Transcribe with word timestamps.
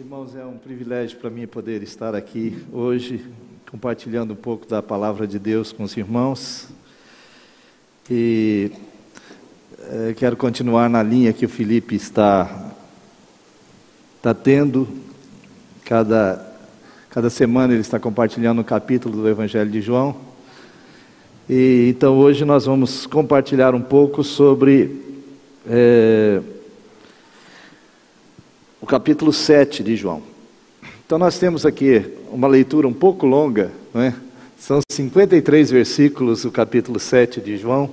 Irmãos, 0.00 0.34
é 0.34 0.42
um 0.42 0.56
privilégio 0.56 1.18
para 1.18 1.28
mim 1.28 1.46
poder 1.46 1.82
estar 1.82 2.14
aqui 2.14 2.56
hoje, 2.72 3.22
compartilhando 3.70 4.32
um 4.32 4.36
pouco 4.36 4.66
da 4.66 4.82
palavra 4.82 5.26
de 5.26 5.38
Deus 5.38 5.72
com 5.72 5.82
os 5.82 5.94
irmãos. 5.94 6.68
E 8.10 8.72
é, 9.78 10.14
quero 10.14 10.38
continuar 10.38 10.88
na 10.88 11.02
linha 11.02 11.34
que 11.34 11.44
o 11.44 11.48
Felipe 11.50 11.94
está, 11.94 12.72
está 14.16 14.32
tendo. 14.32 14.88
Cada, 15.84 16.50
cada 17.10 17.28
semana 17.28 17.74
ele 17.74 17.82
está 17.82 18.00
compartilhando 18.00 18.62
um 18.62 18.64
capítulo 18.64 19.20
do 19.20 19.28
Evangelho 19.28 19.70
de 19.70 19.82
João. 19.82 20.16
E, 21.46 21.88
então 21.90 22.16
hoje 22.16 22.46
nós 22.46 22.64
vamos 22.64 23.04
compartilhar 23.04 23.74
um 23.74 23.82
pouco 23.82 24.24
sobre. 24.24 24.98
É, 25.68 26.40
capítulo 28.90 29.32
7 29.32 29.84
de 29.84 29.94
João. 29.94 30.20
Então 31.06 31.16
nós 31.16 31.38
temos 31.38 31.64
aqui 31.64 32.04
uma 32.32 32.48
leitura 32.48 32.88
um 32.88 32.92
pouco 32.92 33.24
longa, 33.24 33.70
não 33.94 34.02
é? 34.02 34.12
São 34.58 34.80
53 34.90 35.70
versículos 35.70 36.42
do 36.42 36.50
capítulo 36.50 36.98
7 36.98 37.40
de 37.40 37.56
João. 37.56 37.88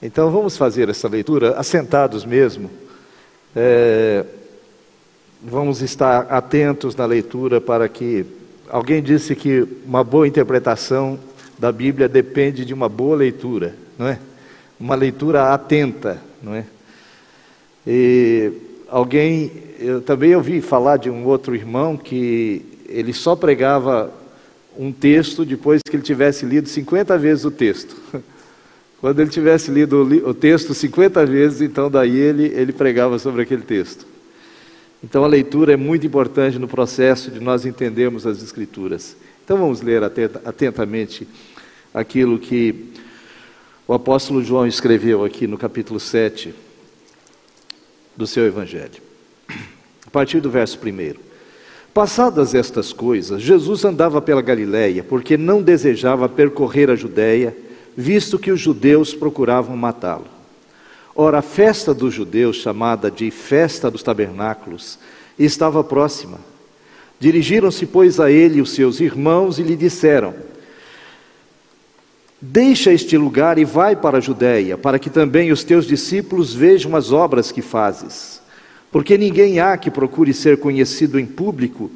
Então 0.00 0.30
vamos 0.30 0.56
fazer 0.56 0.88
essa 0.88 1.08
leitura 1.08 1.58
assentados 1.58 2.24
mesmo. 2.24 2.70
É, 3.56 4.24
vamos 5.42 5.82
estar 5.82 6.20
atentos 6.30 6.94
na 6.94 7.04
leitura 7.04 7.60
para 7.60 7.88
que. 7.88 8.24
Alguém 8.68 9.02
disse 9.02 9.34
que 9.34 9.66
uma 9.84 10.04
boa 10.04 10.28
interpretação 10.28 11.18
da 11.58 11.72
Bíblia 11.72 12.08
depende 12.08 12.64
de 12.64 12.72
uma 12.72 12.88
boa 12.88 13.16
leitura, 13.16 13.74
não 13.98 14.06
é? 14.06 14.20
Uma 14.78 14.94
leitura 14.94 15.52
atenta, 15.52 16.22
não 16.40 16.54
é? 16.54 16.64
E 17.84 18.70
alguém, 18.92 19.50
eu 19.80 20.02
também 20.02 20.36
ouvi 20.36 20.60
falar 20.60 20.98
de 20.98 21.08
um 21.08 21.24
outro 21.24 21.56
irmão 21.56 21.96
que 21.96 22.62
ele 22.86 23.14
só 23.14 23.34
pregava 23.34 24.12
um 24.78 24.92
texto 24.92 25.46
depois 25.46 25.80
que 25.82 25.96
ele 25.96 26.02
tivesse 26.02 26.44
lido 26.44 26.68
50 26.68 27.16
vezes 27.16 27.46
o 27.46 27.50
texto. 27.50 27.96
Quando 29.00 29.18
ele 29.18 29.30
tivesse 29.30 29.70
lido 29.70 30.02
o 30.28 30.34
texto 30.34 30.74
50 30.74 31.24
vezes, 31.24 31.62
então 31.62 31.90
daí 31.90 32.16
ele, 32.16 32.52
ele 32.54 32.72
pregava 32.72 33.18
sobre 33.18 33.42
aquele 33.42 33.62
texto. 33.62 34.06
Então 35.02 35.24
a 35.24 35.26
leitura 35.26 35.72
é 35.72 35.76
muito 35.76 36.06
importante 36.06 36.58
no 36.58 36.68
processo 36.68 37.30
de 37.30 37.40
nós 37.40 37.64
entendermos 37.64 38.26
as 38.26 38.42
Escrituras. 38.42 39.16
Então 39.42 39.56
vamos 39.56 39.80
ler 39.80 40.04
atentamente 40.04 41.26
aquilo 41.92 42.38
que 42.38 42.90
o 43.88 43.94
apóstolo 43.94 44.44
João 44.44 44.66
escreveu 44.66 45.24
aqui 45.24 45.46
no 45.46 45.58
capítulo 45.58 45.98
7 45.98 46.54
do 48.16 48.26
seu 48.26 48.46
Evangelho. 48.46 49.02
A 50.06 50.10
partir 50.10 50.40
do 50.40 50.50
verso 50.50 50.78
1. 50.78 51.14
Passadas 51.94 52.54
estas 52.54 52.92
coisas, 52.92 53.42
Jesus 53.42 53.84
andava 53.84 54.20
pela 54.20 54.40
Galiléia, 54.40 55.04
porque 55.04 55.36
não 55.36 55.62
desejava 55.62 56.28
percorrer 56.28 56.90
a 56.90 56.96
Judéia, 56.96 57.54
visto 57.96 58.38
que 58.38 58.50
os 58.50 58.60
judeus 58.60 59.14
procuravam 59.14 59.76
matá-lo. 59.76 60.26
Ora, 61.14 61.38
a 61.38 61.42
festa 61.42 61.92
dos 61.92 62.14
judeus, 62.14 62.56
chamada 62.56 63.10
de 63.10 63.30
Festa 63.30 63.90
dos 63.90 64.02
Tabernáculos, 64.02 64.98
estava 65.38 65.84
próxima. 65.84 66.40
Dirigiram-se, 67.20 67.84
pois, 67.84 68.18
a 68.18 68.30
ele 68.30 68.62
os 68.62 68.70
seus 68.70 68.98
irmãos 68.98 69.58
e 69.58 69.62
lhe 69.62 69.76
disseram: 69.76 70.34
Deixa 72.44 72.92
este 72.92 73.16
lugar 73.16 73.56
e 73.56 73.64
vai 73.64 73.94
para 73.94 74.18
a 74.18 74.20
Judéia, 74.20 74.76
para 74.76 74.98
que 74.98 75.08
também 75.08 75.52
os 75.52 75.62
teus 75.62 75.86
discípulos 75.86 76.52
vejam 76.52 76.96
as 76.96 77.12
obras 77.12 77.52
que 77.52 77.62
fazes. 77.62 78.42
Porque 78.90 79.16
ninguém 79.16 79.60
há 79.60 79.76
que 79.76 79.92
procure 79.92 80.34
ser 80.34 80.58
conhecido 80.58 81.20
em 81.20 81.24
público 81.24 81.88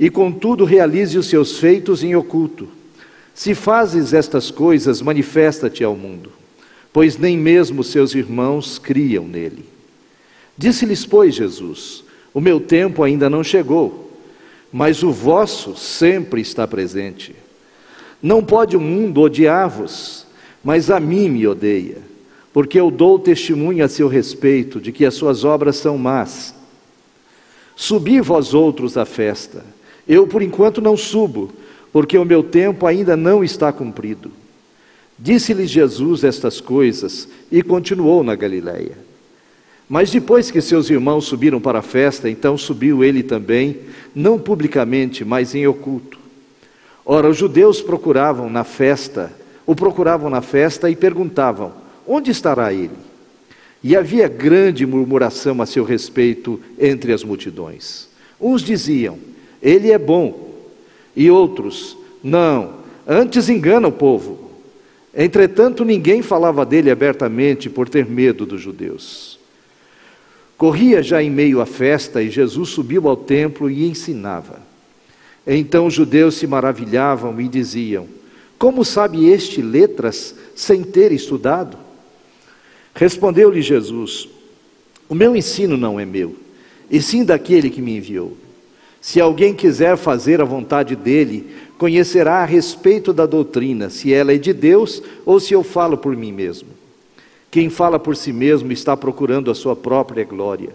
e, 0.00 0.08
contudo, 0.08 0.64
realize 0.64 1.18
os 1.18 1.26
seus 1.26 1.58
feitos 1.58 2.02
em 2.02 2.16
oculto. 2.16 2.70
Se 3.34 3.54
fazes 3.54 4.14
estas 4.14 4.50
coisas, 4.50 5.02
manifesta-te 5.02 5.84
ao 5.84 5.94
mundo, 5.94 6.32
pois 6.90 7.18
nem 7.18 7.36
mesmo 7.36 7.84
seus 7.84 8.14
irmãos 8.14 8.78
criam 8.78 9.28
nele. 9.28 9.66
Disse-lhes, 10.56 11.04
pois, 11.04 11.34
Jesus: 11.34 12.02
O 12.32 12.40
meu 12.40 12.58
tempo 12.58 13.02
ainda 13.02 13.28
não 13.28 13.44
chegou, 13.44 14.10
mas 14.72 15.02
o 15.02 15.12
vosso 15.12 15.76
sempre 15.76 16.40
está 16.40 16.66
presente. 16.66 17.41
Não 18.22 18.44
pode 18.44 18.76
o 18.76 18.80
mundo 18.80 19.20
odiar-vos, 19.20 20.26
mas 20.62 20.90
a 20.90 21.00
mim 21.00 21.28
me 21.28 21.46
odeia, 21.46 21.98
porque 22.52 22.78
eu 22.78 22.90
dou 22.90 23.18
testemunho 23.18 23.84
a 23.84 23.88
seu 23.88 24.06
respeito 24.06 24.80
de 24.80 24.92
que 24.92 25.04
as 25.04 25.14
suas 25.14 25.44
obras 25.44 25.76
são 25.76 25.98
más. 25.98 26.54
Subi 27.74 28.20
vós 28.20 28.54
outros 28.54 28.96
à 28.96 29.04
festa, 29.04 29.64
eu 30.06 30.26
por 30.26 30.40
enquanto 30.40 30.80
não 30.80 30.96
subo, 30.96 31.50
porque 31.92 32.16
o 32.16 32.24
meu 32.24 32.42
tempo 32.42 32.86
ainda 32.86 33.16
não 33.16 33.42
está 33.42 33.72
cumprido. 33.72 34.30
Disse-lhes 35.18 35.70
Jesus 35.70 36.24
estas 36.24 36.60
coisas 36.60 37.28
e 37.50 37.62
continuou 37.62 38.22
na 38.22 38.34
Galiléia. 38.34 38.96
Mas 39.88 40.10
depois 40.10 40.50
que 40.50 40.60
seus 40.60 40.88
irmãos 40.88 41.26
subiram 41.26 41.60
para 41.60 41.80
a 41.80 41.82
festa, 41.82 42.30
então 42.30 42.56
subiu 42.56 43.04
ele 43.04 43.22
também, 43.22 43.78
não 44.14 44.38
publicamente, 44.38 45.24
mas 45.24 45.54
em 45.54 45.66
oculto. 45.66 46.21
Ora, 47.04 47.28
os 47.28 47.36
judeus 47.36 47.80
procuravam 47.80 48.48
na 48.48 48.64
festa, 48.64 49.32
o 49.66 49.74
procuravam 49.74 50.30
na 50.30 50.40
festa 50.40 50.88
e 50.88 50.96
perguntavam: 50.96 51.72
onde 52.06 52.30
estará 52.30 52.72
ele? 52.72 52.96
E 53.82 53.96
havia 53.96 54.28
grande 54.28 54.86
murmuração 54.86 55.60
a 55.60 55.66
seu 55.66 55.84
respeito 55.84 56.60
entre 56.78 57.12
as 57.12 57.24
multidões. 57.24 58.08
Uns 58.40 58.62
diziam: 58.62 59.18
ele 59.60 59.90
é 59.90 59.98
bom, 59.98 60.52
e 61.16 61.30
outros: 61.30 61.96
não, 62.22 62.74
antes 63.06 63.48
engana 63.48 63.88
o 63.88 63.92
povo. 63.92 64.50
Entretanto, 65.14 65.84
ninguém 65.84 66.22
falava 66.22 66.64
dele 66.64 66.90
abertamente 66.90 67.68
por 67.68 67.88
ter 67.88 68.06
medo 68.06 68.46
dos 68.46 68.60
judeus. 68.60 69.38
Corria 70.56 71.02
já 71.02 71.22
em 71.22 71.28
meio 71.28 71.60
à 71.60 71.66
festa 71.66 72.22
e 72.22 72.30
Jesus 72.30 72.70
subiu 72.70 73.08
ao 73.08 73.16
templo 73.16 73.68
e 73.68 73.86
ensinava. 73.86 74.71
Então 75.46 75.86
os 75.86 75.94
judeus 75.94 76.36
se 76.36 76.46
maravilhavam 76.46 77.40
e 77.40 77.48
diziam: 77.48 78.06
Como 78.58 78.84
sabe 78.84 79.28
este 79.28 79.60
letras 79.60 80.34
sem 80.54 80.82
ter 80.82 81.12
estudado? 81.12 81.76
Respondeu-lhe 82.94 83.60
Jesus: 83.60 84.28
O 85.08 85.14
meu 85.14 85.34
ensino 85.34 85.76
não 85.76 85.98
é 85.98 86.04
meu, 86.04 86.36
e 86.90 87.00
sim 87.02 87.24
daquele 87.24 87.70
que 87.70 87.82
me 87.82 87.96
enviou. 87.96 88.36
Se 89.00 89.20
alguém 89.20 89.52
quiser 89.52 89.96
fazer 89.96 90.40
a 90.40 90.44
vontade 90.44 90.94
dele, 90.94 91.50
conhecerá 91.76 92.36
a 92.36 92.44
respeito 92.44 93.12
da 93.12 93.26
doutrina, 93.26 93.90
se 93.90 94.12
ela 94.12 94.32
é 94.32 94.38
de 94.38 94.52
Deus 94.52 95.02
ou 95.26 95.40
se 95.40 95.52
eu 95.52 95.64
falo 95.64 95.98
por 95.98 96.16
mim 96.16 96.30
mesmo. 96.30 96.68
Quem 97.50 97.68
fala 97.68 97.98
por 97.98 98.14
si 98.14 98.32
mesmo 98.32 98.70
está 98.70 98.96
procurando 98.96 99.50
a 99.50 99.54
sua 99.56 99.74
própria 99.74 100.24
glória. 100.24 100.70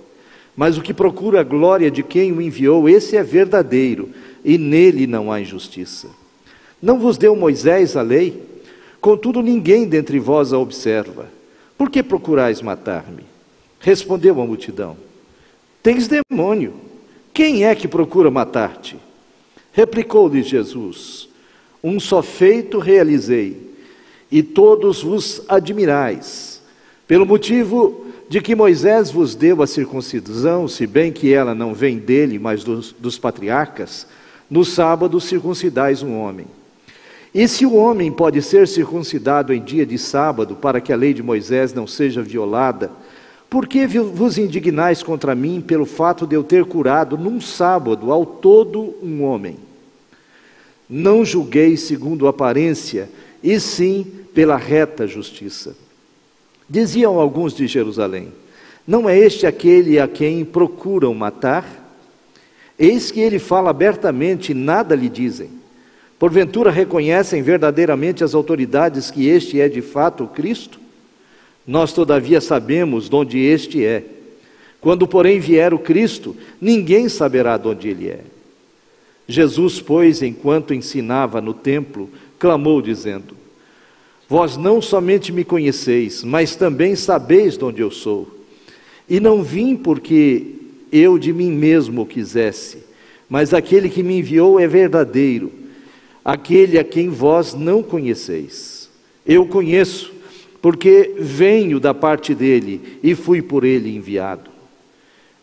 Mas 0.58 0.78
o 0.78 0.82
que 0.82 0.94
procura 0.94 1.40
a 1.40 1.44
glória 1.44 1.90
de 1.90 2.04
quem 2.04 2.34
o 2.34 2.42
enviou, 2.42 2.90
esse 2.90 3.16
é 3.16 3.24
verdadeiro 3.24 4.10
e 4.48 4.58
nele 4.58 5.06
não 5.06 5.30
há 5.30 5.42
injustiça. 5.42 6.08
Não 6.82 6.98
vos 6.98 7.18
deu 7.18 7.36
Moisés 7.36 7.98
a 7.98 8.02
lei? 8.02 8.42
Contudo, 9.02 9.42
ninguém 9.42 9.86
dentre 9.86 10.20
vós 10.20 10.54
a 10.54 10.58
observa. 10.58 11.30
Por 11.78 11.90
que 11.90 12.02
procurais 12.02 12.62
matar-me? 12.62 13.24
Respondeu 13.78 14.42
a 14.42 14.46
multidão: 14.46 14.96
Tens 15.84 16.08
demônio. 16.08 16.76
Quem 17.34 17.66
é 17.66 17.76
que 17.76 17.90
procura 17.90 18.32
matar-te? 18.32 18.96
Replicou-lhe 19.74 20.42
Jesus: 20.42 21.28
Um 21.84 22.00
só 22.00 22.24
feito 22.24 22.80
realizei, 22.80 23.76
e 24.32 24.42
todos 24.42 25.04
vos 25.04 25.42
admirais, 25.50 26.62
pelo 27.06 27.26
motivo 27.26 28.06
de 28.30 28.40
que 28.40 28.56
Moisés 28.56 29.12
vos 29.12 29.36
deu 29.36 29.62
a 29.62 29.68
circuncisão, 29.68 30.70
se 30.70 30.88
bem 30.88 31.12
que 31.12 31.34
ela 31.34 31.54
não 31.54 31.74
vem 31.74 31.98
dele, 31.98 32.40
mas 32.40 32.64
dos, 32.64 32.96
dos 32.98 33.20
patriarcas, 33.20 34.08
no 34.50 34.64
sábado 34.64 35.20
circuncidais 35.20 36.02
um 36.02 36.18
homem. 36.18 36.48
E 37.34 37.48
se 37.48 37.66
o 37.66 37.76
homem 37.76 38.12
pode 38.12 38.42
ser 38.42 38.68
circuncidado 38.68 39.54
em 39.54 39.62
dia 39.62 39.86
de 39.86 39.98
sábado, 39.98 40.56
para 40.56 40.82
que 40.82 40.92
a 40.92 40.96
lei 40.96 41.14
de 41.14 41.22
Moisés 41.22 41.74
não 41.74 41.86
seja 41.86 42.22
violada, 42.22 42.92
por 43.50 43.68
que 43.68 43.86
vos 43.88 44.38
indignais 44.38 45.04
contra 45.04 45.36
mim 45.36 45.62
pelo 45.62 45.86
fato 45.86 46.26
de 46.26 46.36
eu 46.36 46.44
ter 46.44 46.66
curado 46.66 47.18
num 47.18 47.40
sábado 47.40 48.12
ao 48.12 48.26
todo 48.26 48.96
um 49.02 49.24
homem? 49.24 49.58
Não 50.90 51.24
julguei 51.24 51.78
segundo 51.78 52.28
aparência, 52.28 53.10
e 53.44 53.60
sim 53.60 54.06
pela 54.34 54.58
reta 54.58 55.06
justiça. 55.06 55.76
Diziam 56.70 57.20
alguns 57.20 57.54
de 57.54 57.68
Jerusalém: 57.68 58.32
Não 58.86 59.08
é 59.08 59.18
este 59.18 59.46
aquele 59.46 60.00
a 60.00 60.08
quem 60.08 60.44
procuram 60.44 61.14
matar? 61.14 61.87
Eis 62.80 63.12
que 63.12 63.20
ele 63.20 63.40
fala 63.40 63.72
abertamente 63.72 64.52
e 64.52 64.56
nada 64.56 64.96
lhe 64.96 65.10
dizem. 65.10 65.50
Porventura 66.20 66.72
reconhecem 66.72 67.42
verdadeiramente 67.42 68.24
as 68.24 68.34
autoridades 68.34 69.12
que 69.12 69.28
este 69.28 69.60
é 69.60 69.70
de 69.70 69.82
fato 69.82 70.24
o 70.24 70.28
Cristo? 70.28 70.80
Nós, 71.66 71.92
todavia, 71.92 72.40
sabemos 72.40 73.10
de 73.10 73.16
onde 73.16 73.40
este 73.40 73.86
é. 73.86 74.04
Quando, 74.80 75.08
porém, 75.08 75.40
vier 75.40 75.74
o 75.74 75.80
Cristo, 75.80 76.36
ninguém 76.62 77.10
saberá 77.10 77.58
de 77.58 77.68
onde 77.68 77.90
ele 77.90 78.10
é. 78.10 78.22
Jesus, 79.28 79.82
pois, 79.82 80.22
enquanto 80.22 80.74
ensinava 80.74 81.42
no 81.42 81.54
templo, 81.54 82.10
clamou, 82.40 82.82
dizendo: 82.82 83.36
Vós 84.30 84.56
não 84.56 84.82
somente 84.82 85.32
me 85.32 85.44
conheceis, 85.44 86.24
mas 86.24 86.56
também 86.56 86.96
sabeis 86.96 87.58
de 87.58 87.66
onde 87.66 87.82
eu 87.82 87.92
sou. 87.92 88.28
E 89.10 89.20
não 89.20 89.44
vim 89.44 89.76
porque 89.76 90.57
eu 90.92 91.18
de 91.18 91.34
mim 91.34 91.52
mesmo 91.52 92.06
quisesse, 92.06 92.84
mas 93.30 93.54
aquele 93.54 93.90
que 93.90 94.04
me 94.04 94.20
enviou 94.20 94.60
é 94.60 94.68
verdadeiro, 94.68 95.52
aquele 96.24 96.78
a 96.78 96.84
quem 96.84 97.10
vós 97.10 97.54
não 97.54 97.84
conheceis. 97.84 98.90
Eu 99.26 99.46
conheço, 99.46 100.14
porque 100.62 101.16
venho 101.20 101.80
da 101.80 101.94
parte 101.94 102.34
dele 102.34 103.00
e 103.04 103.14
fui 103.16 103.42
por 103.42 103.64
ele 103.64 103.96
enviado. 103.96 104.50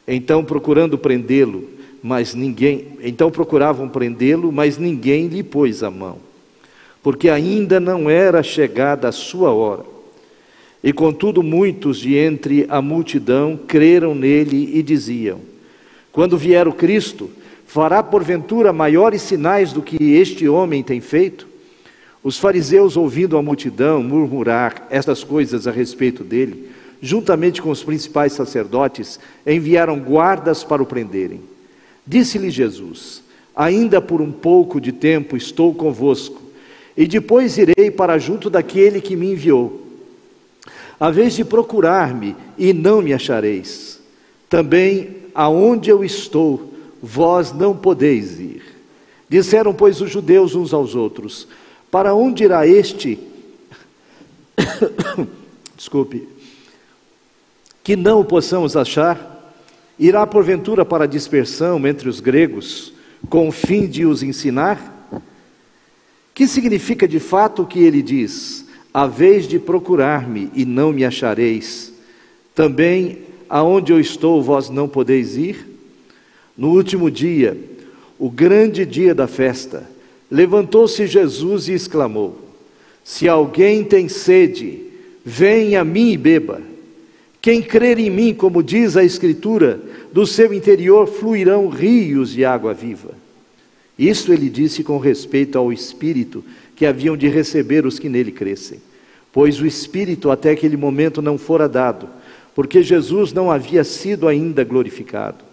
Então, 0.07 0.45
procurando 0.45 0.99
prendê-lo, 0.99 1.69
mas 2.03 2.35
ninguém, 2.35 2.99
então 3.03 3.31
procuravam 3.31 3.89
prendê-lo, 3.89 4.53
mas 4.53 4.77
ninguém 4.77 5.27
lhe 5.27 5.43
pôs 5.43 5.83
a 5.83 5.91
mão, 5.91 6.19
porque 7.03 7.31
ainda 7.31 7.81
não 7.81 8.11
era 8.11 8.43
chegada 8.43 9.09
a 9.09 9.13
sua 9.13 9.51
hora. 9.51 9.94
E 10.85 10.93
contudo, 10.93 11.43
muitos 11.43 11.97
de 11.97 12.15
entre 12.15 12.67
a 12.69 12.83
multidão 12.83 13.59
creram 13.67 14.15
nele 14.15 14.71
e 14.75 14.83
diziam: 14.83 15.41
Quando 16.13 16.37
vier 16.37 16.69
o 16.69 16.75
Cristo, 16.75 17.31
fará 17.67 18.03
porventura 18.03 18.71
maiores 18.71 19.23
sinais 19.23 19.73
do 19.73 19.81
que 19.81 19.97
este 20.17 20.47
homem 20.47 20.83
tem 20.83 21.01
feito? 21.01 21.49
Os 22.23 22.39
fariseus, 22.39 22.99
ouvindo 22.99 23.39
a 23.39 23.43
multidão 23.43 24.03
murmurar 24.03 24.87
estas 24.91 25.25
coisas 25.25 25.67
a 25.67 25.71
respeito 25.71 26.23
dele, 26.23 26.69
juntamente 27.01 27.63
com 27.63 27.71
os 27.71 27.83
principais 27.83 28.35
sacerdotes, 28.35 29.19
enviaram 29.47 29.99
guardas 29.99 30.63
para 30.63 30.83
o 30.83 30.87
prenderem. 30.87 31.41
Disse-lhe 32.07 32.51
Jesus: 32.51 33.23
Ainda 33.57 34.03
por 34.03 34.21
um 34.21 34.31
pouco 34.31 34.79
de 34.79 34.93
tempo 34.93 35.35
estou 35.35 35.75
convosco, 35.75 36.43
e 36.95 37.07
depois 37.07 37.57
irei 37.57 37.91
para 37.91 38.19
junto 38.19 38.51
daquele 38.51 39.01
que 39.01 39.17
me 39.17 39.33
enviou. 39.33 39.84
A 40.99 41.11
vez 41.11 41.35
de 41.35 41.45
procurar-me 41.45 42.37
e 42.57 42.73
não 42.73 43.03
me 43.03 43.13
achareis, 43.13 44.01
também 44.49 45.17
aonde 45.35 45.91
eu 45.91 46.05
estou, 46.05 46.73
vós 47.03 47.53
não 47.53 47.77
podeis 47.77 48.39
ir. 48.39 48.63
Disseram, 49.29 49.75
pois, 49.75 50.01
os 50.01 50.11
judeus 50.11 50.55
uns 50.55 50.73
aos 50.73 50.95
outros: 50.95 51.49
Para 51.91 52.15
onde 52.15 52.45
irá 52.45 52.67
este? 52.67 53.19
Desculpe, 55.77 56.29
que 57.83 57.97
não 57.97 58.21
o 58.21 58.25
possamos 58.25 58.77
achar? 58.77 59.33
Irá 59.99 60.27
porventura 60.27 60.85
para 60.85 61.05
a 61.05 61.09
dispersão 61.09 61.87
entre 61.87 62.09
os 62.09 62.21
gregos, 62.21 62.93
com 63.29 63.49
o 63.49 63.53
fim 63.53 63.87
de 63.87 64.05
os 64.05 64.23
ensinar? 64.23 64.93
Que 66.33 66.49
significa 66.49 67.07
de 67.07 67.21
fato 67.21 67.63
o 67.63 67.67
que 67.67 67.81
ele 67.81 68.03
diz? 68.03 68.64
A 68.95 69.09
vez 69.09 69.49
de 69.49 69.59
procurar-me 69.59 70.49
e 70.55 70.65
não 70.65 70.93
me 70.93 71.05
achareis, 71.05 71.93
também 72.55 73.19
aonde 73.49 73.93
eu 73.93 73.99
estou 73.99 74.41
vós 74.41 74.71
não 74.71 74.89
podeis 74.89 75.37
ir? 75.37 75.67
No 76.57 76.71
último 76.71 77.11
dia, 77.11 77.59
o 78.17 78.31
grande 78.31 78.87
dia 78.87 79.13
da 79.13 79.27
festa, 79.27 79.91
levantou-se 80.31 81.09
Jesus 81.09 81.67
e 81.67 81.73
exclamou: 81.73 82.39
Se 83.03 83.29
alguém 83.29 83.83
tem 83.83 84.09
sede, 84.09 84.79
venha 85.25 85.81
a 85.81 85.85
mim 85.85 86.13
e 86.13 86.17
beba. 86.17 86.63
Quem 87.43 87.61
crer 87.61 87.99
em 87.99 88.09
mim, 88.09 88.33
como 88.33 88.63
diz 88.63 88.97
a 88.97 89.05
Escritura, 89.05 89.81
do 90.13 90.25
seu 90.25 90.55
interior 90.55 91.09
fluirão 91.09 91.69
rios 91.69 92.31
de 92.31 92.45
água 92.45 92.73
viva. 92.73 93.11
Isto 93.99 94.33
ele 94.33 94.49
disse 94.49 94.83
com 94.83 94.99
respeito 94.99 95.59
ao 95.59 95.73
Espírito 95.73 96.45
que 96.75 96.87
haviam 96.87 97.17
de 97.17 97.29
receber 97.29 97.87
os 97.87 97.99
que 97.99 98.09
nele 98.09 98.33
crescem, 98.33 98.81
pois 99.33 99.61
o 99.61 99.67
Espírito 99.67 100.31
até 100.31 100.51
aquele 100.51 100.77
momento 100.77 101.23
não 101.23 101.39
fora 101.39 101.69
dado, 101.69 102.09
porque 102.55 102.83
Jesus 102.83 103.33
não 103.33 103.51
havia 103.51 103.85
sido 103.85 104.29
ainda 104.29 104.65
glorificado. 104.65 105.45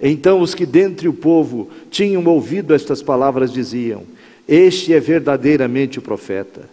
Então 0.00 0.40
os 0.40 0.54
que 0.54 0.66
dentre 0.66 1.06
o 1.06 1.12
povo 1.12 1.70
tinham 1.90 2.24
ouvido 2.26 2.74
estas 2.74 3.00
palavras 3.00 3.52
diziam: 3.52 4.02
Este 4.48 4.92
é 4.92 4.98
verdadeiramente 4.98 6.00
o 6.00 6.02
profeta. 6.02 6.68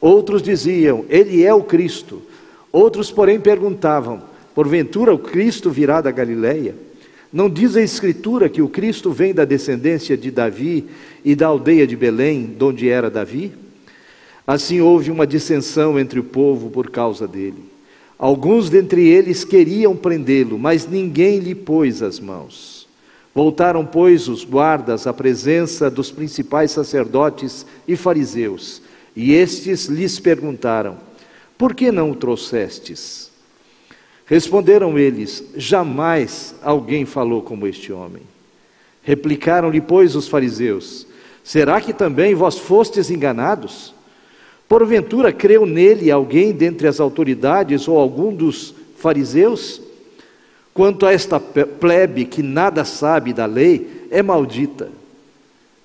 Outros 0.00 0.42
diziam: 0.42 1.04
Ele 1.08 1.42
é 1.42 1.54
o 1.54 1.62
Cristo. 1.62 2.20
Outros, 2.70 3.10
porém, 3.10 3.40
perguntavam: 3.40 4.22
Porventura 4.54 5.14
o 5.14 5.18
Cristo 5.18 5.70
virá 5.70 6.02
da 6.02 6.10
Galileia? 6.10 6.74
Não 7.34 7.50
diz 7.50 7.74
a 7.74 7.82
Escritura 7.82 8.48
que 8.48 8.62
o 8.62 8.68
Cristo 8.68 9.10
vem 9.10 9.34
da 9.34 9.44
descendência 9.44 10.16
de 10.16 10.30
Davi 10.30 10.84
e 11.24 11.34
da 11.34 11.48
aldeia 11.48 11.84
de 11.84 11.96
Belém, 11.96 12.54
de 12.56 12.62
onde 12.62 12.88
era 12.88 13.10
Davi? 13.10 13.50
Assim 14.46 14.80
houve 14.80 15.10
uma 15.10 15.26
dissensão 15.26 15.98
entre 15.98 16.20
o 16.20 16.22
povo 16.22 16.70
por 16.70 16.90
causa 16.90 17.26
dele. 17.26 17.64
Alguns 18.16 18.70
dentre 18.70 19.08
eles 19.08 19.44
queriam 19.44 19.96
prendê-lo, 19.96 20.56
mas 20.56 20.86
ninguém 20.86 21.40
lhe 21.40 21.56
pôs 21.56 22.04
as 22.04 22.20
mãos. 22.20 22.86
Voltaram, 23.34 23.84
pois, 23.84 24.28
os 24.28 24.44
guardas 24.44 25.04
à 25.04 25.12
presença 25.12 25.90
dos 25.90 26.12
principais 26.12 26.70
sacerdotes 26.70 27.66
e 27.88 27.96
fariseus, 27.96 28.80
e 29.16 29.32
estes 29.32 29.86
lhes 29.86 30.20
perguntaram: 30.20 30.98
Por 31.58 31.74
que 31.74 31.90
não 31.90 32.12
o 32.12 32.14
trouxestes? 32.14 33.33
Responderam 34.26 34.98
eles: 34.98 35.44
Jamais 35.56 36.54
alguém 36.62 37.04
falou 37.04 37.42
como 37.42 37.66
este 37.66 37.92
homem. 37.92 38.22
Replicaram-lhe, 39.02 39.80
pois, 39.80 40.16
os 40.16 40.28
fariseus: 40.28 41.06
Será 41.42 41.80
que 41.80 41.92
também 41.92 42.34
vós 42.34 42.58
fostes 42.58 43.10
enganados? 43.10 43.94
Porventura 44.66 45.30
creu 45.32 45.66
nele 45.66 46.10
alguém 46.10 46.52
dentre 46.52 46.88
as 46.88 46.98
autoridades 47.00 47.86
ou 47.86 47.98
algum 47.98 48.34
dos 48.34 48.74
fariseus? 48.96 49.80
Quanto 50.72 51.06
a 51.06 51.12
esta 51.12 51.38
plebe 51.38 52.24
que 52.24 52.42
nada 52.42 52.84
sabe 52.84 53.32
da 53.32 53.46
lei, 53.46 54.06
é 54.10 54.22
maldita. 54.22 54.90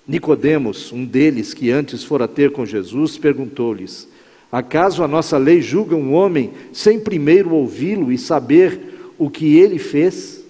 Nicodemos, 0.08 0.92
um 0.92 1.06
deles 1.06 1.54
que 1.54 1.70
antes 1.70 2.04
fora 2.04 2.28
ter 2.28 2.52
com 2.52 2.66
Jesus, 2.66 3.18
perguntou-lhes: 3.18 4.08
Acaso 4.52 5.04
a 5.04 5.08
nossa 5.08 5.38
lei 5.38 5.62
julga 5.62 5.96
um 5.96 6.14
homem 6.14 6.52
sem 6.74 7.00
primeiro 7.00 7.54
ouvi-lo 7.54 8.12
e 8.12 8.18
saber 8.18 9.14
o 9.18 9.30
que 9.30 9.58
ele 9.58 9.78
fez? 9.78 10.44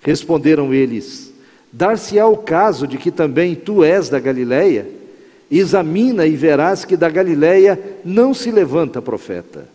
Responderam 0.00 0.72
eles: 0.72 1.32
Dar-se-á 1.72 2.26
o 2.28 2.36
caso 2.36 2.86
de 2.86 2.96
que 2.96 3.10
também 3.10 3.54
tu 3.54 3.82
és 3.82 4.08
da 4.08 4.20
Galileia? 4.20 4.88
Examina 5.50 6.26
e 6.26 6.36
verás 6.36 6.84
que 6.84 6.96
da 6.96 7.10
Galileia 7.10 7.78
não 8.04 8.32
se 8.32 8.50
levanta 8.50 9.02
profeta. 9.02 9.68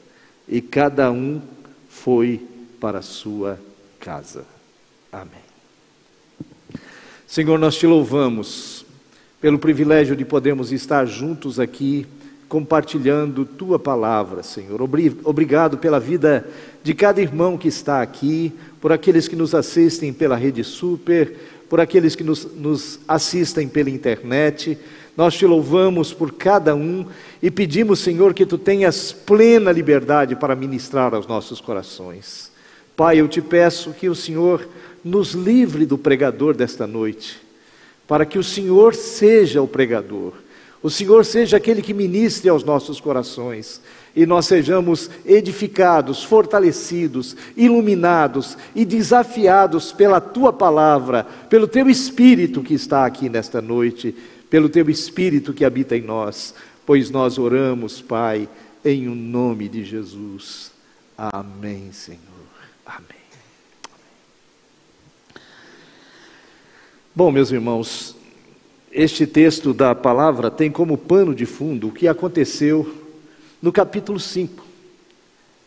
E 0.48 0.62
cada 0.62 1.12
um 1.12 1.42
foi 1.90 2.42
para 2.80 3.00
a 3.00 3.04
sua 3.04 3.60
casa. 4.00 4.46
Amém. 5.12 5.50
Senhor, 7.28 7.60
nós 7.60 7.76
te 7.76 7.86
louvamos 7.86 8.86
pelo 9.40 9.60
privilégio 9.60 10.16
de 10.16 10.26
podermos 10.26 10.72
estar 10.72 11.06
juntos 11.06 11.60
aqui 11.60 12.08
compartilhando 12.50 13.46
tua 13.46 13.78
palavra, 13.78 14.42
Senhor. 14.42 14.82
Obrigado 14.82 15.78
pela 15.78 16.00
vida 16.00 16.50
de 16.84 16.96
cada 16.96 17.22
irmão 17.22 17.56
que 17.56 17.68
está 17.68 18.02
aqui, 18.02 18.52
por 18.82 18.92
aqueles 18.92 19.28
que 19.28 19.36
nos 19.36 19.54
assistem 19.54 20.12
pela 20.12 20.36
Rede 20.36 20.64
Super, 20.64 21.38
por 21.70 21.80
aqueles 21.80 22.16
que 22.16 22.24
nos, 22.24 22.46
nos 22.56 23.00
assistem 23.08 23.68
pela 23.68 23.92
internet. 23.92 24.76
Nós 25.16 25.36
te 25.36 25.46
louvamos 25.46 26.12
por 26.12 26.34
cada 26.34 26.74
um 26.76 27.06
e 27.42 27.52
pedimos, 27.52 28.00
Senhor, 28.00 28.34
que 28.34 28.48
tu 28.48 28.58
tenhas 28.58 29.14
plena 29.14 29.72
liberdade 29.72 30.36
para 30.36 30.56
ministrar 30.56 31.14
aos 31.14 31.28
nossos 31.28 31.62
corações. 31.62 32.52
Pai, 32.98 33.20
eu 33.20 33.28
te 33.28 33.42
peço 33.42 33.94
que 33.94 34.10
o 34.10 34.16
Senhor 34.16 34.68
nos 35.04 35.34
livre 35.34 35.86
do 35.86 36.00
pregador 36.00 36.56
desta 36.56 36.88
noite, 36.88 37.40
para 38.08 38.26
que 38.26 38.40
o 38.40 38.44
Senhor 38.44 38.96
seja 38.96 39.62
o 39.62 39.68
pregador 39.68 40.34
o 40.82 40.90
Senhor 40.90 41.26
seja 41.26 41.58
aquele 41.58 41.82
que 41.82 41.94
ministre 41.94 42.50
aos 42.50 42.64
nossos 42.64 43.02
corações 43.02 43.82
e 44.16 44.26
nós 44.26 44.46
sejamos 44.46 45.10
edificados, 45.26 46.24
fortalecidos, 46.24 47.36
iluminados 47.56 48.58
e 48.74 48.86
desafiados 48.86 49.92
pela 49.92 50.22
tua 50.22 50.54
palavra, 50.54 51.26
pelo 51.50 51.68
teu 51.68 51.90
espírito 51.90 52.64
que 52.64 52.74
está 52.74 53.06
aqui 53.06 53.30
nesta 53.30 53.62
noite, 53.62 54.16
pelo 54.50 54.70
teu 54.70 54.90
espírito 54.90 55.54
que 55.54 55.66
habita 55.66 55.96
em 55.96 56.02
nós, 56.02 56.56
pois 56.86 57.10
nós 57.10 57.38
oramos, 57.38 58.02
Pai, 58.02 58.50
em 58.84 59.08
o 59.08 59.12
um 59.12 59.16
nome 59.16 59.68
de 59.68 59.84
Jesus. 59.84 60.72
Amém, 61.18 61.92
Senhor. 61.92 62.20
Amém. 62.86 63.20
Bom, 67.14 67.32
meus 67.32 67.52
irmãos, 67.52 68.16
este 68.92 69.28
texto 69.28 69.74
da 69.74 69.94
palavra 69.94 70.50
tem 70.50 70.72
como 70.72 70.98
pano 70.98 71.36
de 71.36 71.46
fundo 71.46 71.88
o 71.88 71.92
que 71.92 72.08
aconteceu 72.08 72.92
no 73.62 73.72
capítulo 73.72 74.20
5 74.20 74.66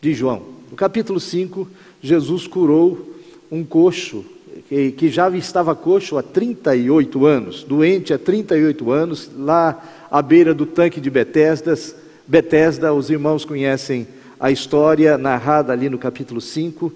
de 0.01 0.13
João. 0.13 0.43
No 0.69 0.75
capítulo 0.75 1.19
5, 1.19 1.67
Jesus 2.01 2.47
curou 2.47 3.15
um 3.51 3.63
coxo, 3.63 4.25
que, 4.67 5.09
já 5.09 5.29
estava 5.29 5.75
coxo 5.75 6.17
há 6.17 6.23
38 6.23 7.25
anos, 7.25 7.63
doente 7.63 8.13
há 8.13 8.17
38 8.17 8.91
anos, 8.91 9.29
lá 9.37 9.81
à 10.09 10.21
beira 10.21 10.53
do 10.53 10.65
tanque 10.65 10.99
de 10.99 11.09
Betesdas. 11.09 11.95
Betesda, 12.27 12.93
os 12.93 13.09
irmãos 13.09 13.45
conhecem 13.45 14.07
a 14.39 14.51
história 14.51 15.17
narrada 15.17 15.71
ali 15.71 15.89
no 15.89 15.97
capítulo 15.97 16.41
5. 16.41 16.91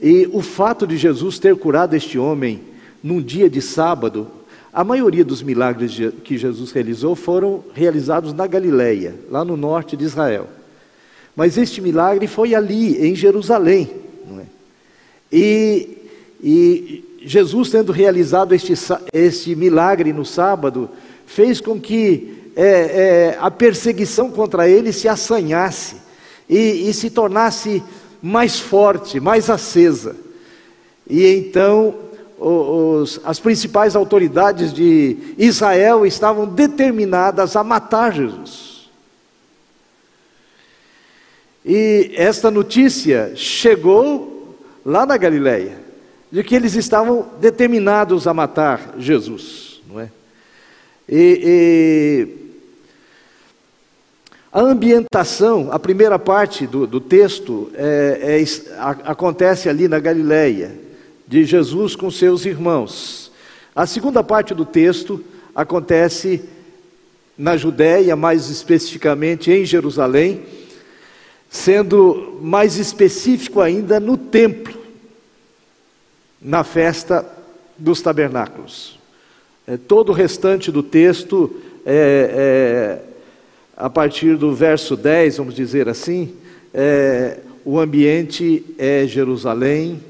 E 0.00 0.28
o 0.32 0.40
fato 0.40 0.86
de 0.86 0.96
Jesus 0.96 1.38
ter 1.38 1.56
curado 1.56 1.94
este 1.94 2.18
homem 2.18 2.60
num 3.02 3.20
dia 3.20 3.50
de 3.50 3.60
sábado, 3.60 4.28
a 4.72 4.84
maioria 4.84 5.24
dos 5.24 5.42
milagres 5.42 5.98
que 6.22 6.36
Jesus 6.36 6.70
realizou 6.72 7.16
foram 7.16 7.64
realizados 7.74 8.32
na 8.32 8.46
Galileia, 8.46 9.14
lá 9.30 9.44
no 9.44 9.56
norte 9.56 9.96
de 9.96 10.04
Israel. 10.04 10.48
Mas 11.34 11.56
este 11.56 11.80
milagre 11.80 12.26
foi 12.26 12.54
ali, 12.54 12.96
em 13.06 13.14
Jerusalém. 13.14 13.90
É? 14.38 14.42
E, 15.32 15.98
e, 16.42 17.04
Jesus, 17.22 17.70
tendo 17.70 17.92
realizado 17.92 18.54
este, 18.54 18.74
este 19.12 19.54
milagre 19.54 20.12
no 20.12 20.24
sábado, 20.24 20.90
fez 21.26 21.60
com 21.60 21.80
que 21.80 22.52
é, 22.56 22.64
é, 22.64 23.38
a 23.40 23.50
perseguição 23.50 24.30
contra 24.30 24.68
ele 24.68 24.92
se 24.92 25.08
assanhasse 25.08 25.96
e, 26.48 26.88
e 26.88 26.94
se 26.94 27.10
tornasse 27.10 27.82
mais 28.20 28.58
forte, 28.58 29.20
mais 29.20 29.48
acesa. 29.48 30.16
E 31.08 31.24
então 31.36 31.94
os, 32.38 33.20
as 33.24 33.40
principais 33.40 33.96
autoridades 33.96 34.72
de 34.72 35.16
Israel 35.36 36.06
estavam 36.06 36.46
determinadas 36.46 37.56
a 37.56 37.64
matar 37.64 38.12
Jesus. 38.12 38.88
E 41.64 42.12
esta 42.14 42.50
notícia 42.50 43.32
chegou 43.34 44.56
lá 44.84 45.04
na 45.04 45.16
Galileia, 45.16 45.78
de 46.30 46.42
que 46.42 46.54
eles 46.54 46.74
estavam 46.74 47.28
determinados 47.40 48.26
a 48.26 48.32
matar 48.32 48.94
Jesus, 48.98 49.82
não 49.88 50.00
é? 50.00 50.10
E, 51.08 51.40
e 51.44 52.48
a 54.52 54.60
ambientação, 54.60 55.68
a 55.72 55.78
primeira 55.78 56.18
parte 56.18 56.66
do, 56.66 56.86
do 56.86 57.00
texto, 57.00 57.70
é, 57.74 58.40
é, 58.40 58.44
acontece 59.04 59.68
ali 59.68 59.88
na 59.88 59.98
Galileia 59.98 60.87
de 61.28 61.44
Jesus 61.44 61.94
com 61.94 62.10
seus 62.10 62.46
irmãos. 62.46 63.30
A 63.76 63.86
segunda 63.86 64.24
parte 64.24 64.54
do 64.54 64.64
texto 64.64 65.22
acontece 65.54 66.42
na 67.36 67.56
Judéia, 67.56 68.16
mais 68.16 68.48
especificamente 68.48 69.50
em 69.50 69.64
Jerusalém, 69.64 70.42
sendo 71.50 72.38
mais 72.40 72.76
específico 72.76 73.60
ainda 73.60 74.00
no 74.00 74.16
templo, 74.16 74.74
na 76.40 76.64
festa 76.64 77.24
dos 77.76 78.00
tabernáculos. 78.00 78.98
É, 79.66 79.76
todo 79.76 80.10
o 80.10 80.14
restante 80.14 80.72
do 80.72 80.82
texto, 80.82 81.60
é, 81.84 83.02
é, 83.04 83.08
a 83.76 83.90
partir 83.90 84.36
do 84.36 84.54
verso 84.54 84.96
10, 84.96 85.36
vamos 85.36 85.54
dizer 85.54 85.88
assim, 85.88 86.34
é, 86.72 87.38
o 87.64 87.78
ambiente 87.78 88.64
é 88.78 89.06
Jerusalém, 89.06 90.00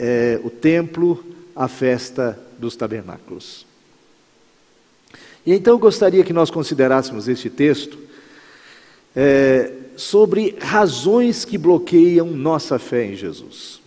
é, 0.00 0.40
o 0.42 0.48
templo, 0.48 1.22
a 1.54 1.68
festa 1.68 2.40
dos 2.58 2.74
tabernáculos. 2.74 3.66
E 5.44 5.52
então 5.52 5.74
eu 5.74 5.78
gostaria 5.78 6.24
que 6.24 6.32
nós 6.32 6.50
considerássemos 6.50 7.28
este 7.28 7.50
texto 7.50 7.98
é, 9.14 9.70
sobre 9.96 10.56
razões 10.58 11.44
que 11.44 11.58
bloqueiam 11.58 12.26
nossa 12.26 12.78
fé 12.78 13.04
em 13.04 13.14
Jesus. 13.14 13.80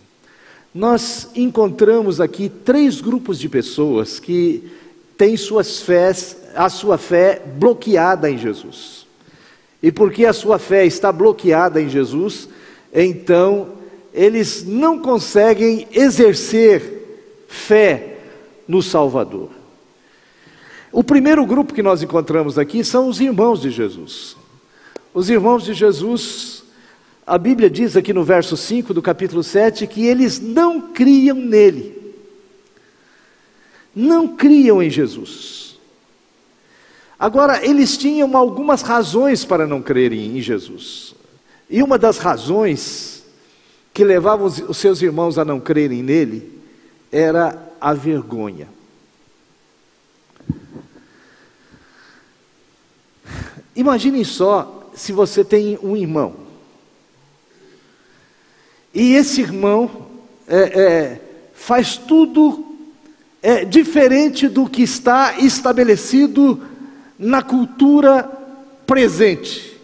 Nós 0.72 1.30
encontramos 1.34 2.20
aqui 2.20 2.48
três 2.48 3.00
grupos 3.00 3.38
de 3.38 3.48
pessoas 3.48 4.20
que 4.20 4.70
têm 5.16 5.36
suas 5.36 5.80
fés, 5.80 6.36
a 6.54 6.68
sua 6.68 6.96
fé 6.96 7.42
bloqueada 7.58 8.30
em 8.30 8.38
Jesus. 8.38 9.04
E 9.82 9.90
porque 9.90 10.24
a 10.24 10.32
sua 10.32 10.58
fé 10.58 10.86
está 10.86 11.10
bloqueada 11.12 11.80
em 11.80 11.88
Jesus, 11.88 12.48
então 12.92 13.83
eles 14.14 14.64
não 14.64 15.00
conseguem 15.00 15.88
exercer 15.90 17.44
fé 17.48 18.18
no 18.66 18.80
Salvador. 18.80 19.50
O 20.92 21.02
primeiro 21.02 21.44
grupo 21.44 21.74
que 21.74 21.82
nós 21.82 22.00
encontramos 22.00 22.56
aqui 22.56 22.84
são 22.84 23.08
os 23.08 23.20
irmãos 23.20 23.60
de 23.60 23.72
Jesus. 23.72 24.36
Os 25.12 25.28
irmãos 25.28 25.64
de 25.64 25.74
Jesus, 25.74 26.62
a 27.26 27.36
Bíblia 27.36 27.68
diz 27.68 27.96
aqui 27.96 28.12
no 28.12 28.22
verso 28.22 28.56
5 28.56 28.94
do 28.94 29.02
capítulo 29.02 29.42
7 29.42 29.84
que 29.88 30.06
eles 30.06 30.38
não 30.38 30.92
criam 30.92 31.36
nele. 31.36 32.14
Não 33.92 34.28
criam 34.28 34.80
em 34.80 34.90
Jesus. 34.90 35.76
Agora, 37.18 37.64
eles 37.66 37.96
tinham 37.96 38.36
algumas 38.36 38.82
razões 38.82 39.44
para 39.44 39.66
não 39.66 39.82
crerem 39.82 40.36
em 40.36 40.40
Jesus. 40.40 41.14
E 41.68 41.82
uma 41.82 41.98
das 41.98 42.18
razões 42.18 43.13
que 43.94 44.02
levavam 44.02 44.46
os 44.46 44.76
seus 44.76 45.00
irmãos 45.00 45.38
a 45.38 45.44
não 45.44 45.60
crerem 45.60 46.02
nele 46.02 46.60
era 47.12 47.72
a 47.80 47.94
vergonha. 47.94 48.68
Imaginem 53.76 54.24
só 54.24 54.90
se 54.96 55.12
você 55.12 55.44
tem 55.44 55.78
um 55.80 55.96
irmão. 55.96 56.34
E 58.92 59.14
esse 59.14 59.40
irmão 59.40 60.08
é, 60.48 60.58
é, 60.58 61.20
faz 61.54 61.96
tudo 61.96 62.76
é, 63.40 63.64
diferente 63.64 64.48
do 64.48 64.68
que 64.68 64.82
está 64.82 65.38
estabelecido 65.38 66.60
na 67.16 67.42
cultura 67.42 68.24
presente. 68.86 69.80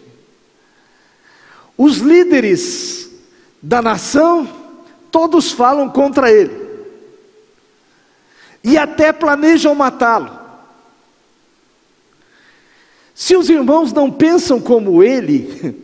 Os 1.77 1.97
líderes 1.97 3.10
da 3.61 3.81
nação, 3.81 4.47
todos 5.11 5.51
falam 5.51 5.87
contra 5.89 6.31
ele. 6.31 6.61
E 8.63 8.77
até 8.77 9.11
planejam 9.11 9.75
matá-lo. 9.75 10.39
Se 13.13 13.35
os 13.35 13.49
irmãos 13.49 13.93
não 13.93 14.09
pensam 14.09 14.59
como 14.59 15.03
ele, 15.03 15.75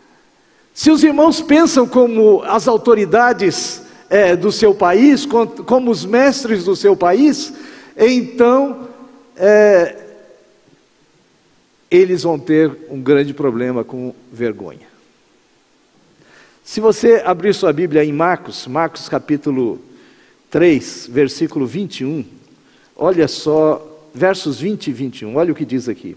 se 0.72 0.90
os 0.90 1.02
irmãos 1.04 1.42
pensam 1.42 1.86
como 1.86 2.42
as 2.42 2.66
autoridades 2.66 3.82
é, 4.08 4.34
do 4.34 4.50
seu 4.50 4.74
país, 4.74 5.26
como 5.26 5.90
os 5.90 6.04
mestres 6.04 6.64
do 6.64 6.76
seu 6.76 6.96
país, 6.96 7.52
então 7.96 8.88
é, 9.36 9.96
eles 11.90 12.22
vão 12.22 12.38
ter 12.38 12.86
um 12.90 13.00
grande 13.00 13.34
problema 13.34 13.84
com 13.84 14.14
vergonha. 14.32 14.95
Se 16.66 16.80
você 16.80 17.22
abrir 17.24 17.54
sua 17.54 17.72
Bíblia 17.72 18.04
em 18.04 18.12
Marcos, 18.12 18.66
Marcos 18.66 19.08
capítulo 19.08 19.80
3, 20.50 21.08
versículo 21.08 21.64
21, 21.64 22.24
olha 22.96 23.28
só, 23.28 23.80
versos 24.12 24.58
20 24.58 24.88
e 24.88 24.92
21, 24.92 25.36
olha 25.36 25.52
o 25.52 25.54
que 25.54 25.64
diz 25.64 25.88
aqui. 25.88 26.16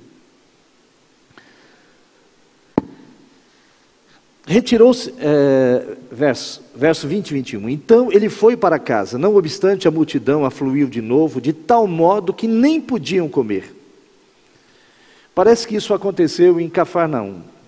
Retirou-se, 4.47 5.13
é, 5.19 5.95
verso, 6.11 6.63
verso 6.75 7.07
20 7.07 7.29
e 7.29 7.33
21. 7.35 7.69
Então 7.69 8.11
ele 8.11 8.27
foi 8.27 8.57
para 8.57 8.79
casa, 8.79 9.19
não 9.19 9.35
obstante 9.35 9.87
a 9.87 9.91
multidão 9.91 10.43
afluiu 10.43 10.89
de 10.89 10.99
novo, 10.99 11.39
de 11.39 11.53
tal 11.53 11.85
modo 11.85 12.33
que 12.33 12.47
nem 12.47 12.81
podiam 12.81 13.29
comer. 13.29 13.71
Parece 15.35 15.67
que 15.67 15.75
isso 15.75 15.93
aconteceu 15.93 16.59
em 16.59 16.67
Cafarnaum. 16.67 17.58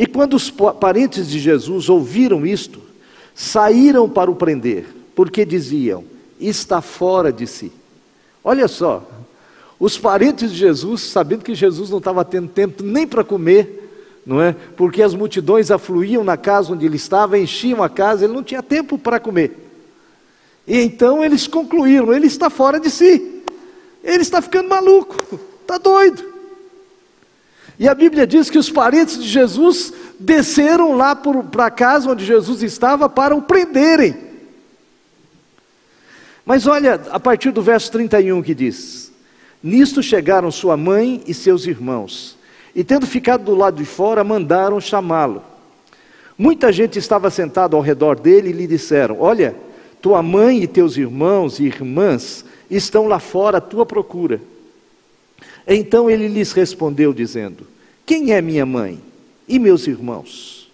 E 0.00 0.06
quando 0.06 0.32
os 0.32 0.50
parentes 0.50 1.28
de 1.28 1.38
Jesus 1.38 1.90
ouviram 1.90 2.46
isto, 2.46 2.80
saíram 3.34 4.08
para 4.08 4.30
o 4.30 4.34
prender, 4.34 4.86
porque 5.14 5.44
diziam: 5.44 6.02
está 6.40 6.80
fora 6.80 7.30
de 7.30 7.46
si. 7.46 7.70
Olha 8.42 8.66
só, 8.66 9.06
os 9.78 9.98
parentes 9.98 10.52
de 10.52 10.56
Jesus, 10.56 11.02
sabendo 11.02 11.44
que 11.44 11.54
Jesus 11.54 11.90
não 11.90 11.98
estava 11.98 12.24
tendo 12.24 12.48
tempo 12.48 12.82
nem 12.82 13.06
para 13.06 13.22
comer, 13.22 14.22
não 14.24 14.40
é? 14.40 14.56
Porque 14.74 15.02
as 15.02 15.12
multidões 15.12 15.70
afluíam 15.70 16.24
na 16.24 16.38
casa 16.38 16.72
onde 16.72 16.86
ele 16.86 16.96
estava, 16.96 17.38
enchiam 17.38 17.82
a 17.82 17.88
casa, 17.90 18.24
ele 18.24 18.32
não 18.32 18.42
tinha 18.42 18.62
tempo 18.62 18.96
para 18.96 19.20
comer. 19.20 19.54
E 20.66 20.80
então 20.80 21.22
eles 21.22 21.46
concluíram: 21.46 22.10
ele 22.10 22.26
está 22.26 22.48
fora 22.48 22.80
de 22.80 22.88
si, 22.90 23.42
ele 24.02 24.22
está 24.22 24.40
ficando 24.40 24.70
maluco, 24.70 25.38
está 25.60 25.76
doido. 25.76 26.29
E 27.80 27.88
a 27.88 27.94
Bíblia 27.94 28.26
diz 28.26 28.50
que 28.50 28.58
os 28.58 28.68
parentes 28.68 29.18
de 29.18 29.26
Jesus 29.26 29.90
desceram 30.18 30.98
lá 30.98 31.16
para 31.16 31.64
a 31.64 31.70
casa 31.70 32.10
onde 32.10 32.26
Jesus 32.26 32.62
estava 32.62 33.08
para 33.08 33.34
o 33.34 33.40
prenderem. 33.40 34.14
Mas 36.44 36.66
olha, 36.66 37.00
a 37.10 37.18
partir 37.18 37.52
do 37.52 37.62
verso 37.62 37.90
31 37.90 38.42
que 38.42 38.54
diz: 38.54 39.10
Nisto 39.62 40.02
chegaram 40.02 40.50
sua 40.50 40.76
mãe 40.76 41.22
e 41.26 41.32
seus 41.32 41.64
irmãos, 41.64 42.36
e 42.74 42.84
tendo 42.84 43.06
ficado 43.06 43.44
do 43.44 43.54
lado 43.54 43.78
de 43.78 43.86
fora, 43.86 44.22
mandaram 44.22 44.78
chamá-lo. 44.78 45.42
Muita 46.36 46.70
gente 46.70 46.98
estava 46.98 47.30
sentada 47.30 47.76
ao 47.76 47.82
redor 47.82 48.20
dele 48.20 48.50
e 48.50 48.52
lhe 48.52 48.66
disseram: 48.66 49.16
Olha, 49.20 49.56
tua 50.02 50.22
mãe 50.22 50.62
e 50.62 50.66
teus 50.66 50.98
irmãos 50.98 51.58
e 51.58 51.64
irmãs 51.64 52.44
estão 52.70 53.08
lá 53.08 53.18
fora 53.18 53.56
à 53.56 53.60
tua 53.62 53.86
procura. 53.86 54.38
Então 55.66 56.10
ele 56.10 56.28
lhes 56.28 56.52
respondeu, 56.52 57.12
dizendo: 57.12 57.66
Quem 58.06 58.32
é 58.32 58.40
minha 58.40 58.66
mãe 58.66 59.00
e 59.48 59.58
meus 59.58 59.86
irmãos? 59.86 60.70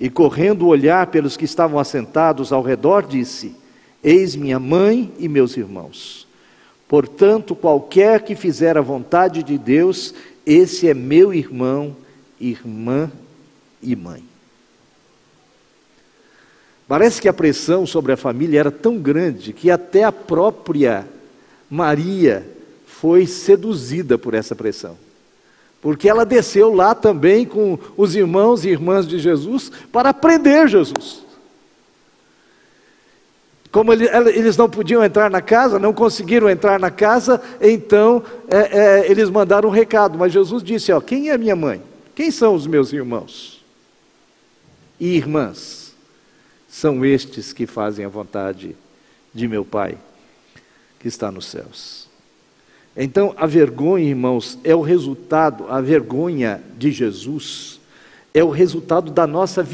E 0.00 0.08
correndo 0.08 0.66
olhar 0.66 1.08
pelos 1.08 1.36
que 1.36 1.44
estavam 1.44 1.78
assentados 1.78 2.52
ao 2.52 2.62
redor, 2.62 3.06
disse: 3.06 3.54
Eis 4.02 4.36
minha 4.36 4.58
mãe 4.58 5.12
e 5.18 5.28
meus 5.28 5.56
irmãos. 5.56 6.26
Portanto, 6.86 7.54
qualquer 7.54 8.22
que 8.22 8.34
fizer 8.34 8.78
a 8.78 8.80
vontade 8.80 9.42
de 9.42 9.58
Deus, 9.58 10.14
esse 10.46 10.88
é 10.88 10.94
meu 10.94 11.34
irmão, 11.34 11.94
irmã 12.40 13.10
e 13.82 13.94
mãe. 13.94 14.22
Parece 16.86 17.20
que 17.20 17.28
a 17.28 17.34
pressão 17.34 17.86
sobre 17.86 18.12
a 18.12 18.16
família 18.16 18.60
era 18.60 18.70
tão 18.70 18.96
grande 18.96 19.52
que 19.52 19.70
até 19.70 20.04
a 20.04 20.12
própria 20.12 21.06
Maria 21.68 22.48
foi 23.00 23.26
seduzida 23.26 24.18
por 24.18 24.34
essa 24.34 24.56
pressão. 24.56 24.98
Porque 25.80 26.08
ela 26.08 26.26
desceu 26.26 26.74
lá 26.74 26.94
também 26.94 27.46
com 27.46 27.78
os 27.96 28.16
irmãos 28.16 28.64
e 28.64 28.70
irmãs 28.70 29.06
de 29.06 29.18
Jesus 29.18 29.70
para 29.92 30.08
aprender 30.08 30.66
Jesus. 30.66 31.22
Como 33.70 33.92
eles 33.92 34.56
não 34.56 34.68
podiam 34.68 35.04
entrar 35.04 35.30
na 35.30 35.40
casa, 35.40 35.78
não 35.78 35.92
conseguiram 35.92 36.50
entrar 36.50 36.80
na 36.80 36.90
casa, 36.90 37.40
então 37.60 38.24
é, 38.48 38.78
é, 38.78 39.10
eles 39.10 39.30
mandaram 39.30 39.68
um 39.68 39.72
recado. 39.72 40.18
Mas 40.18 40.32
Jesus 40.32 40.62
disse: 40.62 40.90
ó, 40.90 41.00
Quem 41.00 41.30
é 41.30 41.38
minha 41.38 41.54
mãe? 41.54 41.80
Quem 42.16 42.30
são 42.32 42.54
os 42.54 42.66
meus 42.66 42.92
irmãos 42.92 43.64
e 44.98 45.16
irmãs? 45.16 45.94
São 46.68 47.04
estes 47.04 47.52
que 47.52 47.66
fazem 47.66 48.04
a 48.04 48.08
vontade 48.08 48.74
de 49.32 49.46
meu 49.46 49.64
Pai 49.64 49.96
que 50.98 51.06
está 51.06 51.30
nos 51.30 51.46
céus. 51.46 52.07
Então, 53.00 53.32
a 53.36 53.46
vergonha, 53.46 54.08
irmãos, 54.08 54.58
é 54.64 54.74
o 54.74 54.80
resultado, 54.80 55.66
a 55.68 55.80
vergonha 55.80 56.60
de 56.76 56.90
Jesus 56.90 57.78
é 58.34 58.42
o 58.42 58.50
resultado 58.50 59.10
da 59.10 59.26
nossa, 59.26 59.66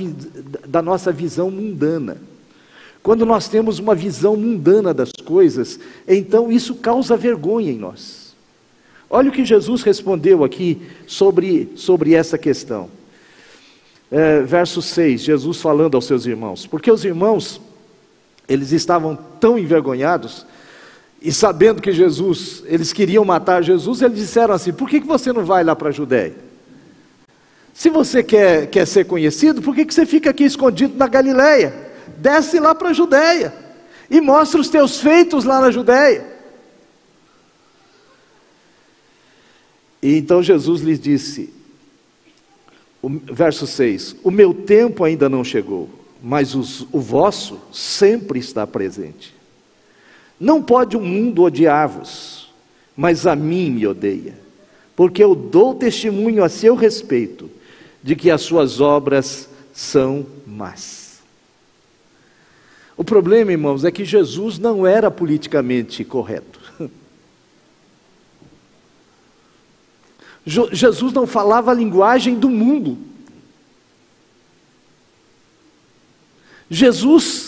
da 0.66 0.80
nossa 0.80 1.10
visão 1.10 1.50
mundana. 1.50 2.18
Quando 3.02 3.26
nós 3.26 3.48
temos 3.48 3.78
uma 3.78 3.94
visão 3.94 4.36
mundana 4.36 4.94
das 4.94 5.10
coisas, 5.10 5.78
então 6.06 6.52
isso 6.52 6.74
causa 6.76 7.16
vergonha 7.16 7.70
em 7.70 7.78
nós. 7.78 8.34
Olha 9.10 9.28
o 9.28 9.32
que 9.32 9.44
Jesus 9.44 9.82
respondeu 9.82 10.44
aqui 10.44 10.80
sobre, 11.06 11.70
sobre 11.76 12.14
essa 12.14 12.38
questão. 12.38 12.88
É, 14.10 14.40
verso 14.42 14.80
6, 14.80 15.22
Jesus 15.22 15.60
falando 15.60 15.94
aos 15.94 16.06
seus 16.06 16.24
irmãos, 16.26 16.66
porque 16.66 16.90
os 16.90 17.04
irmãos, 17.04 17.60
eles 18.48 18.70
estavam 18.72 19.18
tão 19.40 19.58
envergonhados, 19.58 20.46
e 21.24 21.32
sabendo 21.32 21.82
que 21.82 21.90
Jesus, 21.90 22.62
eles 22.66 22.92
queriam 22.92 23.24
matar 23.24 23.64
Jesus, 23.64 24.02
eles 24.02 24.18
disseram 24.18 24.54
assim: 24.54 24.72
por 24.72 24.88
que, 24.88 25.00
que 25.00 25.06
você 25.06 25.32
não 25.32 25.44
vai 25.44 25.64
lá 25.64 25.74
para 25.74 25.88
a 25.88 25.92
Judéia? 25.92 26.36
Se 27.72 27.90
você 27.90 28.22
quer, 28.22 28.68
quer 28.68 28.86
ser 28.86 29.04
conhecido, 29.06 29.60
por 29.60 29.74
que, 29.74 29.84
que 29.84 29.92
você 29.92 30.06
fica 30.06 30.30
aqui 30.30 30.44
escondido 30.44 30.96
na 30.96 31.08
Galileia? 31.08 31.84
desce 32.18 32.58
lá 32.58 32.74
para 32.74 32.90
a 32.90 32.92
Judéia 32.92 33.54
e 34.10 34.20
mostra 34.20 34.60
os 34.60 34.68
teus 34.68 35.00
feitos 35.00 35.44
lá 35.44 35.60
na 35.60 35.70
Judéia. 35.70 36.32
E 40.02 40.18
então 40.18 40.42
Jesus 40.42 40.82
lhes 40.82 41.00
disse, 41.00 41.52
o, 43.00 43.08
verso 43.08 43.66
6: 43.66 44.16
O 44.22 44.30
meu 44.30 44.52
tempo 44.52 45.04
ainda 45.04 45.28
não 45.28 45.42
chegou, 45.42 45.88
mas 46.22 46.54
os, 46.54 46.86
o 46.92 47.00
vosso 47.00 47.60
sempre 47.72 48.38
está 48.38 48.66
presente. 48.66 49.33
Não 50.38 50.62
pode 50.62 50.96
o 50.96 51.00
mundo 51.00 51.42
odiar-vos, 51.42 52.52
mas 52.96 53.26
a 53.26 53.36
mim 53.36 53.70
me 53.70 53.86
odeia, 53.86 54.38
porque 54.96 55.22
eu 55.22 55.34
dou 55.34 55.74
testemunho 55.74 56.42
a 56.44 56.48
seu 56.48 56.74
respeito 56.74 57.50
de 58.02 58.14
que 58.14 58.30
as 58.30 58.42
suas 58.42 58.80
obras 58.80 59.48
são 59.72 60.26
más. 60.46 61.04
O 62.96 63.02
problema, 63.02 63.50
irmãos, 63.50 63.84
é 63.84 63.90
que 63.90 64.04
Jesus 64.04 64.58
não 64.58 64.86
era 64.86 65.10
politicamente 65.10 66.04
correto. 66.04 66.60
Jesus 70.46 71.12
não 71.12 71.26
falava 71.26 71.72
a 71.72 71.74
linguagem 71.74 72.38
do 72.38 72.48
mundo. 72.48 72.96
Jesus 76.70 77.43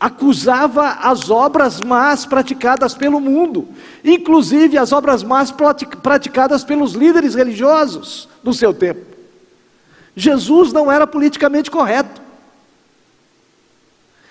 acusava 0.00 0.92
as 1.02 1.28
obras 1.28 1.82
más 1.82 2.24
praticadas 2.24 2.94
pelo 2.94 3.20
mundo, 3.20 3.68
inclusive 4.02 4.78
as 4.78 4.92
obras 4.92 5.22
más 5.22 5.52
praticadas 6.02 6.64
pelos 6.64 6.94
líderes 6.94 7.34
religiosos 7.34 8.26
do 8.42 8.54
seu 8.54 8.72
tempo. 8.72 9.04
Jesus 10.16 10.72
não 10.72 10.90
era 10.90 11.06
politicamente 11.06 11.70
correto. 11.70 12.22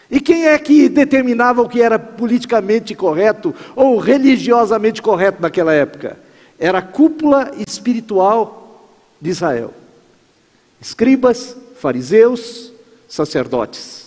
E 0.10 0.20
quem 0.20 0.48
é 0.48 0.58
que 0.58 0.90
determinava 0.90 1.62
o 1.62 1.70
que 1.70 1.84
era 1.84 2.00
politicamente 2.00 2.96
correto 2.96 3.54
ou 3.76 4.00
religiosamente 4.00 5.04
correto 5.04 5.40
naquela 5.40 5.72
época? 5.72 6.18
Era 6.58 6.80
a 6.80 6.82
cúpula 6.82 7.52
espiritual 7.68 8.90
de 9.22 9.30
Israel: 9.30 9.72
escribas, 10.82 11.56
fariseus, 11.76 12.74
sacerdotes, 13.08 13.99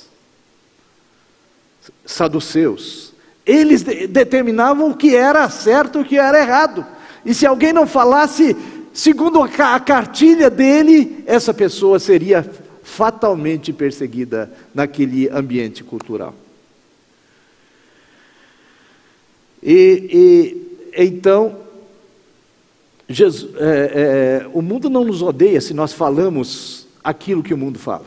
saduceus. 2.05 3.13
Eles 3.45 3.83
de 3.83 4.07
determinavam 4.07 4.91
o 4.91 4.97
que 4.97 5.17
era 5.17 5.49
certo 5.51 5.99
e 5.99 6.03
o 6.03 6.05
que 6.05 6.19
era 6.19 6.39
errado. 6.39 6.87
E 7.25 7.35
se 7.35 7.47
alguém 7.47 7.73
não 7.73 7.87
falasse 7.87 8.57
segundo 8.93 9.41
a 9.43 9.81
cartilha 9.81 10.51
dele, 10.51 11.25
essa 11.27 11.55
pessoa 11.55 11.99
seria 11.99 12.49
fatalmente 12.83 13.73
perseguida 13.73 14.53
naquele 14.75 15.29
ambiente 15.29 15.83
cultural. 15.83 16.35
E, 19.63 20.59
e 20.95 21.05
então, 21.05 21.59
Jesus, 23.09 23.55
é, 23.57 24.43
é, 24.45 24.51
o 24.53 24.61
mundo 24.61 24.91
não 24.91 25.05
nos 25.05 25.23
odeia 25.23 25.61
se 25.61 25.73
nós 25.73 25.93
falamos 25.93 26.87
aquilo 27.03 27.43
que 27.43 27.55
o 27.55 27.59
mundo 27.59 27.79
fala, 27.79 28.07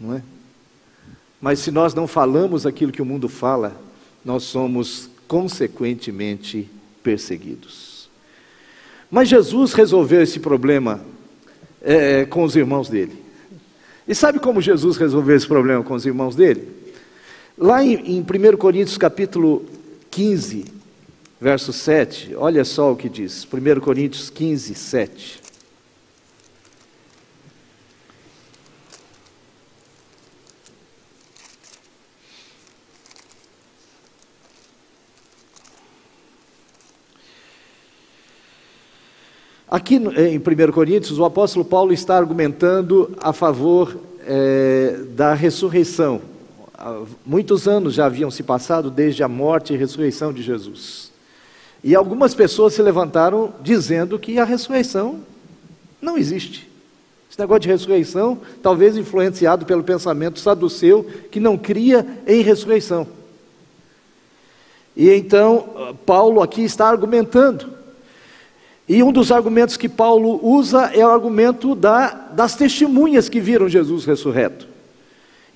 não 0.00 0.14
é? 0.14 0.22
Mas 1.44 1.58
se 1.58 1.70
nós 1.70 1.92
não 1.92 2.06
falamos 2.06 2.64
aquilo 2.64 2.90
que 2.90 3.02
o 3.02 3.04
mundo 3.04 3.28
fala, 3.28 3.78
nós 4.24 4.44
somos 4.44 5.10
consequentemente 5.28 6.70
perseguidos. 7.02 8.08
Mas 9.10 9.28
Jesus 9.28 9.74
resolveu 9.74 10.22
esse 10.22 10.40
problema 10.40 11.02
é, 11.82 12.24
com 12.24 12.44
os 12.44 12.56
irmãos 12.56 12.88
dele. 12.88 13.22
E 14.08 14.14
sabe 14.14 14.38
como 14.38 14.62
Jesus 14.62 14.96
resolveu 14.96 15.36
esse 15.36 15.46
problema 15.46 15.84
com 15.84 15.92
os 15.92 16.06
irmãos 16.06 16.34
dele? 16.34 16.66
Lá 17.58 17.84
em, 17.84 18.16
em 18.16 18.20
1 18.20 18.56
Coríntios 18.56 18.96
capítulo 18.96 19.66
15, 20.10 20.64
verso 21.38 21.74
7, 21.74 22.34
olha 22.36 22.64
só 22.64 22.90
o 22.90 22.96
que 22.96 23.10
diz. 23.10 23.46
1 23.46 23.80
Coríntios 23.80 24.30
15, 24.30 24.74
7. 24.74 25.43
Aqui 39.74 39.96
em 39.96 40.38
1 40.38 40.70
Coríntios, 40.70 41.18
o 41.18 41.24
apóstolo 41.24 41.64
Paulo 41.64 41.92
está 41.92 42.16
argumentando 42.16 43.10
a 43.20 43.32
favor 43.32 43.96
é, 44.24 45.00
da 45.16 45.34
ressurreição. 45.34 46.22
Muitos 47.26 47.66
anos 47.66 47.94
já 47.94 48.06
haviam 48.06 48.30
se 48.30 48.44
passado 48.44 48.88
desde 48.88 49.24
a 49.24 49.28
morte 49.28 49.74
e 49.74 49.76
ressurreição 49.76 50.32
de 50.32 50.44
Jesus. 50.44 51.10
E 51.82 51.92
algumas 51.92 52.36
pessoas 52.36 52.74
se 52.74 52.82
levantaram 52.82 53.52
dizendo 53.62 54.16
que 54.16 54.38
a 54.38 54.44
ressurreição 54.44 55.18
não 56.00 56.16
existe. 56.16 56.70
Esse 57.28 57.40
negócio 57.40 57.62
de 57.62 57.68
ressurreição, 57.70 58.38
talvez 58.62 58.96
influenciado 58.96 59.66
pelo 59.66 59.82
pensamento 59.82 60.38
saduceu, 60.38 61.04
que 61.32 61.40
não 61.40 61.58
cria 61.58 62.06
em 62.28 62.42
ressurreição. 62.42 63.08
E 64.96 65.10
então, 65.10 65.96
Paulo 66.06 66.40
aqui 66.40 66.62
está 66.62 66.88
argumentando 66.88 67.73
e 68.88 69.02
um 69.02 69.10
dos 69.10 69.32
argumentos 69.32 69.76
que 69.76 69.88
Paulo 69.88 70.38
usa 70.42 70.90
é 70.94 71.04
o 71.04 71.08
argumento 71.08 71.74
da, 71.74 72.08
das 72.08 72.54
testemunhas 72.54 73.28
que 73.28 73.40
viram 73.40 73.68
Jesus 73.68 74.04
ressurreto. 74.04 74.68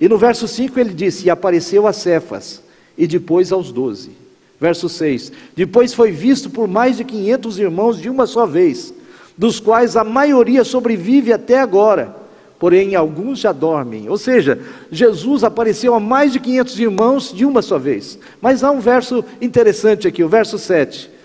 E 0.01 0.09
no 0.09 0.17
verso 0.17 0.47
5 0.47 0.79
ele 0.79 0.93
disse: 0.93 1.27
E 1.27 1.29
apareceu 1.29 1.85
a 1.85 1.93
Cefas, 1.93 2.63
e 2.97 3.05
depois 3.05 3.51
aos 3.51 3.71
doze. 3.71 4.11
Verso 4.59 4.89
6: 4.89 5.31
Depois 5.55 5.93
foi 5.93 6.11
visto 6.11 6.49
por 6.49 6.67
mais 6.67 6.97
de 6.97 7.03
quinhentos 7.03 7.59
irmãos 7.59 8.01
de 8.01 8.09
uma 8.09 8.25
só 8.25 8.47
vez, 8.47 8.93
dos 9.37 9.59
quais 9.59 9.95
a 9.95 10.03
maioria 10.03 10.63
sobrevive 10.63 11.31
até 11.31 11.59
agora, 11.59 12.15
porém 12.57 12.95
alguns 12.95 13.39
já 13.39 13.51
dormem. 13.51 14.09
Ou 14.09 14.17
seja, 14.17 14.59
Jesus 14.91 15.43
apareceu 15.43 15.93
a 15.93 15.99
mais 15.99 16.33
de 16.33 16.39
500 16.39 16.79
irmãos 16.79 17.31
de 17.31 17.45
uma 17.45 17.61
só 17.61 17.77
vez. 17.77 18.17
Mas 18.41 18.63
há 18.63 18.71
um 18.71 18.79
verso 18.79 19.23
interessante 19.39 20.07
aqui, 20.07 20.23
o 20.23 20.29
verso 20.29 20.57
7. 20.57 21.18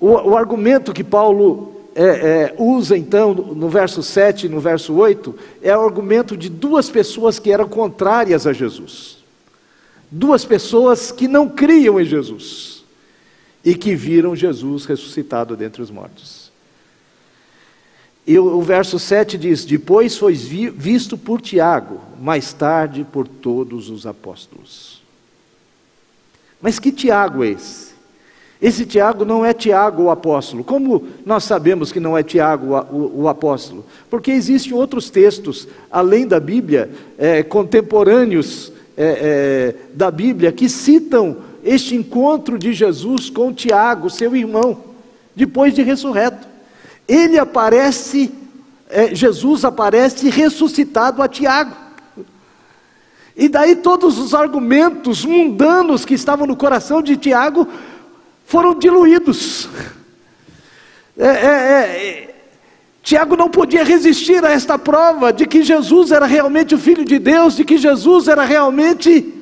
O, 0.00 0.08
o 0.30 0.36
argumento 0.36 0.92
que 0.92 1.04
Paulo 1.04 1.80
é, 1.94 2.02
é, 2.02 2.54
usa 2.58 2.96
então 2.96 3.34
no 3.34 3.68
verso 3.68 4.02
7 4.02 4.46
e 4.46 4.48
no 4.48 4.58
verso 4.58 4.94
8 4.94 5.36
é 5.60 5.76
o 5.76 5.84
argumento 5.84 6.36
de 6.36 6.48
duas 6.48 6.88
pessoas 6.88 7.38
que 7.38 7.52
eram 7.52 7.68
contrárias 7.68 8.46
a 8.46 8.52
Jesus. 8.52 9.18
Duas 10.10 10.44
pessoas 10.44 11.12
que 11.12 11.28
não 11.28 11.48
criam 11.48 12.00
em 12.00 12.04
Jesus 12.04 12.84
e 13.64 13.74
que 13.74 13.94
viram 13.94 14.34
Jesus 14.34 14.86
ressuscitado 14.86 15.56
dentre 15.56 15.82
os 15.82 15.90
mortos. 15.90 16.50
E 18.26 18.38
o, 18.38 18.58
o 18.58 18.62
verso 18.62 18.98
7 18.98 19.36
diz: 19.36 19.64
Depois 19.64 20.16
foi 20.16 20.34
vi, 20.34 20.70
visto 20.70 21.18
por 21.18 21.40
Tiago, 21.40 22.00
mais 22.20 22.52
tarde 22.52 23.04
por 23.04 23.26
todos 23.26 23.90
os 23.90 24.06
apóstolos. 24.06 25.02
Mas 26.60 26.78
que 26.78 26.92
Tiago 26.92 27.42
é 27.42 27.48
esse? 27.48 27.89
Esse 28.60 28.84
Tiago 28.84 29.24
não 29.24 29.44
é 29.44 29.54
Tiago 29.54 30.02
o 30.04 30.10
apóstolo. 30.10 30.62
Como 30.62 31.04
nós 31.24 31.44
sabemos 31.44 31.90
que 31.90 31.98
não 31.98 32.16
é 32.16 32.22
Tiago 32.22 32.74
o, 32.92 33.22
o 33.22 33.28
apóstolo? 33.28 33.86
Porque 34.10 34.30
existem 34.30 34.74
outros 34.74 35.08
textos, 35.08 35.66
além 35.90 36.26
da 36.26 36.38
Bíblia, 36.38 36.90
é, 37.16 37.42
contemporâneos 37.42 38.70
é, 38.96 39.04
é, 39.04 39.74
da 39.94 40.10
Bíblia, 40.10 40.52
que 40.52 40.68
citam 40.68 41.38
este 41.64 41.94
encontro 41.94 42.58
de 42.58 42.74
Jesus 42.74 43.30
com 43.30 43.52
Tiago, 43.52 44.10
seu 44.10 44.36
irmão, 44.36 44.78
depois 45.34 45.72
de 45.72 45.82
ressurreto. 45.82 46.46
Ele 47.08 47.38
aparece, 47.38 48.30
é, 48.90 49.14
Jesus 49.14 49.64
aparece 49.64 50.28
ressuscitado 50.28 51.22
a 51.22 51.28
Tiago. 51.28 51.74
E 53.34 53.48
daí 53.48 53.76
todos 53.76 54.18
os 54.18 54.34
argumentos 54.34 55.24
mundanos 55.24 56.04
que 56.04 56.12
estavam 56.12 56.46
no 56.46 56.54
coração 56.54 57.00
de 57.00 57.16
Tiago 57.16 57.66
foram 58.50 58.74
diluídos. 58.74 59.68
É, 61.16 61.24
é, 61.24 61.28
é, 61.28 62.34
Tiago 63.00 63.36
não 63.36 63.48
podia 63.48 63.84
resistir 63.84 64.44
a 64.44 64.50
esta 64.50 64.76
prova 64.76 65.32
de 65.32 65.46
que 65.46 65.62
Jesus 65.62 66.10
era 66.10 66.26
realmente 66.26 66.74
o 66.74 66.78
Filho 66.78 67.04
de 67.04 67.20
Deus, 67.20 67.54
de 67.54 67.64
que 67.64 67.78
Jesus 67.78 68.26
era 68.26 68.44
realmente 68.44 69.32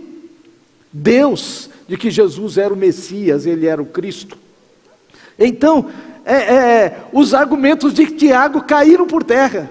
Deus, 0.92 1.70
de 1.88 1.96
que 1.96 2.10
Jesus 2.10 2.58
era 2.58 2.72
o 2.72 2.76
Messias, 2.76 3.46
ele 3.46 3.66
era 3.66 3.80
o 3.80 3.86
Cristo. 3.86 4.36
Então, 5.38 5.86
é, 6.26 6.34
é, 6.34 6.96
os 7.10 7.32
argumentos 7.32 7.94
de 7.94 8.04
Tiago 8.08 8.60
caíram 8.60 9.06
por 9.06 9.24
terra. 9.24 9.70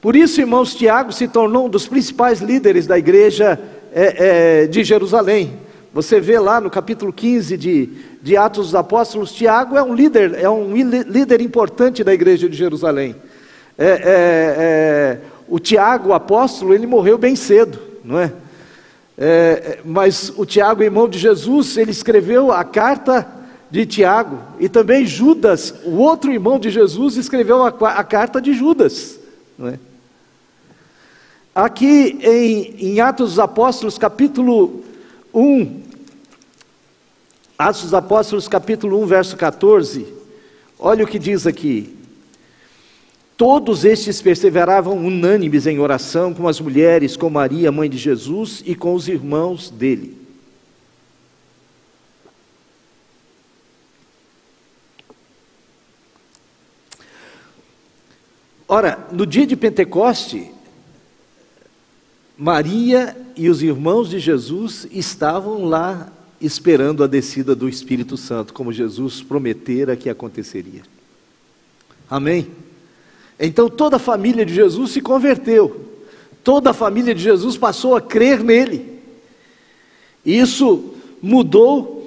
Por 0.00 0.16
isso, 0.16 0.40
irmãos, 0.40 0.74
Tiago 0.74 1.12
se 1.12 1.28
tornou 1.28 1.66
um 1.66 1.70
dos 1.70 1.86
principais 1.86 2.40
líderes 2.40 2.88
da 2.88 2.98
igreja 2.98 3.56
é, 3.92 4.66
de 4.66 4.82
Jerusalém. 4.82 5.67
Você 5.98 6.20
vê 6.20 6.38
lá 6.38 6.60
no 6.60 6.70
capítulo 6.70 7.12
15 7.12 7.56
de, 7.56 7.88
de 8.22 8.36
Atos 8.36 8.66
dos 8.66 8.74
Apóstolos, 8.76 9.32
Tiago 9.32 9.76
é 9.76 9.82
um 9.82 9.92
líder, 9.92 10.32
é 10.34 10.48
um 10.48 10.72
líder 10.72 11.40
importante 11.40 12.04
da 12.04 12.14
igreja 12.14 12.48
de 12.48 12.56
Jerusalém. 12.56 13.16
É, 13.76 13.88
é, 13.88 13.98
é, 14.06 15.18
o 15.48 15.58
Tiago, 15.58 16.10
o 16.10 16.14
apóstolo, 16.14 16.72
ele 16.72 16.86
morreu 16.86 17.18
bem 17.18 17.34
cedo, 17.34 17.80
não 18.04 18.16
é? 18.16 18.32
é? 19.18 19.80
Mas 19.84 20.32
o 20.36 20.46
Tiago, 20.46 20.84
irmão 20.84 21.08
de 21.08 21.18
Jesus, 21.18 21.76
ele 21.76 21.90
escreveu 21.90 22.52
a 22.52 22.62
carta 22.62 23.26
de 23.68 23.84
Tiago, 23.84 24.38
e 24.60 24.68
também 24.68 25.04
Judas, 25.04 25.74
o 25.84 25.96
outro 25.96 26.30
irmão 26.30 26.60
de 26.60 26.70
Jesus, 26.70 27.16
escreveu 27.16 27.64
a, 27.64 27.70
a 27.70 28.04
carta 28.04 28.40
de 28.40 28.52
Judas, 28.52 29.18
não 29.58 29.66
é? 29.66 29.80
Aqui 31.52 32.20
em, 32.22 32.92
em 32.92 33.00
Atos 33.00 33.30
dos 33.30 33.38
Apóstolos, 33.40 33.98
capítulo 33.98 34.84
1, 35.34 35.87
Atos 37.58 37.82
dos 37.82 37.94
Apóstolos, 37.94 38.46
capítulo 38.46 39.02
1, 39.02 39.06
verso 39.06 39.36
14, 39.36 40.06
olha 40.78 41.02
o 41.02 41.08
que 41.08 41.18
diz 41.18 41.44
aqui. 41.44 41.92
Todos 43.36 43.84
estes 43.84 44.22
perseveravam 44.22 44.96
unânimes 44.96 45.66
em 45.66 45.80
oração 45.80 46.32
com 46.32 46.46
as 46.46 46.60
mulheres, 46.60 47.16
com 47.16 47.28
Maria, 47.28 47.72
mãe 47.72 47.90
de 47.90 47.98
Jesus, 47.98 48.62
e 48.64 48.76
com 48.76 48.94
os 48.94 49.08
irmãos 49.08 49.70
dele. 49.70 50.16
Ora, 58.68 59.04
no 59.10 59.26
dia 59.26 59.44
de 59.48 59.56
Pentecoste, 59.56 60.52
Maria 62.36 63.16
e 63.34 63.48
os 63.48 63.64
irmãos 63.64 64.10
de 64.10 64.20
Jesus 64.20 64.86
estavam 64.92 65.64
lá 65.64 66.12
esperando 66.40 67.02
a 67.02 67.06
descida 67.06 67.54
do 67.54 67.68
Espírito 67.68 68.16
Santo, 68.16 68.52
como 68.52 68.72
Jesus 68.72 69.22
prometera 69.22 69.96
que 69.96 70.08
aconteceria. 70.08 70.82
Amém? 72.08 72.48
Então 73.38 73.68
toda 73.68 73.96
a 73.96 74.00
família 74.00 74.44
de 74.44 74.54
Jesus 74.54 74.92
se 74.92 75.00
converteu, 75.00 75.88
toda 76.42 76.70
a 76.70 76.74
família 76.74 77.14
de 77.14 77.22
Jesus 77.22 77.56
passou 77.56 77.96
a 77.96 78.00
crer 78.00 78.42
nele. 78.42 78.98
Isso 80.24 80.94
mudou 81.22 81.98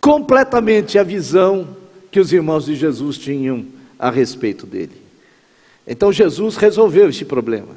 completamente 0.00 0.98
a 0.98 1.02
visão 1.02 1.76
que 2.10 2.20
os 2.20 2.32
irmãos 2.32 2.66
de 2.66 2.74
Jesus 2.74 3.18
tinham 3.18 3.66
a 3.98 4.10
respeito 4.10 4.66
dele. 4.66 4.96
Então 5.86 6.12
Jesus 6.12 6.56
resolveu 6.56 7.08
este 7.08 7.24
problema. 7.24 7.76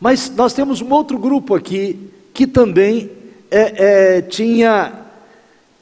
Mas 0.00 0.30
nós 0.30 0.52
temos 0.52 0.80
um 0.80 0.90
outro 0.92 1.18
grupo 1.18 1.54
aqui 1.54 1.98
que 2.32 2.46
também 2.46 3.10
é, 3.50 4.16
é, 4.16 4.22
tinha 4.22 4.92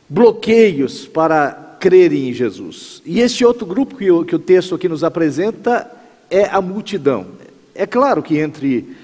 bloqueios 0.09 1.07
para 1.07 1.76
crerem 1.78 2.31
em 2.31 2.33
Jesus. 2.33 3.02
E 3.04 3.20
esse 3.20 3.44
outro 3.44 3.66
grupo 3.66 3.96
que 3.96 4.11
o, 4.11 4.24
que 4.24 4.35
o 4.35 4.38
texto 4.38 4.74
aqui 4.74 4.88
nos 4.88 5.04
apresenta 5.04 5.90
é 6.31 6.44
a 6.44 6.61
multidão. 6.61 7.26
É 7.74 7.87
claro 7.87 8.22
que 8.22 8.38
entre, 8.38 8.96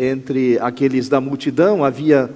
entre 0.00 0.58
aqueles 0.60 1.08
da 1.08 1.20
multidão 1.20 1.84
havia 1.84 2.30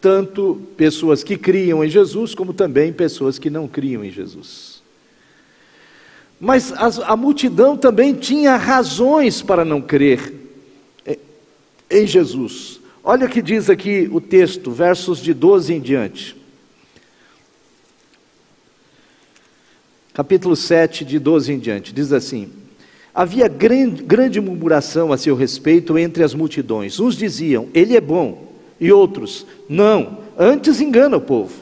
tanto 0.00 0.60
pessoas 0.76 1.22
que 1.22 1.36
criam 1.36 1.84
em 1.84 1.88
Jesus, 1.88 2.34
como 2.34 2.52
também 2.52 2.92
pessoas 2.92 3.38
que 3.38 3.50
não 3.50 3.68
criam 3.68 4.04
em 4.04 4.10
Jesus. 4.10 4.82
Mas 6.40 6.72
a, 6.72 7.12
a 7.12 7.16
multidão 7.16 7.76
também 7.76 8.14
tinha 8.14 8.56
razões 8.56 9.42
para 9.42 9.64
não 9.64 9.80
crer 9.80 10.32
em 11.90 12.06
Jesus. 12.06 12.80
Olha 13.08 13.26
o 13.26 13.30
que 13.30 13.40
diz 13.40 13.70
aqui 13.70 14.10
o 14.10 14.20
texto, 14.20 14.72
versos 14.72 15.20
de 15.20 15.32
12 15.32 15.72
em 15.72 15.80
diante. 15.80 16.34
Capítulo 20.12 20.56
7, 20.56 21.04
de 21.04 21.20
12 21.20 21.52
em 21.52 21.58
diante, 21.60 21.92
diz 21.92 22.12
assim: 22.12 22.50
Havia 23.14 23.46
grande, 23.46 24.02
grande 24.02 24.40
murmuração 24.40 25.12
a 25.12 25.16
seu 25.16 25.36
respeito 25.36 25.96
entre 25.96 26.24
as 26.24 26.34
multidões. 26.34 26.98
Uns 26.98 27.14
diziam, 27.14 27.68
Ele 27.72 27.96
é 27.96 28.00
bom, 28.00 28.52
e 28.80 28.90
outros, 28.90 29.46
Não, 29.68 30.18
antes 30.36 30.80
engana 30.80 31.16
o 31.16 31.20
povo. 31.20 31.54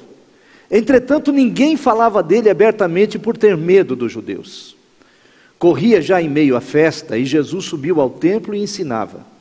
Entretanto, 0.70 1.30
ninguém 1.30 1.76
falava 1.76 2.22
dele 2.22 2.48
abertamente 2.48 3.18
por 3.18 3.36
ter 3.36 3.54
medo 3.54 3.94
dos 3.94 4.10
judeus. 4.10 4.74
Corria 5.58 6.00
já 6.00 6.22
em 6.22 6.28
meio 6.30 6.56
à 6.56 6.60
festa 6.62 7.18
e 7.18 7.26
Jesus 7.26 7.66
subiu 7.66 8.00
ao 8.00 8.08
templo 8.08 8.54
e 8.54 8.62
ensinava. 8.62 9.33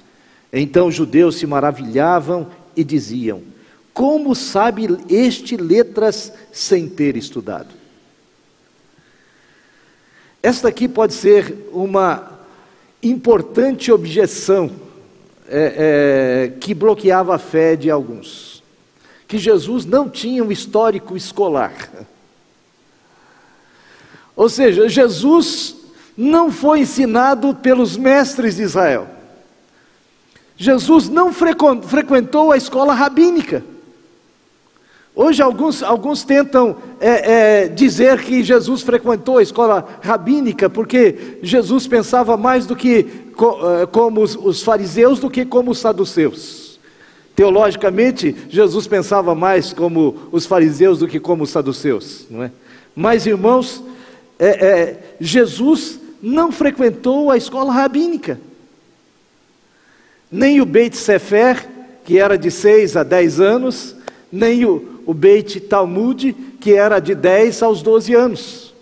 Então 0.54 0.88
os 0.88 0.94
judeus 0.94 1.38
se 1.38 1.48
maravilhavam 1.48 2.48
e 2.76 2.84
diziam: 2.84 3.42
Como 3.92 4.36
sabe 4.36 4.86
este 5.10 5.58
letras 5.58 6.32
sem 6.52 6.88
ter 6.88 7.18
estudado? 7.18 7.74
Esta 10.44 10.68
aqui 10.68 10.88
pode 10.88 11.14
ser 11.14 11.70
uma 11.72 12.32
importante 13.02 13.92
objeção 13.92 14.72
é, 15.48 16.52
é, 16.52 16.60
que 16.60 16.74
bloqueava 16.74 17.36
a 17.36 17.40
fé 17.40 17.76
de 17.76 17.90
alguns. 17.90 18.62
Que 19.28 19.38
Jesus 19.40 19.86
não 19.86 20.08
tinha 20.08 20.44
um 20.44 20.52
histórico 20.52 21.18
escolar. 21.18 21.74
Ou 24.36 24.50
seja, 24.50 24.88
Jesus 24.88 25.78
não 26.16 26.52
foi 26.52 26.82
ensinado 26.82 27.56
pelos 27.56 27.98
mestres 27.98 28.58
de 28.58 28.64
Israel. 28.64 29.08
Jesus 30.56 31.10
não 31.10 31.32
frequentou 31.34 32.52
a 32.52 32.58
escola 32.58 32.94
rabínica. 32.94 33.64
Hoje 35.16 35.44
alguns, 35.44 35.84
alguns 35.84 36.24
tentam 36.24 36.76
é, 37.00 37.64
é, 37.64 37.68
dizer 37.68 38.20
que 38.24 38.44
Jesus 38.44 38.82
frequentou 38.82 39.38
a 39.38 39.44
escola 39.44 39.88
rabínica 40.02 40.68
porque 40.68 41.38
Jesus 41.44 41.86
pensava 41.86 42.36
mais 42.36 42.66
do 42.66 42.76
que 42.76 43.06
é, 43.82 43.86
como 43.88 44.22
os, 44.22 44.64
fariseus 44.64 45.20
do 45.20 45.30
que 45.30 45.46
como 45.46 45.70
os 45.72 45.78
saduceus. 45.78 46.80
Teologicamente, 47.36 48.36
Jesus 48.50 48.88
pensava 48.88 49.36
mais 49.36 49.72
como 49.72 50.16
os 50.32 50.48
fariseus 50.48 51.00
do 51.00 51.08
que 51.08 51.20
como 51.20 51.44
os 51.44 51.52
saduceus, 51.52 52.26
não 52.30 52.44
é? 52.44 52.52
Mas 52.96 53.26
irmãos, 53.26 53.84
é, 54.40 54.48
é, 54.48 55.00
Jesus 55.20 56.00
não 56.22 56.52
frequentou 56.52 57.30
a 57.30 57.38
escola 57.38 57.72
rabínica. 57.72 58.40
Nem 60.34 60.60
o 60.60 60.66
Beit 60.66 60.98
Sefer, 60.98 61.70
que 62.04 62.18
era 62.18 62.36
de 62.36 62.50
6 62.50 62.98
a 62.98 63.04
10 63.04 63.40
anos, 63.40 63.96
nem 64.32 64.66
o, 64.66 65.04
o 65.06 65.14
Beit 65.14 65.60
Talmud, 65.60 66.34
que 66.60 66.74
era 66.74 67.00
de 67.00 67.14
10 67.14 67.62
aos 67.62 67.84
12 67.84 68.16
anos. 68.16 68.74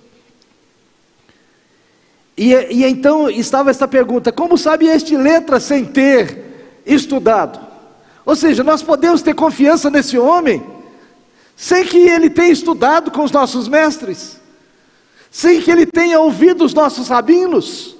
E, 2.38 2.54
e 2.54 2.86
então 2.86 3.30
estava 3.30 3.70
esta 3.70 3.86
pergunta: 3.86 4.32
como 4.32 4.58
sabe 4.58 4.88
este 4.88 5.18
letra 5.18 5.60
sem 5.60 5.84
ter 5.84 6.82
estudado? 6.86 7.60
Ou 8.26 8.34
seja, 8.34 8.64
nós 8.64 8.82
podemos 8.82 9.22
ter 9.22 9.36
confiança 9.36 9.90
nesse 9.90 10.18
homem, 10.18 10.64
sem 11.54 11.84
que 11.84 11.98
ele 11.98 12.30
tenha 12.30 12.54
estudado 12.54 13.12
com 13.12 13.26
os 13.26 13.32
nossos 13.32 13.68
mestres, 13.68 14.40
sem 15.30 15.62
que 15.62 15.70
ele 15.70 15.86
tenha 15.86 16.18
ouvido 16.18 16.64
os 16.64 16.74
nossos 16.74 17.10
rabinos. 17.10 17.94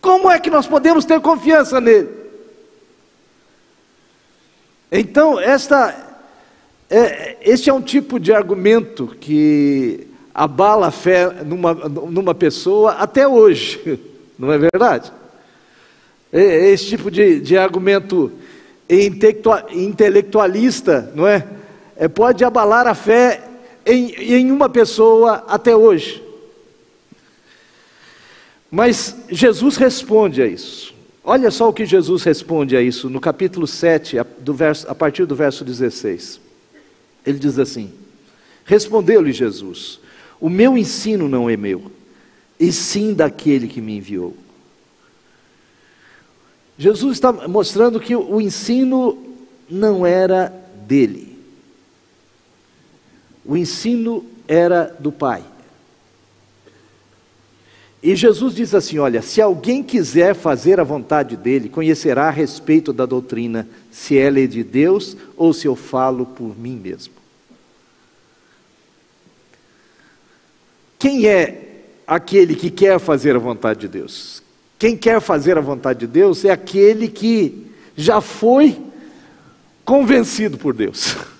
Como 0.00 0.28
é 0.28 0.40
que 0.40 0.50
nós 0.50 0.66
podemos 0.66 1.04
ter 1.04 1.20
confiança 1.20 1.80
nele? 1.80 2.17
Então, 4.90 5.38
esta, 5.38 5.94
é, 6.88 7.36
este 7.42 7.68
é 7.68 7.74
um 7.74 7.82
tipo 7.82 8.18
de 8.18 8.32
argumento 8.32 9.14
que 9.20 10.06
abala 10.34 10.86
a 10.86 10.90
fé 10.90 11.30
numa, 11.44 11.74
numa 11.74 12.34
pessoa 12.34 12.92
até 12.92 13.28
hoje, 13.28 14.00
não 14.38 14.50
é 14.50 14.58
verdade? 14.58 15.12
É, 16.32 16.70
esse 16.70 16.86
tipo 16.86 17.10
de, 17.10 17.38
de 17.40 17.58
argumento 17.58 18.32
intelectualista, 18.88 21.12
não 21.14 21.26
é? 21.26 21.46
é? 21.96 22.08
Pode 22.08 22.42
abalar 22.42 22.86
a 22.86 22.94
fé 22.94 23.42
em, 23.84 24.12
em 24.12 24.50
uma 24.50 24.70
pessoa 24.70 25.44
até 25.48 25.76
hoje. 25.76 26.24
Mas 28.70 29.14
Jesus 29.30 29.76
responde 29.76 30.40
a 30.40 30.46
isso. 30.46 30.96
Olha 31.30 31.50
só 31.50 31.68
o 31.68 31.74
que 31.74 31.84
Jesus 31.84 32.22
responde 32.22 32.74
a 32.74 32.80
isso 32.80 33.10
no 33.10 33.20
capítulo 33.20 33.66
7, 33.66 34.18
a, 34.18 34.26
do 34.38 34.54
verso, 34.54 34.88
a 34.88 34.94
partir 34.94 35.26
do 35.26 35.36
verso 35.36 35.62
16. 35.62 36.40
Ele 37.26 37.38
diz 37.38 37.58
assim: 37.58 37.92
Respondeu-lhe 38.64 39.30
Jesus: 39.30 40.00
O 40.40 40.48
meu 40.48 40.78
ensino 40.78 41.28
não 41.28 41.50
é 41.50 41.54
meu, 41.54 41.92
e 42.58 42.72
sim 42.72 43.12
daquele 43.12 43.68
que 43.68 43.78
me 43.78 43.98
enviou. 43.98 44.34
Jesus 46.78 47.18
está 47.18 47.30
mostrando 47.30 48.00
que 48.00 48.16
o 48.16 48.40
ensino 48.40 49.22
não 49.68 50.06
era 50.06 50.48
dele, 50.86 51.38
o 53.44 53.54
ensino 53.54 54.24
era 54.48 54.96
do 54.98 55.12
Pai. 55.12 55.44
E 58.02 58.14
Jesus 58.14 58.54
diz 58.54 58.74
assim: 58.74 58.98
Olha, 58.98 59.22
se 59.22 59.40
alguém 59.40 59.82
quiser 59.82 60.34
fazer 60.34 60.78
a 60.78 60.84
vontade 60.84 61.36
dele, 61.36 61.68
conhecerá 61.68 62.28
a 62.28 62.30
respeito 62.30 62.92
da 62.92 63.04
doutrina, 63.04 63.68
se 63.90 64.16
ela 64.16 64.38
é 64.38 64.46
de 64.46 64.62
Deus 64.62 65.16
ou 65.36 65.52
se 65.52 65.66
eu 65.66 65.74
falo 65.74 66.24
por 66.24 66.56
mim 66.56 66.76
mesmo. 66.76 67.14
Quem 70.98 71.26
é 71.26 71.82
aquele 72.06 72.54
que 72.54 72.70
quer 72.70 72.98
fazer 72.98 73.36
a 73.36 73.40
vontade 73.40 73.80
de 73.80 73.88
Deus? 73.88 74.42
Quem 74.78 74.96
quer 74.96 75.20
fazer 75.20 75.58
a 75.58 75.60
vontade 75.60 76.00
de 76.00 76.06
Deus 76.06 76.44
é 76.44 76.50
aquele 76.50 77.08
que 77.08 77.66
já 77.96 78.20
foi 78.20 78.80
convencido 79.84 80.56
por 80.56 80.74
Deus. 80.74 81.16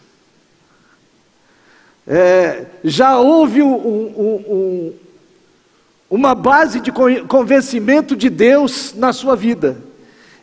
É, 2.11 2.64
já 2.83 3.18
houve 3.18 3.62
um, 3.62 3.75
um, 3.75 4.44
um, 4.49 4.94
uma 6.11 6.35
base 6.35 6.81
de 6.81 6.90
convencimento 7.27 8.16
de 8.16 8.31
Deus 8.31 8.94
na 8.94 9.12
sua 9.12 9.37
vida. 9.37 9.77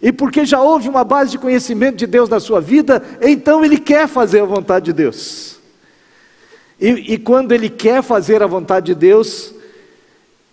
E 0.01 0.11
porque 0.11 0.45
já 0.45 0.61
houve 0.61 0.87
uma 0.87 1.03
base 1.03 1.31
de 1.31 1.39
conhecimento 1.39 1.97
de 1.97 2.05
Deus 2.05 2.29
na 2.29 2.39
sua 2.39 2.61
vida, 2.61 3.01
então 3.21 3.65
ele 3.65 3.77
quer 3.77 4.07
fazer 4.07 4.41
a 4.41 4.45
vontade 4.45 4.85
de 4.85 4.93
Deus. 4.93 5.57
E, 6.79 7.13
e 7.13 7.17
quando 7.17 7.53
ele 7.53 7.69
quer 7.69 8.03
fazer 8.03 8.43
a 8.43 8.47
vontade 8.47 8.87
de 8.87 8.95
Deus, 8.95 9.53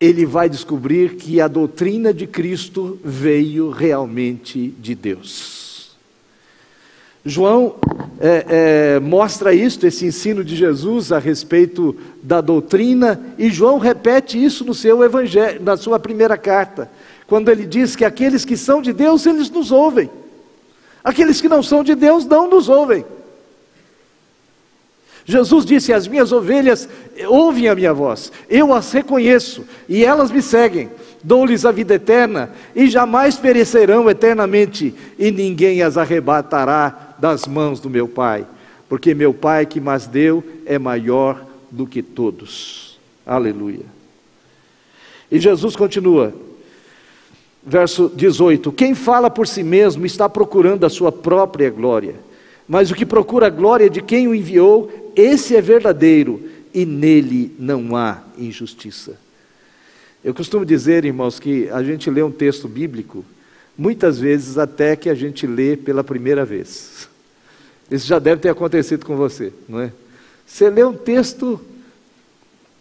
ele 0.01 0.25
vai 0.25 0.49
descobrir 0.49 1.17
que 1.17 1.41
a 1.41 1.49
doutrina 1.49 2.15
de 2.15 2.27
Cristo 2.27 2.99
veio 3.05 3.71
realmente 3.71 4.69
de 4.79 4.95
Deus. 4.95 5.97
João 7.25 7.77
é, 8.25 8.47
é, 8.95 9.01
mostra 9.01 9.53
isto, 9.53 9.85
esse 9.85 10.07
ensino 10.07 10.45
de 10.45 10.55
Jesus 10.55 11.11
a 11.11 11.19
respeito 11.19 11.97
da 12.23 12.41
doutrina, 12.41 13.21
e 13.37 13.51
João 13.51 13.79
repete 13.79 14.43
isso 14.43 14.65
no 14.65 14.73
seu 14.73 15.03
evangelho, 15.03 15.61
na 15.61 15.77
sua 15.77 15.99
primeira 15.99 16.39
carta, 16.39 16.89
quando 17.27 17.49
ele 17.51 17.67
diz 17.67 17.97
que 17.97 18.05
aqueles 18.05 18.45
que 18.45 18.57
são 18.57 18.81
de 18.81 18.93
Deus, 18.93 19.27
eles 19.27 19.51
nos 19.51 19.73
ouvem. 19.73 20.09
Aqueles 21.03 21.41
que 21.41 21.49
não 21.49 21.65
são 21.65 21.83
de 21.83 21.97
Deus 21.97 22.25
não 22.25 22.49
nos 22.49 22.69
ouvem. 22.69 23.05
Jesus 25.25 25.65
disse: 25.65 25.93
As 25.93 26.07
minhas 26.07 26.31
ovelhas 26.31 26.89
ouvem 27.27 27.69
a 27.69 27.75
minha 27.75 27.93
voz, 27.93 28.31
eu 28.49 28.73
as 28.73 28.93
reconheço 28.93 29.65
e 29.89 30.05
elas 30.05 30.31
me 30.31 30.43
seguem. 30.43 30.91
Dou-lhes 31.23 31.65
a 31.65 31.71
vida 31.71 31.95
eterna 31.95 32.51
e 32.75 32.89
jamais 32.89 33.37
perecerão 33.37 34.11
eternamente, 34.11 34.95
e 35.19 35.31
ninguém 35.31 35.83
as 35.83 35.97
arrebatará 35.97 37.15
das 37.19 37.47
mãos 37.47 37.79
do 37.79 37.89
meu 37.89 38.09
Pai, 38.09 38.47
porque 38.89 39.15
meu 39.15 39.33
Pai 39.33 39.65
que 39.65 39.81
mas 39.81 40.07
deu 40.07 40.43
é 40.67 40.79
maior 40.79 41.45
do 41.71 41.87
que 41.87 42.03
todos. 42.03 42.99
Aleluia. 43.25 43.87
E 45.31 45.39
Jesus 45.39 45.77
continua, 45.77 46.35
verso 47.65 48.11
18: 48.15 48.73
Quem 48.73 48.95
fala 48.95 49.31
por 49.31 49.47
si 49.47 49.63
mesmo 49.63 50.05
está 50.05 50.29
procurando 50.29 50.85
a 50.85 50.91
sua 50.91 51.13
própria 51.13 51.71
glória, 51.71 52.17
mas 52.67 52.91
o 52.91 52.95
que 52.95 53.07
procura 53.07 53.47
a 53.47 53.51
glória 53.51 53.89
de 53.89 54.03
quem 54.03 54.27
o 54.27 54.35
enviou 54.35 55.13
esse 55.15 55.55
é 55.55 55.61
verdadeiro 55.61 56.43
e 56.73 56.85
nele 56.85 57.55
não 57.59 57.95
há 57.95 58.23
injustiça. 58.37 59.22
Eu 60.25 60.33
costumo 60.33 60.65
dizer, 60.65 61.05
irmãos, 61.05 61.41
que 61.41 61.69
a 61.71 61.83
gente 61.83 62.09
lê 62.09 62.23
um 62.23 62.31
texto 62.31 62.69
bíblico, 62.69 63.25
muitas 63.77 64.21
vezes 64.21 64.57
até 64.57 64.95
que 64.95 65.11
a 65.11 65.15
gente 65.15 65.47
lê 65.47 65.77
pela 65.77 66.05
primeira 66.05 66.45
vez. 66.45 67.09
Isso 67.91 68.07
já 68.07 68.19
deve 68.19 68.41
ter 68.41 68.49
acontecido 68.49 69.05
com 69.05 69.17
você, 69.17 69.53
não 69.69 69.81
é? 69.81 69.93
Você 70.47 70.71
lê 70.71 70.85
um 70.85 70.95
texto 70.95 71.61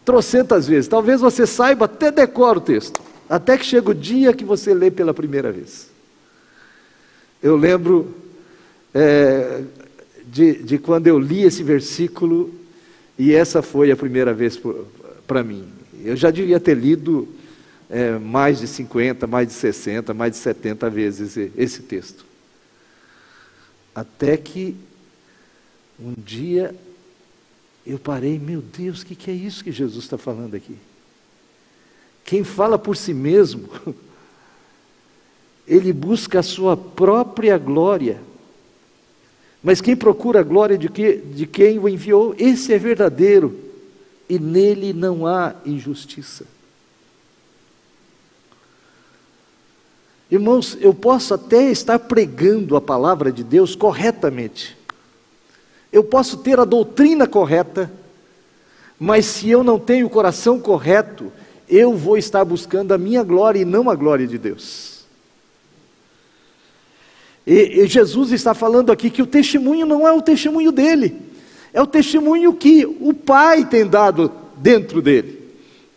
trocentas 0.06 0.67
vezes, 0.67 0.88
talvez 0.88 1.21
você 1.21 1.47
saiba 1.47 1.86
até 1.86 2.12
decora 2.12 2.60
o 2.60 2.62
texto, 2.62 3.01
até 3.30 3.58
que 3.58 3.65
chega 3.65 3.89
o 3.89 3.95
dia 3.95 4.34
que 4.34 4.43
você 4.43 4.73
lê 4.73 4.91
pela 4.91 5.13
primeira 5.13 5.51
vez. 5.51 5.89
Eu 7.41 7.56
lembro, 7.58 8.13
é, 8.93 9.63
de, 10.27 10.62
de 10.62 10.77
quando 10.77 11.08
eu 11.08 11.17
li 11.17 11.43
esse 11.43 11.63
versículo, 11.63 12.54
e 13.17 13.34
essa 13.34 13.62
foi 13.62 13.91
a 13.91 13.95
primeira 13.95 14.34
vez 14.34 14.60
para 15.25 15.43
mim. 15.43 15.81
Eu 16.04 16.16
já 16.16 16.32
devia 16.32 16.60
ter 16.60 16.76
lido 16.76 17.28
é, 17.90 18.18
mais 18.18 18.60
de 18.60 18.68
50, 18.68 19.28
mais 19.28 19.48
de 19.50 19.54
60, 19.54 20.14
mais 20.14 20.32
de 20.32 20.38
70 20.38 20.90
vezes 20.90 21.38
esse, 21.58 21.82
texto. 21.82 22.26
Até 23.94 24.38
que 24.38 24.76
um 26.00 26.14
dia 26.18 26.74
eu 27.86 28.00
parei, 28.00 28.40
meu 28.40 28.62
Deus, 28.62 29.02
o 29.02 29.06
que, 29.06 29.16
que 29.16 29.30
é 29.30 29.34
isso 29.34 29.64
que 29.64 29.72
Jesus 29.72 30.06
está 30.06 30.18
falando 30.18 30.56
aqui? 30.56 30.78
Quem 32.24 32.44
fala 32.44 32.80
por 32.80 32.96
si 32.96 33.14
mesmo, 33.14 33.70
ele 35.68 35.92
busca 35.92 36.40
a 36.40 36.44
sua 36.44 36.78
própria 36.78 37.58
glória. 37.58 38.22
Mas 39.62 39.82
quem 39.82 39.96
procura 39.96 40.40
a 40.40 40.44
glória 40.44 40.78
de, 40.78 40.88
que, 40.88 41.18
de 41.18 41.46
quem 41.46 41.78
o 41.78 41.90
enviou, 41.90 42.34
esse 42.38 42.74
é 42.74 42.78
verdadeiro, 42.78 43.70
e 44.32 44.39
nele 44.39 44.94
não 44.94 45.28
há 45.28 45.54
injustiça. 45.65 46.46
Irmãos, 50.32 50.78
eu 50.80 50.94
posso 50.94 51.34
até 51.34 51.70
estar 51.70 52.00
pregando 52.00 52.78
a 52.78 52.82
palavra 52.82 53.30
de 53.30 53.44
Deus 53.44 53.76
corretamente, 53.76 54.78
eu 55.91 56.02
posso 56.02 56.38
ter 56.38 56.58
a 56.62 56.63
doutrina 56.63 57.28
correta, 57.28 57.91
mas 58.98 59.26
se 59.26 59.50
eu 59.50 59.65
não 59.65 59.78
tenho 59.78 60.08
o 60.08 60.10
coração 60.10 60.62
correto, 60.62 61.30
eu 61.67 61.98
vou 61.98 62.17
estar 62.17 62.46
buscando 62.46 62.94
a 62.94 62.98
minha 62.98 63.24
glória 63.24 63.60
e 63.60 63.65
não 63.65 63.89
a 63.89 63.96
glória 63.96 64.26
de 64.26 64.38
Deus. 64.38 65.04
E, 67.46 67.82
e 67.82 67.86
Jesus 67.86 68.32
está 68.32 68.54
falando 68.54 68.94
aqui 68.94 69.10
que 69.10 69.22
o 69.22 69.28
testemunho 69.28 69.86
não 69.86 70.08
é 70.08 70.13
o 70.13 70.22
testemunho 70.22 70.72
dele, 70.72 71.31
é 71.73 71.81
o 71.81 71.88
testemunho 71.88 72.53
que 72.53 72.86
o 72.99 73.13
Pai 73.13 73.65
tem 73.65 73.86
dado 73.86 74.31
dentro 74.57 75.01
dele. 75.01 75.39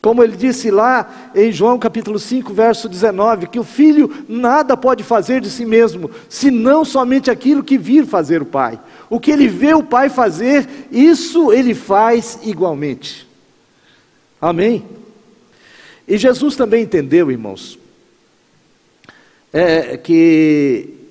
Como 0.00 0.22
ele 0.22 0.36
disse 0.36 0.70
lá 0.70 1.30
em 1.34 1.50
João 1.50 1.78
capítulo 1.78 2.18
5, 2.18 2.52
verso 2.52 2.90
19, 2.90 3.46
que 3.46 3.58
o 3.58 3.64
filho 3.64 4.24
nada 4.28 4.76
pode 4.76 5.02
fazer 5.02 5.40
de 5.40 5.48
si 5.48 5.64
mesmo, 5.64 6.10
senão 6.28 6.84
somente 6.84 7.30
aquilo 7.30 7.64
que 7.64 7.78
vir 7.78 8.04
fazer 8.04 8.42
o 8.42 8.46
pai. 8.46 8.78
O 9.08 9.18
que 9.18 9.30
ele 9.30 9.48
vê 9.48 9.72
o 9.72 9.82
pai 9.82 10.10
fazer, 10.10 10.68
isso 10.92 11.52
ele 11.52 11.74
faz 11.74 12.38
igualmente. 12.42 13.26
Amém? 14.38 14.84
E 16.06 16.18
Jesus 16.18 16.54
também 16.54 16.82
entendeu, 16.82 17.30
irmãos, 17.30 17.78
é, 19.50 19.96
que 19.96 21.03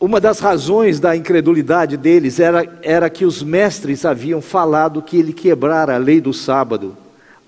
uma 0.00 0.18
das 0.18 0.40
razões 0.40 0.98
da 0.98 1.14
incredulidade 1.14 1.98
deles 1.98 2.40
era, 2.40 2.66
era 2.82 3.10
que 3.10 3.26
os 3.26 3.42
mestres 3.42 4.06
haviam 4.06 4.40
falado 4.40 5.02
que 5.02 5.18
ele 5.18 5.34
quebrara 5.34 5.94
a 5.94 5.98
lei 5.98 6.22
do 6.22 6.32
sábado 6.32 6.96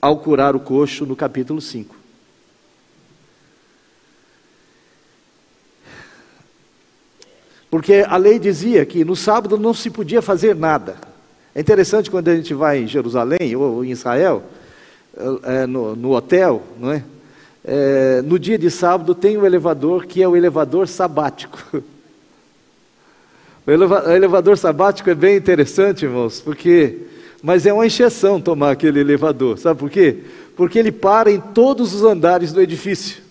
ao 0.01 0.19
curar 0.19 0.55
o 0.55 0.61
coxo 0.61 1.07
no 1.07 1.17
capítulo 1.17 1.63
5. 1.63 1.97
Porque 7.71 8.05
a 8.07 8.19
lei 8.19 8.39
dizia 8.39 8.85
que 8.85 9.03
no 9.03 9.17
sábado 9.17 9.57
não 9.57 9.73
se 9.73 9.89
podia 9.89 10.21
fazer 10.21 10.55
nada. 10.55 10.97
É 11.55 11.61
interessante 11.61 12.11
quando 12.11 12.29
a 12.29 12.37
gente 12.37 12.53
vai 12.53 12.83
em 12.83 12.87
Jerusalém 12.87 13.57
ou 13.57 13.83
em 13.83 13.91
Israel, 13.91 14.43
é, 15.45 15.67
no, 15.67 15.97
no, 15.97 16.11
hotel, 16.11 16.63
não 16.79 16.93
é? 16.93 17.03
é? 17.65 18.21
No 18.23 18.39
dia 18.39 18.59
de 18.59 18.71
sábado 18.71 19.15
tem 19.15 19.39
um 19.39 19.47
elevador 19.47 20.05
que 20.05 20.23
é 20.23 20.29
o 20.29 20.37
elevador 20.37 20.87
sabático. 20.87 21.83
O 23.67 23.71
elevador 23.71 24.59
sabático 24.59 25.09
é 25.09 25.15
bem 25.15 25.37
interessante, 25.37 26.05
irmãos, 26.05 26.41
porque 26.41 26.99
mas 27.43 27.67
é 27.67 27.73
uma 27.73 27.87
encheção 27.87 28.41
tomar 28.41 28.71
aquele 28.71 29.01
elevador, 29.01 29.59
sabe 29.59 29.81
por 29.81 29.91
quê? 29.91 30.19
Porque 30.57 30.79
ele 30.79 30.93
para 30.93 31.31
em 31.31 31.41
todos 31.41 31.93
os 31.93 32.05
andares 32.05 32.53
do 32.53 32.61
edifício 32.61 33.23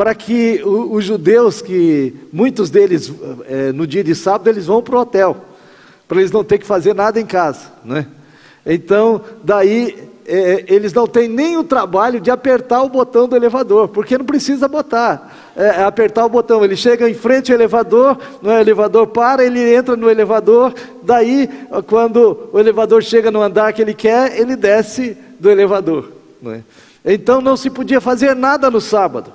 para 0.00 0.14
que 0.14 0.62
os 0.64 1.04
judeus, 1.04 1.60
que 1.60 2.14
muitos 2.32 2.70
deles 2.70 3.12
é, 3.46 3.70
no 3.70 3.86
dia 3.86 4.02
de 4.02 4.14
sábado 4.14 4.48
eles 4.48 4.64
vão 4.64 4.80
para 4.80 4.96
o 4.96 5.00
hotel, 5.00 5.36
para 6.08 6.20
eles 6.20 6.32
não 6.32 6.42
ter 6.42 6.56
que 6.56 6.64
fazer 6.64 6.94
nada 6.94 7.20
em 7.20 7.26
casa, 7.26 7.70
né? 7.84 8.06
Então, 8.64 9.20
daí 9.44 10.08
é, 10.26 10.64
eles 10.68 10.94
não 10.94 11.06
têm 11.06 11.28
nem 11.28 11.58
o 11.58 11.64
trabalho 11.64 12.18
de 12.18 12.30
apertar 12.30 12.82
o 12.82 12.88
botão 12.88 13.28
do 13.28 13.36
elevador, 13.36 13.88
porque 13.88 14.16
não 14.16 14.24
precisa 14.24 14.66
botar, 14.66 15.49
é, 15.60 15.80
é 15.80 15.84
apertar 15.84 16.24
o 16.24 16.28
botão. 16.30 16.64
Ele 16.64 16.74
chega 16.74 17.08
em 17.08 17.12
frente 17.12 17.52
ao 17.52 17.58
elevador, 17.58 18.18
no 18.40 18.50
elevador 18.50 19.08
para, 19.08 19.44
ele 19.44 19.74
entra 19.74 19.94
no 19.94 20.08
elevador, 20.08 20.72
daí 21.02 21.48
quando 21.86 22.48
o 22.50 22.58
elevador 22.58 23.02
chega 23.02 23.30
no 23.30 23.42
andar 23.42 23.74
que 23.74 23.82
ele 23.82 23.92
quer, 23.92 24.40
ele 24.40 24.56
desce 24.56 25.16
do 25.38 25.50
elevador. 25.50 26.10
Né? 26.40 26.64
Então 27.04 27.42
não 27.42 27.58
se 27.58 27.68
podia 27.68 28.00
fazer 28.00 28.34
nada 28.34 28.70
no 28.70 28.80
sábado. 28.80 29.32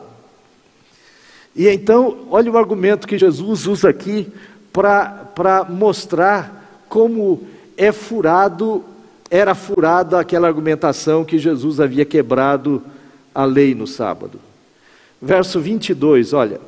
E 1.55 1.69
então, 1.69 2.25
olha 2.31 2.51
o 2.51 2.57
argumento 2.57 3.07
que 3.07 3.17
Jesus 3.17 3.67
usa 3.67 3.89
aqui 3.89 4.27
para 4.73 5.65
mostrar 5.69 6.83
como 6.89 7.43
é 7.77 7.91
furado, 7.91 8.83
era 9.29 9.55
furada 9.55 10.19
aquela 10.19 10.47
argumentação 10.47 11.23
que 11.23 11.37
Jesus 11.37 11.79
havia 11.79 12.03
quebrado 12.03 12.83
a 13.33 13.45
lei 13.45 13.73
no 13.73 13.85
sábado. 13.87 14.39
Verso 15.25 15.59
22, 15.59 16.33
olha. 16.33 16.61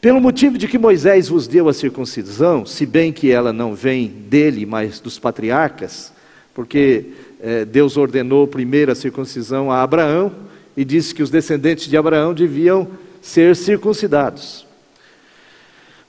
Pelo 0.00 0.18
motivo 0.22 0.56
de 0.56 0.66
que 0.66 0.78
Moisés 0.78 1.28
vos 1.28 1.46
deu 1.46 1.68
a 1.68 1.74
circuncisão, 1.74 2.64
se 2.64 2.86
bem 2.86 3.12
que 3.12 3.30
ela 3.30 3.52
não 3.52 3.74
vem 3.74 4.08
dele, 4.08 4.64
mas 4.64 4.98
dos 5.00 5.18
patriarcas, 5.18 6.14
porque 6.54 7.08
eh, 7.38 7.66
Deus 7.66 7.98
ordenou 7.98 8.46
primeiro 8.46 8.90
a 8.90 8.94
circuncisão 8.94 9.70
a 9.70 9.82
Abraão 9.82 10.32
e 10.74 10.82
disse 10.82 11.14
que 11.14 11.22
os 11.22 11.28
descendentes 11.28 11.88
de 11.88 11.96
Abraão 11.98 12.32
deviam 12.32 12.88
ser 13.20 13.54
circuncidados. 13.54 14.66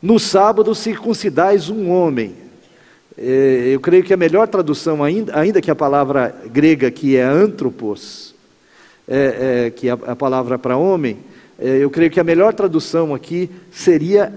No 0.02 0.18
sábado 0.18 0.74
circuncidais 0.74 1.70
um 1.70 1.90
homem. 1.90 2.36
É, 3.18 3.72
eu 3.74 3.82
creio 3.82 4.04
que 4.06 4.14
a 4.14 4.18
melhor 4.18 4.48
tradução, 4.48 5.04
ainda, 5.04 5.38
ainda 5.38 5.62
que 5.62 5.70
a 5.70 5.76
palavra 5.76 6.34
grega 6.46 6.90
que 6.90 7.18
é 7.18 7.24
antropos, 7.24 8.31
é, 9.14 9.66
é, 9.66 9.70
que 9.72 9.90
é 9.90 9.92
a 9.92 10.16
palavra 10.16 10.58
para 10.58 10.78
homem, 10.78 11.18
é, 11.60 11.84
eu 11.84 11.90
creio 11.90 12.10
que 12.10 12.20
a 12.20 12.24
melhor 12.24 12.54
tradução 12.54 13.14
aqui 13.14 13.52
seria 13.70 14.34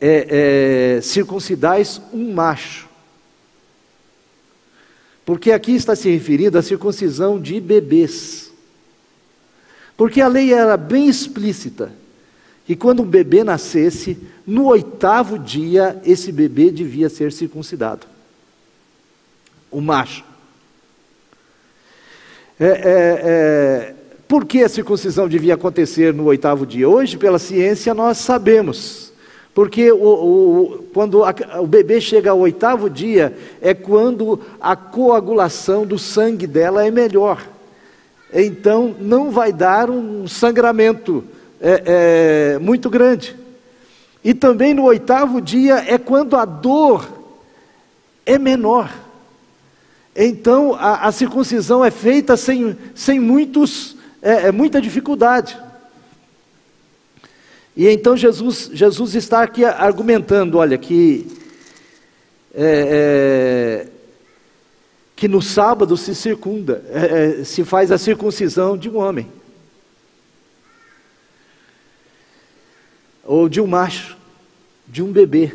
é, 0.00 0.96
é, 0.96 1.00
circuncidais 1.00 2.02
um 2.12 2.32
macho. 2.32 2.88
Porque 5.24 5.52
aqui 5.52 5.72
está 5.72 5.94
se 5.94 6.10
referindo 6.10 6.58
à 6.58 6.62
circuncisão 6.62 7.40
de 7.40 7.60
bebês. 7.60 8.50
Porque 9.96 10.20
a 10.20 10.26
lei 10.26 10.52
era 10.52 10.76
bem 10.76 11.08
explícita 11.08 11.92
que 12.66 12.74
quando 12.74 13.02
um 13.02 13.06
bebê 13.06 13.44
nascesse, 13.44 14.18
no 14.44 14.66
oitavo 14.66 15.38
dia, 15.38 16.00
esse 16.04 16.32
bebê 16.32 16.72
devia 16.72 17.08
ser 17.08 17.32
circuncidado. 17.32 18.04
O 19.70 19.80
macho. 19.80 20.24
É, 22.58 22.66
é, 22.66 23.94
por 24.28 24.44
que 24.44 24.62
a 24.62 24.68
circuncisão 24.68 25.26
devia 25.26 25.54
acontecer 25.54 26.12
no 26.12 26.26
oitavo 26.26 26.66
dia? 26.66 26.88
Hoje, 26.88 27.16
pela 27.16 27.38
ciência, 27.38 27.94
nós 27.94 28.18
sabemos. 28.18 29.12
Porque 29.54 29.90
o, 29.90 29.96
o, 29.96 30.86
quando 30.94 31.24
a, 31.24 31.34
o 31.60 31.66
bebê 31.66 32.00
chega 32.00 32.30
ao 32.30 32.38
oitavo 32.38 32.88
dia, 32.88 33.36
é 33.60 33.74
quando 33.74 34.38
a 34.60 34.76
coagulação 34.76 35.86
do 35.86 35.98
sangue 35.98 36.46
dela 36.46 36.86
é 36.86 36.90
melhor. 36.90 37.42
Então, 38.32 38.94
não 39.00 39.30
vai 39.30 39.52
dar 39.52 39.90
um 39.90 40.28
sangramento 40.28 41.24
é, 41.60 42.52
é, 42.54 42.58
muito 42.58 42.88
grande. 42.90 43.34
E 44.22 44.34
também 44.34 44.74
no 44.74 44.84
oitavo 44.84 45.40
dia 45.40 45.84
é 45.86 45.96
quando 45.96 46.36
a 46.36 46.44
dor 46.44 47.08
é 48.26 48.38
menor. 48.38 48.92
Então 50.14 50.74
a, 50.74 51.06
a 51.06 51.12
circuncisão 51.12 51.84
é 51.84 51.90
feita 51.90 52.36
sem, 52.36 52.76
sem 52.94 53.20
muitos, 53.20 53.96
é, 54.22 54.48
é 54.48 54.52
muita 54.52 54.80
dificuldade. 54.80 55.58
E 57.76 57.88
então 57.88 58.16
Jesus, 58.16 58.70
Jesus 58.72 59.14
está 59.14 59.42
aqui 59.42 59.64
argumentando, 59.64 60.58
olha, 60.58 60.76
que, 60.76 61.26
é, 62.54 63.86
é, 63.86 63.88
que 65.14 65.28
no 65.28 65.40
sábado 65.40 65.96
se 65.96 66.14
circunda, 66.14 66.84
é, 66.90 67.40
é, 67.40 67.44
se 67.44 67.64
faz 67.64 67.92
a 67.92 67.98
circuncisão 67.98 68.76
de 68.76 68.88
um 68.88 68.96
homem. 68.96 69.38
ou 73.28 73.46
de 73.46 73.60
um 73.60 73.66
macho, 73.66 74.16
de 74.86 75.02
um 75.02 75.12
bebê. 75.12 75.54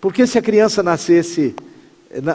Porque 0.00 0.26
se 0.26 0.38
a 0.38 0.42
criança 0.42 0.82
nascesse 0.82 1.54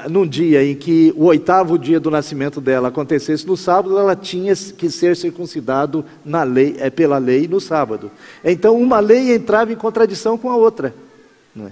num 0.09 0.27
dia 0.27 0.63
em 0.63 0.75
que 0.75 1.13
o 1.17 1.25
oitavo 1.25 1.79
dia 1.79 1.99
do 1.99 2.11
nascimento 2.11 2.61
dela 2.61 2.89
acontecesse 2.89 3.45
no 3.45 3.57
sábado, 3.57 3.97
ela 3.97 4.15
tinha 4.15 4.55
que 4.55 4.89
ser 4.89 5.15
circuncidado 5.15 6.05
na 6.23 6.43
lei, 6.43 6.75
é 6.79 6.89
pela 6.89 7.17
lei 7.17 7.47
no 7.47 7.59
sábado. 7.59 8.11
Então 8.43 8.77
uma 8.77 8.99
lei 8.99 9.33
entrava 9.33 9.73
em 9.73 9.75
contradição 9.75 10.37
com 10.37 10.49
a 10.49 10.55
outra. 10.55 10.93
É? 11.59 11.71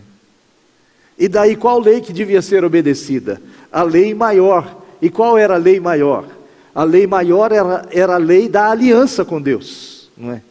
E 1.17 1.27
daí 1.27 1.55
qual 1.55 1.79
lei 1.79 2.01
que 2.01 2.11
devia 2.11 2.41
ser 2.41 2.65
obedecida? 2.65 3.41
A 3.71 3.83
lei 3.83 4.13
maior. 4.13 4.81
E 5.01 5.09
qual 5.09 5.37
era 5.37 5.55
a 5.55 5.57
lei 5.57 5.79
maior? 5.79 6.25
A 6.73 6.83
lei 6.83 7.05
maior 7.05 7.51
era, 7.51 7.85
era 7.91 8.15
a 8.15 8.17
lei 8.17 8.47
da 8.49 8.71
aliança 8.71 9.25
com 9.25 9.41
Deus, 9.41 10.09
não 10.17 10.31
é? 10.31 10.41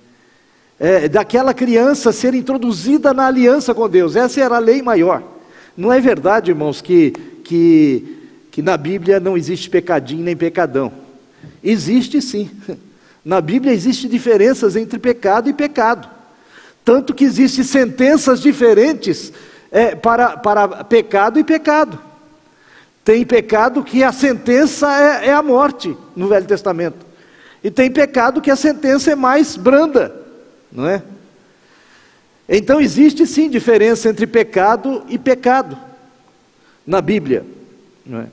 é, 0.80 1.08
daquela 1.10 1.52
criança 1.52 2.10
ser 2.10 2.32
introduzida 2.32 3.12
na 3.12 3.26
aliança 3.26 3.74
com 3.74 3.86
Deus. 3.86 4.16
Essa 4.16 4.40
era 4.40 4.56
a 4.56 4.58
lei 4.58 4.80
maior. 4.80 5.22
Não 5.76 5.92
é 5.92 6.00
verdade, 6.00 6.50
irmãos, 6.50 6.80
que, 6.80 7.12
que, 7.50 8.16
que 8.52 8.62
na 8.62 8.76
Bíblia 8.76 9.18
não 9.18 9.36
existe 9.36 9.68
pecadinho 9.68 10.22
nem 10.22 10.36
pecadão. 10.36 10.92
Existe 11.64 12.22
sim. 12.22 12.48
Na 13.22 13.38
Bíblia 13.42 13.74
existe 13.74 14.08
diferenças 14.08 14.76
entre 14.76 14.98
pecado 14.98 15.50
e 15.50 15.52
pecado. 15.52 16.08
Tanto 16.82 17.12
que 17.12 17.24
existem 17.24 17.62
sentenças 17.62 18.40
diferentes 18.40 19.30
é, 19.70 19.94
para, 19.94 20.38
para 20.38 20.84
pecado 20.84 21.38
e 21.38 21.44
pecado. 21.44 22.00
Tem 23.04 23.26
pecado 23.26 23.84
que 23.84 24.02
a 24.02 24.10
sentença 24.10 24.88
é, 24.98 25.26
é 25.26 25.32
a 25.34 25.42
morte 25.42 25.94
no 26.16 26.28
Velho 26.28 26.46
Testamento. 26.46 27.04
E 27.62 27.70
tem 27.70 27.90
pecado 27.90 28.40
que 28.40 28.50
a 28.50 28.56
sentença 28.56 29.10
é 29.10 29.14
mais 29.14 29.54
branda 29.54 30.20
não 30.70 30.86
é? 30.86 31.02
Então 32.48 32.80
existe 32.80 33.26
sim 33.26 33.48
diferença 33.48 34.08
entre 34.08 34.26
pecado 34.26 35.04
e 35.08 35.18
pecado 35.18 35.89
na 36.90 37.00
Bíblia, 37.00 37.44
é? 38.12 38.24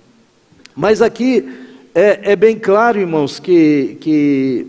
Mas 0.75 0.99
aqui 0.99 1.47
é, 1.93 2.31
é 2.31 2.35
bem 2.35 2.57
claro, 2.57 2.99
irmãos, 2.99 3.39
que, 3.39 3.97
que 4.01 4.65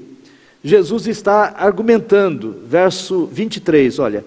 Jesus 0.62 1.06
está 1.06 1.54
argumentando, 1.56 2.58
verso 2.66 3.24
23, 3.32 3.98
olha. 3.98 4.24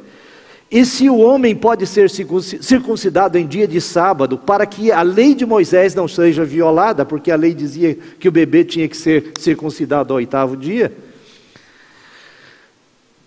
E 0.72 0.84
se 0.84 1.08
o 1.10 1.18
homem 1.20 1.56
pode 1.56 1.86
ser 1.86 2.10
circuncidado 2.10 3.38
em 3.38 3.46
dia 3.46 3.68
de 3.68 3.80
sábado, 3.80 4.36
para 4.36 4.66
que 4.66 4.92
a 4.92 5.04
lei 5.04 5.36
de 5.36 5.46
Moisés 5.46 5.94
não 5.94 6.08
seja 6.08 6.44
violada, 6.44 7.06
porque 7.06 7.30
a 7.30 7.36
lei 7.36 7.54
dizia 7.54 7.96
que 8.20 8.28
o 8.28 8.32
bebê 8.32 8.64
tinha 8.64 8.88
que 8.88 8.98
ser 8.98 9.32
circuncidado 9.40 10.12
ao 10.12 10.18
oitavo 10.18 10.58
dia, 10.58 10.92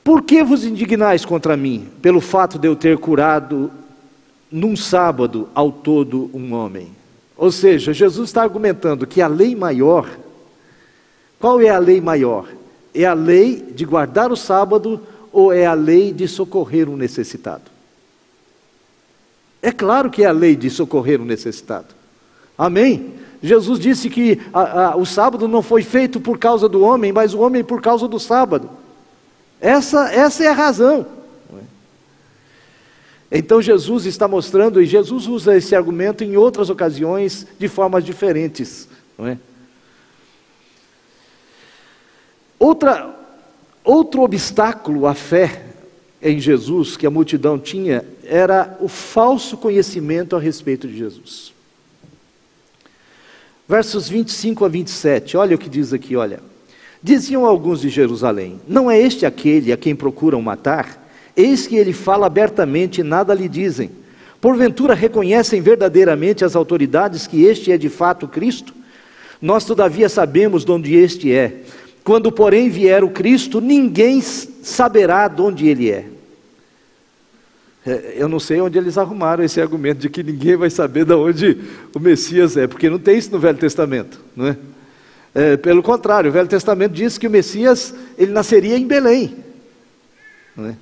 por 0.02 0.22
que 0.22 0.42
vos 0.42 0.64
indignais 0.64 1.24
contra 1.24 1.56
mim, 1.56 1.86
pelo 2.02 2.20
fato 2.20 2.58
de 2.58 2.66
eu 2.66 2.74
ter 2.74 2.98
curado 2.98 3.70
num 4.54 4.76
sábado 4.76 5.48
ao 5.54 5.72
todo 5.72 6.30
um 6.32 6.54
homem? 6.54 6.92
Ou 7.36 7.50
seja, 7.50 7.92
Jesus 7.92 8.28
está 8.28 8.42
argumentando 8.42 9.06
que 9.06 9.20
a 9.20 9.26
lei 9.26 9.56
maior 9.56 10.08
Qual 11.44 11.60
é 11.60 11.68
a 11.68 11.78
lei 11.78 12.00
maior? 12.00 12.48
É 12.94 13.04
a 13.04 13.12
lei 13.12 13.56
de 13.56 13.84
guardar 13.84 14.32
o 14.32 14.36
sábado 14.36 14.98
ou 15.30 15.52
é 15.52 15.66
a 15.66 15.74
lei 15.74 16.10
de 16.10 16.26
socorrer 16.26 16.88
um 16.88 16.96
necessitado? 16.96 17.64
É 19.60 19.70
claro 19.70 20.08
que 20.08 20.22
é 20.22 20.26
a 20.26 20.32
lei 20.32 20.56
de 20.56 20.70
socorrer 20.70 21.20
um 21.20 21.24
necessitado. 21.26 21.88
Amém? 22.56 23.12
Jesus 23.42 23.78
disse 23.78 24.08
que 24.08 24.40
a, 24.54 24.84
a, 24.84 24.96
o 24.96 25.04
sábado 25.04 25.46
não 25.46 25.60
foi 25.60 25.82
feito 25.82 26.18
por 26.18 26.38
causa 26.38 26.66
do 26.66 26.80
homem, 26.80 27.12
mas 27.12 27.34
o 27.34 27.40
homem 27.40 27.62
por 27.62 27.82
causa 27.82 28.08
do 28.08 28.18
sábado. 28.18 28.70
Essa, 29.60 30.10
essa 30.14 30.44
é 30.44 30.48
a 30.48 30.54
razão. 30.54 31.04
Então 33.36 33.60
Jesus 33.60 34.06
está 34.06 34.28
mostrando, 34.28 34.80
e 34.80 34.86
Jesus 34.86 35.26
usa 35.26 35.56
esse 35.56 35.74
argumento 35.74 36.22
em 36.22 36.36
outras 36.36 36.70
ocasiões 36.70 37.44
de 37.58 37.66
formas 37.66 38.04
diferentes. 38.04 38.88
Não 39.18 39.26
é? 39.26 39.36
Outra, 42.56 43.12
outro 43.82 44.22
obstáculo 44.22 45.04
à 45.04 45.14
fé 45.14 45.64
em 46.22 46.38
Jesus 46.38 46.96
que 46.96 47.08
a 47.08 47.10
multidão 47.10 47.58
tinha 47.58 48.04
era 48.22 48.78
o 48.80 48.86
falso 48.86 49.56
conhecimento 49.56 50.36
a 50.36 50.38
respeito 50.38 50.86
de 50.86 50.96
Jesus. 50.96 51.52
Versos 53.68 54.08
25 54.08 54.64
a 54.64 54.68
27, 54.68 55.36
olha 55.36 55.56
o 55.56 55.58
que 55.58 55.68
diz 55.68 55.92
aqui, 55.92 56.14
olha. 56.14 56.40
Diziam 57.02 57.44
alguns 57.44 57.80
de 57.80 57.88
Jerusalém: 57.88 58.60
Não 58.68 58.88
é 58.88 58.98
este 58.98 59.26
aquele 59.26 59.72
a 59.72 59.76
quem 59.76 59.96
procuram 59.96 60.40
matar? 60.40 61.03
Eis 61.36 61.66
que 61.66 61.76
ele 61.76 61.92
fala 61.92 62.26
abertamente 62.26 63.00
e 63.00 63.04
nada 63.04 63.34
lhe 63.34 63.48
dizem. 63.48 63.90
Porventura 64.40 64.94
reconhecem 64.94 65.60
verdadeiramente 65.60 66.44
as 66.44 66.54
autoridades 66.54 67.26
que 67.26 67.44
este 67.44 67.72
é 67.72 67.78
de 67.78 67.88
fato 67.88 68.28
Cristo? 68.28 68.74
Nós, 69.40 69.64
todavia, 69.64 70.08
sabemos 70.08 70.64
de 70.64 70.70
onde 70.70 70.94
este 70.94 71.32
é. 71.32 71.62
Quando, 72.04 72.30
porém, 72.30 72.68
vier 72.68 73.02
o 73.02 73.08
Cristo, 73.08 73.60
ninguém 73.60 74.20
saberá 74.20 75.26
de 75.28 75.40
onde 75.40 75.66
ele 75.66 75.90
é. 75.90 76.06
é. 77.86 78.14
Eu 78.16 78.28
não 78.28 78.38
sei 78.38 78.60
onde 78.60 78.76
eles 78.76 78.98
arrumaram 78.98 79.42
esse 79.42 79.60
argumento 79.60 80.00
de 80.00 80.10
que 80.10 80.22
ninguém 80.22 80.56
vai 80.56 80.68
saber 80.68 81.06
de 81.06 81.14
onde 81.14 81.58
o 81.94 81.98
Messias 81.98 82.56
é, 82.56 82.66
porque 82.66 82.90
não 82.90 82.98
tem 82.98 83.16
isso 83.16 83.30
no 83.32 83.38
Velho 83.38 83.58
Testamento, 83.58 84.20
não 84.36 84.48
é? 84.48 84.56
é 85.34 85.56
pelo 85.56 85.82
contrário, 85.82 86.28
o 86.28 86.32
Velho 86.32 86.48
Testamento 86.48 86.92
diz 86.92 87.16
que 87.16 87.26
o 87.26 87.30
Messias 87.30 87.94
ele 88.18 88.32
nasceria 88.32 88.76
em 88.76 88.86
Belém, 88.86 89.36
não 90.54 90.66
é? 90.66 90.76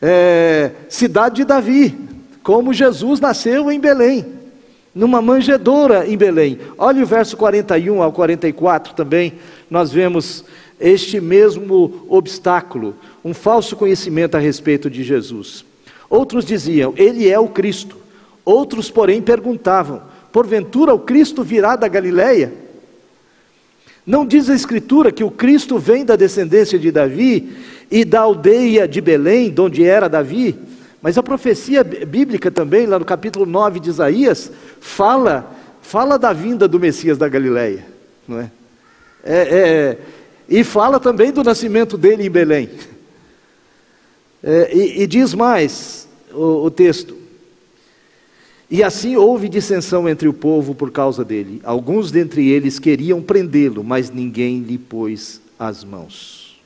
É, 0.00 0.70
cidade 0.88 1.36
de 1.36 1.44
Davi, 1.44 1.96
como 2.42 2.72
Jesus 2.72 3.20
nasceu 3.20 3.70
em 3.70 3.80
Belém, 3.80 4.24
numa 4.94 5.20
manjedoura 5.20 6.06
em 6.06 6.16
Belém. 6.16 6.58
Olha 6.78 7.02
o 7.02 7.06
verso 7.06 7.36
41 7.36 8.02
ao 8.02 8.12
44 8.12 8.94
também, 8.94 9.34
nós 9.70 9.92
vemos 9.92 10.44
este 10.80 11.20
mesmo 11.20 12.06
obstáculo, 12.08 12.94
um 13.24 13.32
falso 13.32 13.76
conhecimento 13.76 14.36
a 14.36 14.40
respeito 14.40 14.90
de 14.90 15.02
Jesus. 15.02 15.64
Outros 16.08 16.44
diziam, 16.44 16.94
Ele 16.96 17.28
é 17.28 17.38
o 17.38 17.48
Cristo. 17.48 17.96
Outros, 18.44 18.90
porém, 18.90 19.20
perguntavam, 19.20 20.02
porventura 20.30 20.94
o 20.94 21.00
Cristo 21.00 21.42
virá 21.42 21.74
da 21.74 21.88
Galileia? 21.88 22.65
Não 24.06 24.24
diz 24.24 24.48
a 24.48 24.54
Escritura 24.54 25.10
que 25.10 25.24
o 25.24 25.30
Cristo 25.30 25.78
vem 25.78 26.04
da 26.04 26.14
descendência 26.14 26.78
de 26.78 26.92
Davi 26.92 27.56
e 27.90 28.04
da 28.04 28.20
aldeia 28.20 28.86
de 28.86 29.00
Belém, 29.00 29.50
de 29.50 29.60
onde 29.60 29.84
era 29.84 30.08
Davi? 30.08 30.56
Mas 31.02 31.18
a 31.18 31.22
profecia 31.22 31.82
bíblica 31.82 32.50
também, 32.50 32.86
lá 32.86 32.98
no 32.98 33.04
capítulo 33.04 33.44
9 33.44 33.80
de 33.80 33.90
Isaías, 33.90 34.50
fala, 34.80 35.52
fala 35.82 36.18
da 36.18 36.32
vinda 36.32 36.68
do 36.68 36.78
Messias 36.78 37.18
da 37.18 37.28
Galileia, 37.28 37.84
não 38.28 38.40
é? 38.40 38.50
é, 39.24 39.58
é 39.58 39.98
e 40.48 40.62
fala 40.62 41.00
também 41.00 41.32
do 41.32 41.42
nascimento 41.42 41.98
dele 41.98 42.24
em 42.24 42.30
Belém. 42.30 42.70
É, 44.42 44.70
e, 44.72 45.02
e, 45.02 45.06
diz 45.06 45.34
mais 45.34 46.08
o, 46.32 46.64
o 46.64 46.70
texto: 46.70 47.16
e 48.70 48.82
assim 48.82 49.16
houve 49.16 49.48
dissensão 49.48 50.08
entre 50.08 50.26
o 50.26 50.32
povo 50.32 50.74
por 50.74 50.90
causa 50.90 51.24
dele. 51.24 51.60
Alguns 51.62 52.10
dentre 52.10 52.48
eles 52.48 52.78
queriam 52.78 53.22
prendê-lo, 53.22 53.84
mas 53.84 54.10
ninguém 54.10 54.60
lhe 54.60 54.76
pôs 54.76 55.40
as 55.58 55.84
mãos. 55.84 56.60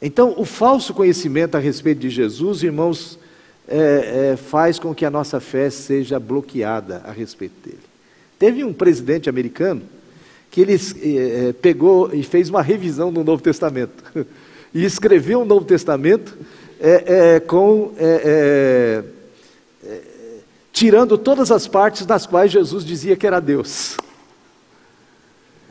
Então, 0.00 0.34
o 0.36 0.44
falso 0.44 0.92
conhecimento 0.92 1.56
a 1.56 1.58
respeito 1.58 2.00
de 2.00 2.10
Jesus, 2.10 2.62
irmãos, 2.62 3.18
é, 3.66 4.32
é, 4.32 4.36
faz 4.36 4.78
com 4.78 4.94
que 4.94 5.06
a 5.06 5.10
nossa 5.10 5.40
fé 5.40 5.70
seja 5.70 6.20
bloqueada 6.20 7.00
a 7.06 7.10
respeito 7.10 7.54
dele. 7.64 7.80
Teve 8.38 8.62
um 8.62 8.74
presidente 8.74 9.30
americano 9.30 9.82
que 10.50 10.60
ele 10.60 10.74
é, 10.74 11.48
é 11.48 11.52
pegou 11.54 12.12
e 12.12 12.22
fez 12.22 12.50
uma 12.50 12.60
revisão 12.60 13.10
do 13.10 13.24
Novo 13.24 13.42
Testamento 13.42 14.04
e 14.74 14.84
escreveu 14.84 15.40
o 15.40 15.44
Novo 15.46 15.64
Testamento 15.64 16.36
é, 16.78 17.40
tirando 20.72 21.16
todas 21.16 21.50
as 21.52 21.68
partes 21.68 22.04
das 22.04 22.26
quais 22.26 22.50
Jesus 22.50 22.84
dizia 22.84 23.16
que 23.16 23.26
era 23.26 23.40
Deus. 23.40 23.96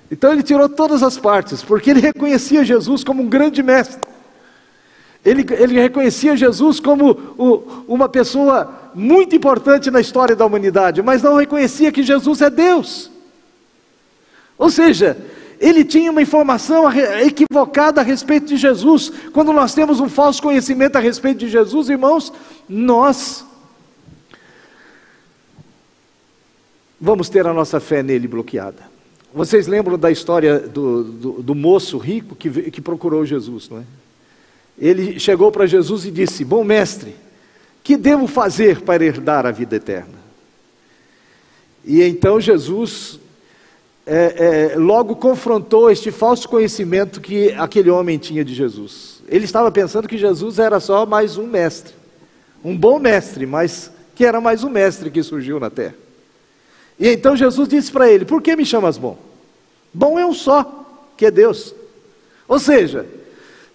Então 0.09 0.31
ele 0.31 0.43
tirou 0.43 0.69
todas 0.69 1.03
as 1.03 1.17
partes, 1.17 1.61
porque 1.61 1.89
ele 1.89 1.99
reconhecia 1.99 2.63
Jesus 2.63 3.03
como 3.03 3.21
um 3.21 3.27
grande 3.27 3.61
mestre. 3.61 4.01
Ele, 5.25 5.45
ele 5.57 5.79
reconhecia 5.79 6.35
Jesus 6.35 6.79
como 6.79 7.11
o, 7.37 7.83
uma 7.87 8.07
pessoa 8.07 8.91
muito 8.93 9.35
importante 9.35 9.89
na 9.89 9.99
história 9.99 10.35
da 10.35 10.45
humanidade, 10.45 11.01
mas 11.01 11.23
não 11.23 11.35
reconhecia 11.35 11.91
que 11.91 12.03
Jesus 12.03 12.41
é 12.41 12.49
Deus. 12.49 13.09
Ou 14.57 14.69
seja, 14.69 15.17
ele 15.59 15.83
tinha 15.83 16.11
uma 16.11 16.21
informação 16.21 16.85
equivocada 17.25 18.01
a 18.01 18.03
respeito 18.03 18.47
de 18.47 18.57
Jesus. 18.57 19.11
Quando 19.33 19.51
nós 19.51 19.73
temos 19.73 19.99
um 19.99 20.09
falso 20.09 20.41
conhecimento 20.41 20.97
a 20.97 20.99
respeito 20.99 21.39
de 21.39 21.49
Jesus, 21.49 21.89
irmãos, 21.89 22.31
nós 22.67 23.45
vamos 27.03 27.27
ter 27.27 27.45
a 27.45 27.53
nossa 27.53 27.81
fé 27.81 28.01
nele 28.01 28.29
bloqueada. 28.29 28.93
Vocês 29.33 29.67
lembram 29.67 29.99
da 29.99 30.09
história 30.09 30.57
do, 30.57 31.03
do, 31.03 31.31
do 31.43 31.53
moço 31.53 31.97
rico 31.97 32.33
que, 32.33 32.71
que 32.71 32.79
procurou 32.79 33.25
Jesus, 33.25 33.67
não 33.67 33.79
é? 33.79 33.83
Ele 34.79 35.19
chegou 35.19 35.51
para 35.51 35.65
Jesus 35.65 36.05
e 36.05 36.11
disse: 36.11 36.45
Bom 36.45 36.63
mestre, 36.63 37.13
que 37.83 37.97
devo 37.97 38.25
fazer 38.25 38.81
para 38.81 39.03
herdar 39.03 39.45
a 39.45 39.51
vida 39.51 39.75
eterna? 39.75 40.23
E 41.83 42.01
então 42.03 42.39
Jesus 42.39 43.19
é, 44.05 44.71
é, 44.71 44.77
logo 44.77 45.17
confrontou 45.17 45.91
este 45.91 46.09
falso 46.09 46.47
conhecimento 46.47 47.19
que 47.19 47.51
aquele 47.51 47.89
homem 47.89 48.17
tinha 48.17 48.45
de 48.45 48.53
Jesus. 48.53 49.21
Ele 49.27 49.43
estava 49.43 49.69
pensando 49.69 50.07
que 50.07 50.17
Jesus 50.17 50.57
era 50.57 50.79
só 50.79 51.05
mais 51.05 51.37
um 51.37 51.47
mestre, 51.47 51.93
um 52.63 52.77
bom 52.77 52.97
mestre, 52.97 53.45
mas 53.45 53.91
que 54.15 54.25
era 54.25 54.39
mais 54.39 54.63
um 54.63 54.69
mestre 54.69 55.11
que 55.11 55.21
surgiu 55.21 55.59
na 55.59 55.69
terra. 55.69 56.02
E 56.99 57.09
então 57.09 57.35
Jesus 57.35 57.67
disse 57.67 57.91
para 57.91 58.09
ele: 58.09 58.25
Por 58.25 58.41
que 58.41 58.55
me 58.55 58.65
chamas 58.65 58.97
bom? 58.97 59.17
Bom 59.93 60.17
é 60.17 60.25
um 60.25 60.33
só, 60.33 61.11
que 61.17 61.25
é 61.25 61.31
Deus. 61.31 61.75
Ou 62.47 62.59
seja, 62.59 63.05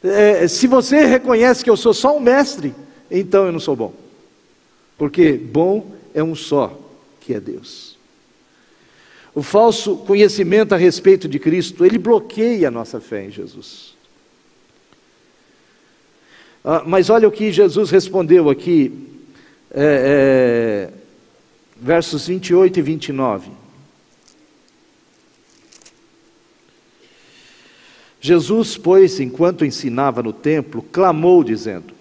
é, 0.02 0.46
se 0.48 0.66
você 0.66 1.04
reconhece 1.04 1.64
que 1.64 1.70
eu 1.70 1.76
sou 1.76 1.94
só 1.94 2.16
um 2.16 2.20
mestre, 2.20 2.74
então 3.10 3.46
eu 3.46 3.52
não 3.52 3.60
sou 3.60 3.76
bom. 3.76 3.92
Porque 4.96 5.32
bom 5.32 5.92
é 6.12 6.22
um 6.22 6.34
só, 6.34 6.78
que 7.20 7.34
é 7.34 7.40
Deus. 7.40 7.96
O 9.34 9.42
falso 9.42 9.96
conhecimento 9.98 10.74
a 10.74 10.78
respeito 10.78 11.28
de 11.28 11.38
Cristo, 11.38 11.84
ele 11.84 11.98
bloqueia 11.98 12.68
a 12.68 12.70
nossa 12.70 13.00
fé 13.00 13.24
em 13.24 13.30
Jesus. 13.30 13.96
Ah, 16.64 16.82
mas 16.84 17.08
olha 17.08 17.28
o 17.28 17.32
que 17.32 17.52
Jesus 17.52 17.90
respondeu 17.90 18.50
aqui. 18.50 18.92
É, 19.70 20.90
é, 20.90 20.97
versos 21.80 22.26
28 22.26 22.78
e 22.78 22.82
29. 22.82 23.50
Jesus, 28.20 28.76
pois, 28.76 29.20
enquanto 29.20 29.64
ensinava 29.64 30.22
no 30.22 30.32
templo, 30.32 30.82
clamou, 30.82 31.44
dizendo: 31.44 31.94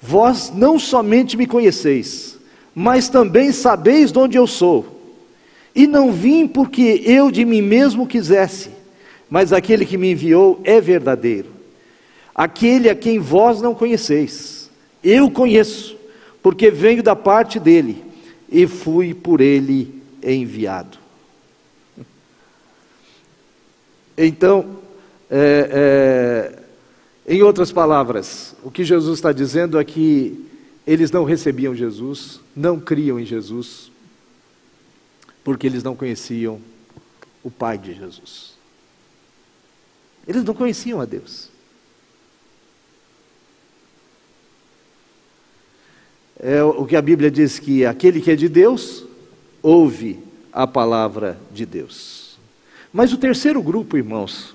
Vós 0.00 0.52
não 0.54 0.78
somente 0.78 1.36
me 1.36 1.46
conheceis, 1.46 2.38
mas 2.74 3.08
também 3.08 3.50
sabeis 3.50 4.12
de 4.12 4.18
onde 4.18 4.36
eu 4.36 4.46
sou. 4.46 4.98
E 5.74 5.86
não 5.86 6.12
vim 6.12 6.46
porque 6.46 7.02
eu 7.06 7.30
de 7.30 7.44
mim 7.44 7.62
mesmo 7.62 8.06
quisesse, 8.06 8.70
mas 9.30 9.52
aquele 9.52 9.86
que 9.86 9.96
me 9.96 10.12
enviou 10.12 10.60
é 10.64 10.80
verdadeiro. 10.80 11.48
Aquele 12.34 12.90
a 12.90 12.94
quem 12.94 13.18
vós 13.18 13.62
não 13.62 13.74
conheceis, 13.74 14.70
eu 15.02 15.30
conheço, 15.30 15.96
porque 16.42 16.70
venho 16.70 17.02
da 17.02 17.16
parte 17.16 17.58
dele 17.58 18.09
e 18.50 18.66
fui 18.66 19.14
por 19.14 19.40
ele 19.40 20.02
enviado. 20.22 20.98
Então, 24.18 24.78
é, 25.30 26.58
é, 27.26 27.32
em 27.32 27.42
outras 27.42 27.70
palavras, 27.70 28.54
o 28.62 28.70
que 28.70 28.84
Jesus 28.84 29.18
está 29.18 29.32
dizendo 29.32 29.78
é 29.78 29.84
que 29.84 30.46
eles 30.86 31.10
não 31.10 31.24
recebiam 31.24 31.74
Jesus, 31.74 32.40
não 32.54 32.80
criam 32.80 33.20
em 33.20 33.24
Jesus, 33.24 33.90
porque 35.44 35.66
eles 35.66 35.82
não 35.82 35.94
conheciam 35.94 36.60
o 37.42 37.50
pai 37.50 37.78
de 37.78 37.94
Jesus. 37.94 38.54
Eles 40.26 40.44
não 40.44 40.54
conheciam 40.54 41.00
a 41.00 41.04
Deus. 41.04 41.49
É 46.42 46.62
o 46.62 46.86
que 46.86 46.96
a 46.96 47.02
Bíblia 47.02 47.30
diz 47.30 47.58
que 47.58 47.84
aquele 47.84 48.20
que 48.20 48.30
é 48.30 48.36
de 48.36 48.48
Deus 48.48 49.04
ouve 49.62 50.18
a 50.50 50.66
palavra 50.66 51.38
de 51.52 51.66
Deus. 51.66 52.38
Mas 52.90 53.12
o 53.12 53.18
terceiro 53.18 53.62
grupo, 53.62 53.96
irmãos, 53.98 54.54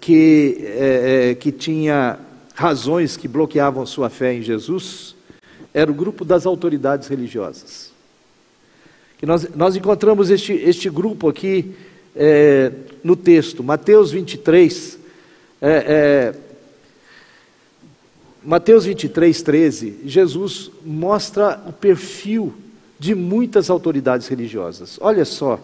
que, 0.00 0.58
é, 0.60 1.30
é, 1.30 1.34
que 1.34 1.50
tinha 1.50 2.20
razões 2.54 3.16
que 3.16 3.26
bloqueavam 3.26 3.84
sua 3.84 4.08
fé 4.08 4.34
em 4.34 4.42
Jesus, 4.42 5.16
era 5.74 5.90
o 5.90 5.94
grupo 5.94 6.24
das 6.24 6.46
autoridades 6.46 7.08
religiosas. 7.08 7.92
Que 9.18 9.26
nós, 9.26 9.48
nós 9.56 9.74
encontramos 9.74 10.30
este, 10.30 10.52
este 10.52 10.88
grupo 10.88 11.28
aqui 11.28 11.74
é, 12.14 12.70
no 13.02 13.16
texto, 13.16 13.64
Mateus 13.64 14.12
23, 14.12 14.98
é, 15.60 15.68
é, 15.68 16.34
Mateus 18.42 18.84
23, 18.84 19.42
13, 19.42 20.00
Jesus 20.04 20.70
mostra 20.84 21.60
o 21.66 21.72
perfil 21.72 22.54
de 22.98 23.14
muitas 23.14 23.70
autoridades 23.70 24.28
religiosas. 24.28 24.98
Olha 25.00 25.24
só, 25.24 25.60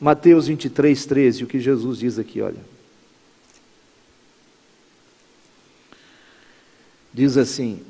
Mateus 0.00 0.46
23, 0.46 1.04
13, 1.06 1.44
o 1.44 1.46
que 1.46 1.60
Jesus 1.60 1.98
diz 1.98 2.18
aqui, 2.18 2.40
olha. 2.40 2.72
Diz 7.14 7.36
assim: 7.36 7.80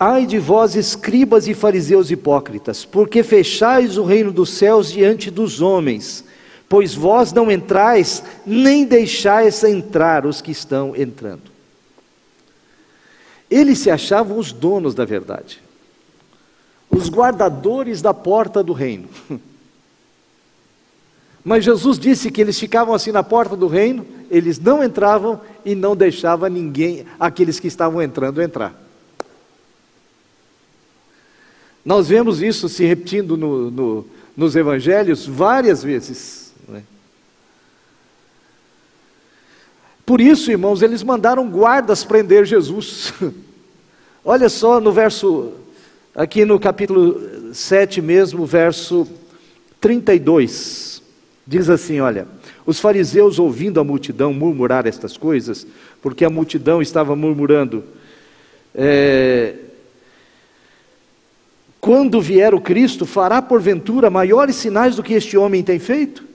Ai 0.00 0.26
de 0.26 0.38
vós, 0.38 0.74
escribas 0.74 1.46
e 1.46 1.54
fariseus 1.54 2.10
hipócritas, 2.10 2.84
porque 2.84 3.22
fechais 3.22 3.98
o 3.98 4.04
reino 4.04 4.32
dos 4.32 4.50
céus 4.50 4.90
diante 4.90 5.30
dos 5.30 5.60
homens, 5.60 6.24
pois 6.68 6.94
vós 6.94 7.32
não 7.32 7.50
entrais, 7.50 8.24
nem 8.44 8.84
deixais 8.84 9.62
entrar 9.62 10.26
os 10.26 10.40
que 10.40 10.50
estão 10.50 10.96
entrando. 10.96 11.51
Eles 13.52 13.80
se 13.80 13.90
achavam 13.90 14.38
os 14.38 14.50
donos 14.50 14.94
da 14.94 15.04
verdade, 15.04 15.60
os 16.88 17.10
guardadores 17.10 18.00
da 18.00 18.14
porta 18.14 18.62
do 18.62 18.72
reino. 18.72 19.10
Mas 21.44 21.62
Jesus 21.62 21.98
disse 21.98 22.30
que 22.30 22.40
eles 22.40 22.58
ficavam 22.58 22.94
assim 22.94 23.12
na 23.12 23.22
porta 23.22 23.54
do 23.54 23.66
reino, 23.66 24.06
eles 24.30 24.58
não 24.58 24.82
entravam 24.82 25.38
e 25.66 25.74
não 25.74 25.94
deixava 25.94 26.48
ninguém, 26.48 27.04
aqueles 27.20 27.60
que 27.60 27.66
estavam 27.66 28.00
entrando, 28.00 28.40
entrar. 28.40 28.74
Nós 31.84 32.08
vemos 32.08 32.40
isso 32.40 32.70
se 32.70 32.86
repetindo 32.86 33.36
no, 33.36 33.70
no, 33.70 34.06
nos 34.34 34.56
evangelhos 34.56 35.26
várias 35.26 35.82
vezes. 35.82 36.54
Né? 36.66 36.84
Por 40.04 40.20
isso, 40.20 40.50
irmãos, 40.50 40.82
eles 40.82 41.02
mandaram 41.02 41.48
guardas 41.48 42.04
prender 42.04 42.44
Jesus. 42.44 43.14
Olha 44.24 44.48
só 44.48 44.80
no 44.80 44.92
verso, 44.92 45.52
aqui 46.14 46.44
no 46.44 46.58
capítulo 46.58 47.52
7 47.52 48.00
mesmo, 48.00 48.44
verso 48.44 49.06
32. 49.80 51.02
Diz 51.46 51.68
assim: 51.68 52.00
Olha, 52.00 52.26
os 52.64 52.78
fariseus, 52.78 53.38
ouvindo 53.38 53.80
a 53.80 53.84
multidão 53.84 54.32
murmurar 54.32 54.86
estas 54.86 55.16
coisas, 55.16 55.66
porque 56.00 56.24
a 56.24 56.30
multidão 56.30 56.80
estava 56.80 57.14
murmurando, 57.16 57.84
é, 58.74 59.54
quando 61.80 62.20
vier 62.20 62.54
o 62.54 62.60
Cristo, 62.60 63.04
fará 63.04 63.42
porventura 63.42 64.08
maiores 64.08 64.54
sinais 64.54 64.94
do 64.94 65.02
que 65.02 65.14
este 65.14 65.36
homem 65.36 65.64
tem 65.64 65.80
feito? 65.80 66.31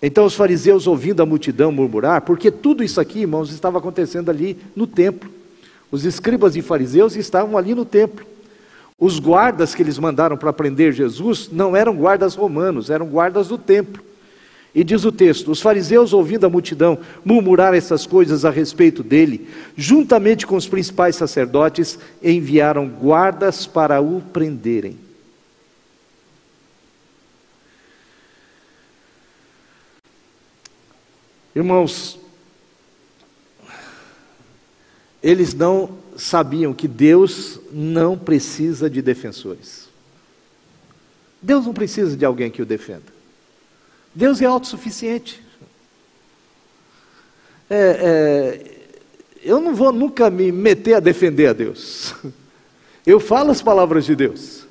Então 0.00 0.24
os 0.24 0.34
fariseus, 0.34 0.86
ouvindo 0.86 1.22
a 1.22 1.26
multidão 1.26 1.72
murmurar, 1.72 2.22
porque 2.22 2.50
tudo 2.50 2.84
isso 2.84 3.00
aqui, 3.00 3.20
irmãos, 3.20 3.52
estava 3.52 3.78
acontecendo 3.78 4.30
ali 4.30 4.56
no 4.76 4.86
templo. 4.86 5.28
Os 5.90 6.04
escribas 6.04 6.54
e 6.54 6.62
fariseus 6.62 7.16
estavam 7.16 7.58
ali 7.58 7.74
no 7.74 7.84
templo. 7.84 8.24
Os 8.98 9.18
guardas 9.18 9.74
que 9.74 9.82
eles 9.82 9.98
mandaram 9.98 10.36
para 10.36 10.52
prender 10.52 10.92
Jesus 10.92 11.48
não 11.50 11.74
eram 11.74 11.96
guardas 11.96 12.34
romanos, 12.34 12.90
eram 12.90 13.06
guardas 13.06 13.48
do 13.48 13.56
templo. 13.56 14.02
E 14.74 14.84
diz 14.84 15.04
o 15.04 15.10
texto: 15.10 15.50
os 15.50 15.60
fariseus, 15.60 16.12
ouvindo 16.12 16.46
a 16.46 16.50
multidão 16.50 16.98
murmurar 17.24 17.74
essas 17.74 18.06
coisas 18.06 18.44
a 18.44 18.50
respeito 18.50 19.02
dele, 19.02 19.48
juntamente 19.76 20.46
com 20.46 20.56
os 20.56 20.68
principais 20.68 21.16
sacerdotes, 21.16 21.98
enviaram 22.22 22.86
guardas 22.86 23.66
para 23.66 24.00
o 24.00 24.20
prenderem. 24.32 25.07
Irmãos, 31.58 32.16
eles 35.20 35.52
não 35.54 35.98
sabiam 36.16 36.72
que 36.72 36.86
Deus 36.86 37.58
não 37.72 38.16
precisa 38.16 38.88
de 38.88 39.02
defensores. 39.02 39.88
Deus 41.42 41.66
não 41.66 41.74
precisa 41.74 42.16
de 42.16 42.24
alguém 42.24 42.48
que 42.48 42.62
o 42.62 42.64
defenda. 42.64 43.12
Deus 44.14 44.40
é 44.40 44.44
autossuficiente. 44.44 45.42
É, 47.68 47.76
é, 47.76 48.86
eu 49.42 49.60
não 49.60 49.74
vou 49.74 49.90
nunca 49.90 50.30
me 50.30 50.52
meter 50.52 50.94
a 50.94 51.00
defender 51.00 51.48
a 51.48 51.52
Deus. 51.52 52.14
Eu 53.04 53.18
falo 53.18 53.50
as 53.50 53.60
palavras 53.60 54.04
de 54.04 54.14
Deus. 54.14 54.64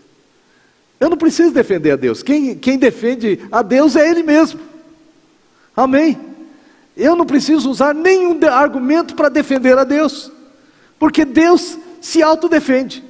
Eu 1.02 1.10
não 1.10 1.18
preciso 1.18 1.52
defender 1.52 1.92
a 1.92 1.96
Deus. 1.98 2.24
Quem, 2.24 2.56
quem 2.58 2.78
defende 2.78 3.46
a 3.52 3.62
Deus 3.62 3.98
é 3.98 4.10
Ele 4.10 4.24
mesmo. 4.24 4.62
Amém. 5.76 6.37
Eu 6.98 7.16
não 7.16 7.28
preciso 7.28 7.70
usar 7.70 7.94
nenhum 7.94 8.40
argumento 8.48 9.16
para 9.16 9.30
defender 9.30 9.78
a 9.78 9.84
Deus, 9.84 10.32
porque 10.98 11.24
Deus 11.24 11.78
se 12.02 12.24
autodefende. 12.24 13.04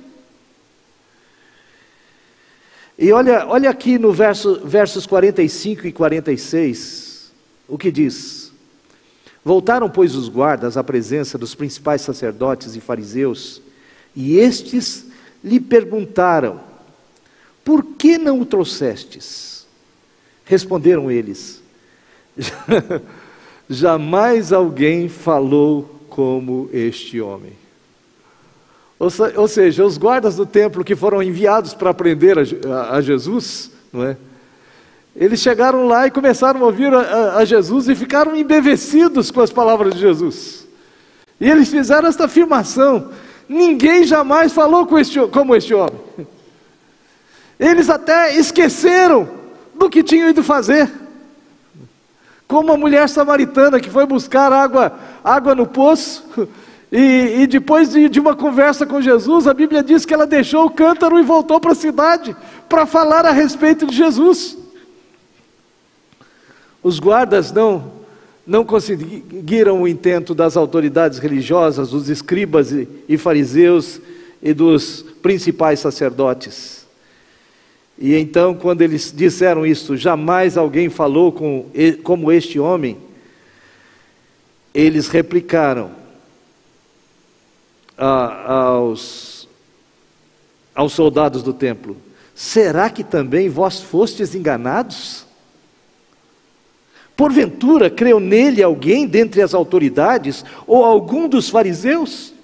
E 3.00 3.14
olha, 3.14 3.48
olha 3.48 3.70
aqui 3.70 3.98
no 3.98 4.12
verso, 4.12 4.60
versos 4.66 5.06
45 5.06 5.88
e 5.88 5.94
46, 5.94 7.32
o 7.66 7.78
que 7.78 7.90
diz: 7.90 8.52
Voltaram, 9.46 9.90
pois, 9.90 10.16
os 10.16 10.28
guardas 10.28 10.76
à 10.76 10.84
presença 10.84 11.38
dos 11.38 11.56
principais 11.56 12.02
sacerdotes 12.02 12.76
e 12.76 12.82
fariseus, 12.82 13.62
e 14.14 14.38
estes 14.38 15.06
lhe 15.42 15.62
perguntaram: 15.62 16.60
Por 17.64 17.86
que 17.86 18.18
não 18.18 18.42
o 18.42 18.46
trouxestes? 18.46 19.66
Responderam 20.44 21.10
eles: 21.10 21.62
Jamais 23.70 24.54
alguém 24.54 25.10
falou 25.10 25.98
como 26.10 26.70
este 26.72 27.20
homem. 27.20 27.54
Ou, 29.00 29.48
seja, 29.48 29.86
os 29.86 29.98
guardas 29.98 30.36
do 30.36 30.46
templo 30.46 30.84
que 30.84 30.96
foram 30.96 31.22
enviados 31.22 31.74
para 31.74 31.94
prender 31.94 32.38
a, 32.92 33.00
Jesus, 33.00 33.72
não 33.94 34.04
é? 34.04 34.18
Eles 35.16 35.40
chegaram 35.40 35.88
lá 35.88 36.08
e 36.08 36.12
começaram 36.12 36.62
a 36.62 36.66
ouvir 36.66 36.94
a, 36.94 37.38
a, 37.38 37.46
Jesus 37.46 37.88
e 37.90 37.96
ficaram 37.96 38.36
embevecidos 38.36 39.30
com 39.30 39.42
as 39.42 39.52
palavras 39.52 39.94
de 39.94 40.00
Jesus. 40.00 40.68
E 41.40 41.50
eles 41.50 41.70
fizeram 41.70 42.08
esta 42.08 42.26
afirmação: 42.26 43.12
ninguém 43.48 44.04
jamais 44.04 44.52
falou 44.52 44.88
este, 44.98 45.20
como 45.28 45.56
este 45.56 45.74
homem. 45.74 46.00
Eles 47.60 47.90
até 47.90 48.36
esqueceram 48.36 49.28
do 49.76 49.90
que 49.90 50.04
tinham 50.04 50.30
ido 50.30 50.44
fazer. 50.44 50.92
Como 52.48 52.72
a 52.72 52.78
mulher 52.78 53.10
samaritana 53.10 53.80
que 53.80 53.90
foi 53.90 54.06
buscar 54.06 54.54
água, 54.54 54.98
água 55.24 55.54
no 55.54 55.68
poço 55.68 56.48
e, 56.92 57.42
e 57.42 57.48
depois 57.48 57.90
de, 57.90 58.08
de, 58.08 58.20
uma 58.20 58.36
conversa 58.36 58.86
com 58.86 59.02
Jesus, 59.02 59.46
a 59.46 59.54
Bíblia 59.54 59.84
diz 59.84 60.06
que 60.06 60.14
ela 60.14 60.26
deixou 60.26 60.66
o 60.66 60.72
cântaro 60.72 61.20
e 61.20 61.24
voltou 61.24 61.60
para 61.60 61.74
a 61.74 61.76
cidade 61.76 62.36
para 62.70 62.86
falar 62.86 63.26
a 63.26 63.32
respeito 63.32 63.86
de 63.86 63.96
Jesus. 63.96 64.58
Os 66.82 67.00
guardas 67.00 67.52
não, 67.52 67.92
não 68.46 68.64
conseguiram 68.64 69.82
o 69.82 69.88
intento 69.88 70.34
das 70.34 70.56
autoridades 70.56 71.20
religiosas, 71.20 71.90
dos 71.90 72.08
escribas 72.08 72.72
e, 72.72 72.88
e 73.10 73.18
fariseus 73.18 74.00
e 74.42 74.54
dos 74.54 75.04
principais 75.22 75.82
sacerdotes. 75.82 76.77
E 77.98 78.16
então, 78.16 78.54
quando 78.54 78.82
eles 78.82 79.12
disseram 79.16 79.66
isso, 79.66 79.98
jamais 79.98 80.58
alguém 80.58 80.90
falou 80.90 81.32
com, 81.32 81.66
como 82.04 82.32
este 82.32 82.60
homem, 82.60 82.98
eles 84.74 85.08
replicaram: 85.08 85.92
aos, 87.98 89.48
aos 90.76 90.94
soldados 90.94 91.42
do 91.42 91.54
templo: 91.54 91.98
Será 92.36 92.90
que 92.90 93.04
também 93.04 93.50
vós 93.50 93.82
fostes 93.82 94.36
enganados? 94.36 95.26
Porventura 97.16 97.90
creu 97.90 98.20
nele 98.20 98.62
alguém 98.62 99.08
dentre 99.08 99.42
as 99.42 99.56
autoridades 99.56 100.46
ou 100.68 100.86
algum 100.86 101.28
dos 101.28 101.50
fariseus? 101.50 102.37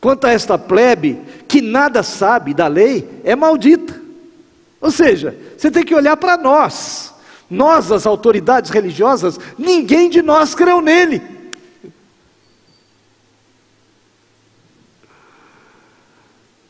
Quanto 0.00 0.26
a 0.26 0.30
esta 0.30 0.56
plebe 0.56 1.20
que 1.46 1.60
nada 1.60 2.02
sabe 2.02 2.54
da 2.54 2.66
lei, 2.66 3.08
é 3.22 3.36
maldita. 3.36 4.00
Ou 4.80 4.90
seja, 4.90 5.36
você 5.56 5.70
tem 5.70 5.84
que 5.84 5.94
olhar 5.94 6.16
para 6.16 6.38
nós. 6.38 7.14
Nós, 7.50 7.92
as 7.92 8.06
autoridades 8.06 8.70
religiosas, 8.70 9.38
ninguém 9.58 10.08
de 10.08 10.22
nós 10.22 10.54
creu 10.54 10.80
nele. 10.80 11.20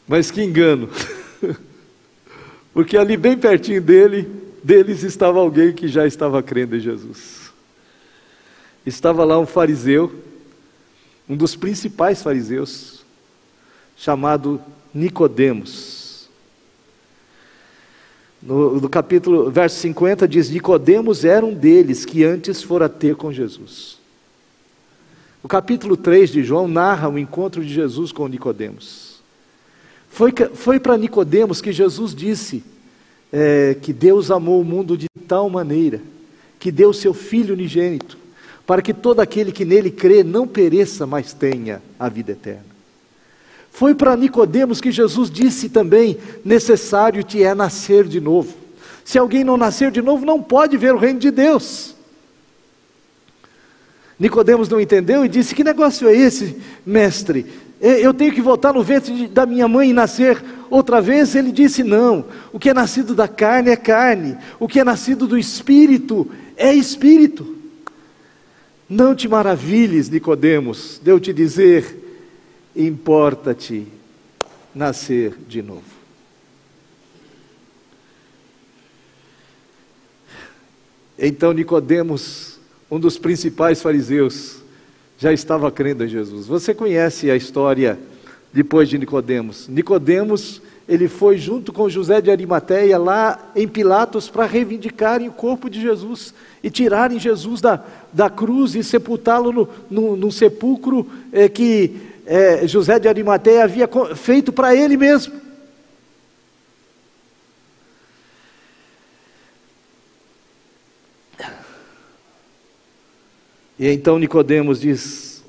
Mas 0.08 0.30
que 0.30 0.42
engano. 0.42 0.90
Porque 2.74 2.96
ali 2.96 3.16
bem 3.16 3.38
pertinho 3.38 3.80
dele, 3.80 4.28
deles 4.64 5.04
estava 5.04 5.38
alguém 5.38 5.72
que 5.72 5.86
já 5.86 6.04
estava 6.04 6.42
crendo 6.42 6.76
em 6.76 6.80
Jesus. 6.80 7.52
Estava 8.84 9.22
lá 9.22 9.38
um 9.38 9.46
fariseu, 9.46 10.12
um 11.28 11.36
dos 11.36 11.54
principais 11.54 12.22
fariseus, 12.22 12.99
chamado 14.00 14.58
Nicodemos. 14.94 16.26
No, 18.42 18.80
no, 18.80 18.88
capítulo, 18.88 19.50
verso 19.50 19.78
50 19.80 20.26
diz: 20.26 20.48
Nicodemos 20.48 21.22
era 21.22 21.44
um 21.44 21.52
deles 21.52 22.06
que 22.06 22.24
antes 22.24 22.62
fora 22.62 22.88
ter 22.88 23.14
com 23.14 23.30
Jesus. 23.30 23.98
O 25.42 25.48
capítulo 25.48 25.98
3 25.98 26.30
de 26.30 26.42
João 26.42 26.66
narra 26.66 27.10
o 27.10 27.18
encontro 27.18 27.62
de 27.62 27.72
Jesus 27.72 28.10
com 28.10 28.26
Nicodemos. 28.26 29.20
Foi, 30.08 30.32
foi 30.54 30.80
para 30.80 30.96
Nicodemos 30.96 31.60
que 31.60 31.70
Jesus 31.70 32.14
disse 32.14 32.64
é, 33.30 33.76
que 33.80 33.92
Deus 33.92 34.30
amou 34.30 34.62
o 34.62 34.64
mundo 34.64 34.96
de 34.96 35.08
tal 35.28 35.50
maneira 35.50 36.00
que 36.58 36.72
deu 36.72 36.94
seu 36.94 37.12
Filho 37.12 37.54
unigênito, 37.54 38.16
para 38.66 38.80
que 38.80 38.94
todo 38.94 39.20
aquele 39.20 39.52
que 39.52 39.64
nele 39.66 39.90
crê 39.90 40.24
não 40.24 40.48
pereça, 40.48 41.06
mas 41.06 41.34
tenha 41.34 41.82
a 41.98 42.08
vida 42.08 42.32
eterna. 42.32 42.69
Foi 43.70 43.94
para 43.94 44.16
Nicodemos 44.16 44.80
que 44.80 44.90
Jesus 44.90 45.30
disse 45.30 45.68
também: 45.68 46.18
necessário 46.44 47.22
te 47.22 47.42
é 47.42 47.54
nascer 47.54 48.04
de 48.04 48.20
novo. 48.20 48.54
Se 49.04 49.18
alguém 49.18 49.42
não 49.42 49.56
nascer 49.56 49.90
de 49.90 50.02
novo, 50.02 50.26
não 50.26 50.42
pode 50.42 50.76
ver 50.76 50.94
o 50.94 50.98
reino 50.98 51.18
de 51.18 51.30
Deus. 51.30 51.94
Nicodemos 54.18 54.68
não 54.68 54.80
entendeu 54.80 55.24
e 55.24 55.28
disse: 55.28 55.54
Que 55.54 55.64
negócio 55.64 56.08
é 56.08 56.14
esse, 56.14 56.56
mestre? 56.84 57.46
Eu 57.80 58.12
tenho 58.12 58.34
que 58.34 58.42
voltar 58.42 58.74
no 58.74 58.82
ventre 58.82 59.26
da 59.26 59.46
minha 59.46 59.66
mãe 59.66 59.88
e 59.88 59.94
nascer 59.94 60.42
outra 60.68 61.00
vez? 61.00 61.34
Ele 61.34 61.50
disse: 61.50 61.82
Não. 61.82 62.26
O 62.52 62.58
que 62.58 62.68
é 62.68 62.74
nascido 62.74 63.14
da 63.14 63.26
carne 63.26 63.70
é 63.70 63.76
carne. 63.76 64.36
O 64.58 64.68
que 64.68 64.78
é 64.80 64.84
nascido 64.84 65.26
do 65.26 65.38
espírito 65.38 66.30
é 66.56 66.74
espírito. 66.74 67.56
Não 68.86 69.14
te 69.14 69.26
maravilhes, 69.28 70.10
Nicodemos, 70.10 71.00
de 71.02 71.10
eu 71.10 71.18
te 71.18 71.32
dizer 71.32 71.99
importa-te 72.86 73.86
nascer 74.74 75.34
de 75.46 75.62
novo. 75.62 75.82
Então 81.18 81.52
Nicodemos, 81.52 82.58
um 82.90 82.98
dos 82.98 83.18
principais 83.18 83.82
fariseus, 83.82 84.62
já 85.18 85.32
estava 85.32 85.70
crendo 85.70 86.04
em 86.04 86.08
Jesus. 86.08 86.46
Você 86.46 86.72
conhece 86.72 87.30
a 87.30 87.36
história 87.36 87.98
depois 88.52 88.88
de 88.88 88.96
Nicodemos? 88.96 89.68
Nicodemos, 89.68 90.62
ele 90.88 91.08
foi 91.08 91.36
junto 91.36 91.74
com 91.74 91.90
José 91.90 92.22
de 92.22 92.30
Arimateia 92.30 92.96
lá 92.96 93.52
em 93.54 93.68
Pilatos 93.68 94.30
para 94.30 94.46
reivindicarem 94.46 95.28
o 95.28 95.32
corpo 95.32 95.68
de 95.68 95.82
Jesus 95.82 96.32
e 96.62 96.70
tirarem 96.70 97.20
Jesus 97.20 97.60
da, 97.60 97.84
da 98.10 98.30
cruz 98.30 98.74
e 98.74 98.82
sepultá-lo 98.82 99.68
no 99.90 100.32
sepulcro 100.32 101.06
é, 101.32 101.50
que 101.50 102.09
é, 102.32 102.64
José 102.64 102.96
de 103.00 103.08
Arimateia 103.08 103.64
havia 103.64 103.88
feito 104.14 104.52
para 104.52 104.72
ele 104.72 104.96
mesmo. 104.96 105.34
E 113.76 113.88
então 113.88 114.16
Nicodemos 114.16 114.80
diz, 114.80 115.42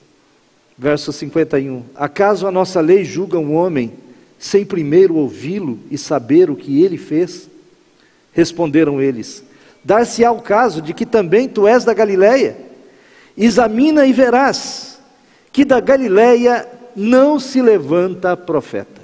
verso 0.75 1.13
51, 1.13 1.84
acaso 1.93 2.47
a 2.47 2.51
nossa 2.51 2.82
lei 2.82 3.05
julga 3.05 3.38
um 3.38 3.53
homem 3.53 3.93
sem 4.39 4.65
primeiro 4.65 5.17
ouvi-lo 5.17 5.77
e 5.91 5.99
saber 5.99 6.49
o 6.49 6.55
que 6.55 6.84
ele 6.84 6.97
fez? 6.97 7.47
Responderam 8.34 8.99
eles, 8.99 9.43
dar-se-á 9.84 10.32
o 10.32 10.41
caso 10.41 10.82
de 10.82 10.95
que 10.95 11.05
também 11.05 11.47
tu 11.47 11.67
és 11.67 11.86
da 11.86 11.93
Galileia, 11.93 12.57
examina 13.38 14.07
e 14.07 14.11
verás, 14.11 14.91
que 15.52 15.66
da 15.66 15.80
Galileia 15.80 16.68
não 16.95 17.39
se 17.39 17.62
levanta 17.62 18.36
profeta. 18.38 19.02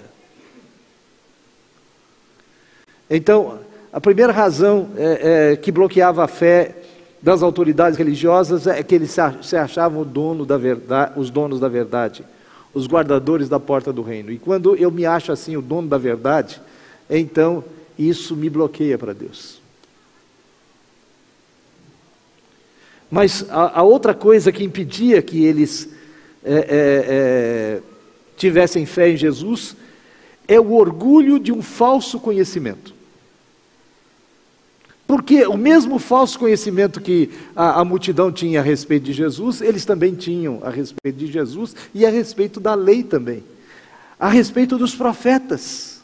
Então, 3.09 3.59
a 3.91 4.01
primeira 4.01 4.33
razão 4.33 4.89
é, 4.97 5.51
é, 5.51 5.55
que 5.55 5.71
bloqueava 5.71 6.23
a 6.23 6.27
fé 6.27 6.75
das 7.21 7.41
autoridades 7.41 7.97
religiosas 7.97 8.67
é 8.67 8.83
que 8.83 8.95
eles 8.95 9.15
se 9.41 9.55
achavam 9.55 10.03
dono 10.03 10.45
da 10.45 10.57
verdade, 10.57 11.13
os 11.19 11.29
donos 11.29 11.59
da 11.59 11.67
verdade, 11.67 12.23
os 12.73 12.85
guardadores 12.85 13.49
da 13.49 13.59
porta 13.59 13.91
do 13.91 14.01
reino. 14.01 14.31
E 14.31 14.37
quando 14.37 14.75
eu 14.75 14.91
me 14.91 15.05
acho 15.05 15.31
assim, 15.31 15.57
o 15.57 15.61
dono 15.61 15.87
da 15.87 15.97
verdade, 15.97 16.61
então 17.09 17.63
isso 17.97 18.35
me 18.35 18.49
bloqueia 18.49 18.97
para 18.97 19.13
Deus. 19.13 19.59
Mas 23.09 23.45
a, 23.49 23.79
a 23.79 23.83
outra 23.83 24.13
coisa 24.13 24.51
que 24.51 24.63
impedia 24.63 25.21
que 25.21 25.45
eles 25.45 25.89
é, 26.47 26.55
é, 26.55 27.05
é, 27.09 27.81
tivessem 28.37 28.85
fé 28.85 29.09
em 29.09 29.17
Jesus 29.17 29.75
é 30.47 30.59
o 30.59 30.73
orgulho 30.73 31.39
de 31.39 31.51
um 31.51 31.61
falso 31.61 32.19
conhecimento. 32.19 32.95
Porque 35.05 35.45
o 35.45 35.57
mesmo 35.57 35.99
falso 35.99 36.37
conhecimento 36.37 36.99
que 36.99 37.29
a, 37.55 37.81
a, 37.81 37.85
multidão 37.85 38.31
tinha 38.31 38.59
a 38.59 38.63
respeito 38.63 39.03
de 39.03 39.13
Jesus, 39.13 39.61
eles 39.61 39.85
também 39.85 40.13
tinham 40.15 40.59
a 40.63 40.69
respeito 40.69 41.17
de 41.17 41.27
Jesus 41.27 41.75
e 41.93 42.05
a 42.05 42.09
respeito 42.09 42.59
da 42.59 42.73
lei 42.73 43.03
também, 43.03 43.43
a 44.19 44.29
respeito 44.29 44.77
dos 44.77 44.95
profetas. 44.95 46.01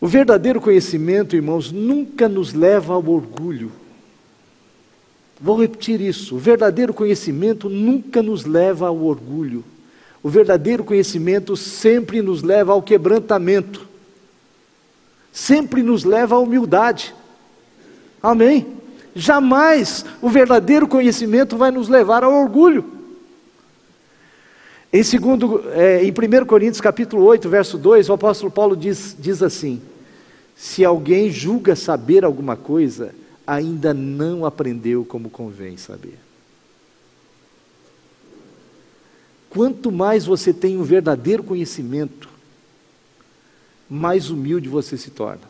O 0.00 0.06
verdadeiro 0.06 0.60
conhecimento, 0.60 1.36
irmãos, 1.36 1.70
nunca 1.70 2.28
nos 2.28 2.52
leva 2.52 2.94
ao 2.94 3.06
orgulho. 3.06 3.72
Vou 5.40 5.60
repetir 5.60 6.00
isso: 6.00 6.36
o 6.36 6.38
verdadeiro 6.38 6.94
conhecimento 6.94 7.68
nunca 7.68 8.22
nos 8.22 8.44
leva 8.44 8.88
ao 8.88 9.02
orgulho. 9.02 9.64
O 10.22 10.28
verdadeiro 10.28 10.82
conhecimento 10.82 11.56
sempre 11.56 12.22
nos 12.22 12.42
leva 12.42 12.72
ao 12.72 12.82
quebrantamento, 12.82 13.86
sempre 15.30 15.82
nos 15.82 16.04
leva 16.04 16.36
à 16.36 16.38
humildade. 16.38 17.14
Amém? 18.22 18.66
Jamais 19.14 20.04
o 20.22 20.30
verdadeiro 20.30 20.88
conhecimento 20.88 21.56
vai 21.56 21.70
nos 21.70 21.88
levar 21.88 22.24
ao 22.24 22.32
orgulho. 22.32 22.84
Em, 24.90 25.02
segundo, 25.02 25.62
é, 25.72 26.04
em 26.04 26.10
1 26.10 26.46
Coríntios 26.46 26.80
capítulo 26.80 27.24
8, 27.24 27.48
verso 27.48 27.76
2, 27.76 28.08
o 28.08 28.12
apóstolo 28.12 28.50
Paulo 28.50 28.76
diz, 28.76 29.14
diz 29.18 29.42
assim: 29.42 29.82
Se 30.56 30.84
alguém 30.84 31.30
julga 31.30 31.76
saber 31.76 32.24
alguma 32.24 32.56
coisa, 32.56 33.14
ainda 33.46 33.92
não 33.92 34.44
aprendeu 34.44 35.04
como 35.04 35.30
convém 35.30 35.76
saber. 35.76 36.18
Quanto 39.50 39.92
mais 39.92 40.26
você 40.26 40.52
tem 40.52 40.76
um 40.76 40.82
verdadeiro 40.82 41.42
conhecimento, 41.44 42.28
mais 43.88 44.30
humilde 44.30 44.68
você 44.68 44.96
se 44.96 45.10
torna, 45.10 45.42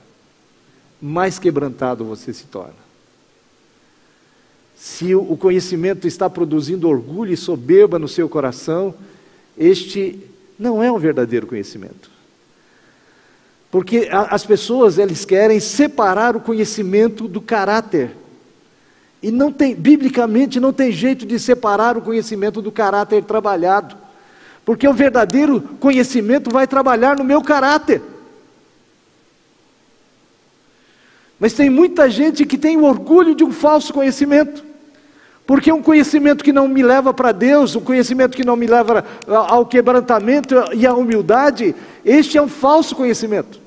mais 1.01 1.39
quebrantado 1.39 2.05
você 2.05 2.33
se 2.33 2.45
torna. 2.45 2.85
Se 4.77 5.15
o 5.15 5.37
conhecimento 5.37 6.07
está 6.07 6.29
produzindo 6.29 6.89
orgulho 6.89 7.33
e 7.33 7.37
soberba 7.37 7.99
no 7.99 8.09
seu 8.09 8.29
coração, 8.29 8.95
este 9.57 10.21
não 10.59 10.83
é 10.83 10.91
um 10.93 10.99
verdadeiro 10.99 11.47
conhecimento. 11.47 12.14
Porque 13.75 14.09
as 14.09 14.47
pessoas 14.47 14.99
eles 14.99 15.25
querem 15.25 15.59
separar 15.59 16.37
o 16.37 16.41
conhecimento 16.41 17.27
do 17.27 17.41
caráter. 17.41 18.17
E 19.21 19.33
não 19.33 19.51
tem, 19.51 19.75
biblicamente 19.75 20.61
não 20.61 20.73
tem 20.73 20.93
jeito 20.93 21.27
de 21.27 21.41
separar 21.41 21.99
o 21.99 22.01
conhecimento 22.01 22.63
do 22.63 22.71
caráter 22.71 23.25
trabalhado. 23.25 23.97
Porque 24.65 24.87
o 24.87 24.93
verdadeiro 24.93 25.61
conhecimento 25.81 26.53
vai 26.53 26.69
trabalhar 26.69 27.17
no 27.17 27.25
meu 27.25 27.43
caráter. 27.43 28.01
Mas 31.41 31.53
tem 31.53 31.69
muita 31.69 32.09
gente 32.09 32.47
que 32.47 32.57
tem 32.57 32.81
orgulho 32.81 33.35
de 33.35 33.43
um 33.43 33.51
falso 33.51 33.93
conhecimento. 33.93 34.65
Porque 35.45 35.73
um 35.73 35.83
conhecimento 35.83 36.45
que 36.45 36.53
não 36.53 36.69
me 36.69 36.85
leva 36.85 37.13
para 37.13 37.33
Deus, 37.33 37.75
um 37.75 37.81
conhecimento 37.81 38.37
que 38.37 38.45
não 38.45 38.55
me 38.55 38.69
leva 38.69 39.05
ao 39.27 39.67
quebrantamento 39.67 40.55
e 40.73 40.87
à 40.87 40.95
humildade, 40.95 41.75
este 42.05 42.39
é 42.39 42.41
um 42.41 42.47
falso 42.47 42.95
conhecimento. 42.95 43.64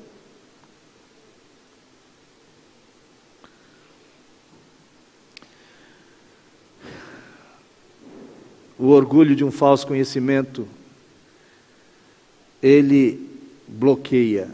O 8.78 8.88
orgulho 8.88 9.34
de 9.34 9.44
um 9.44 9.50
falso 9.50 9.86
conhecimento, 9.86 10.68
ele 12.62 13.28
bloqueia 13.66 14.48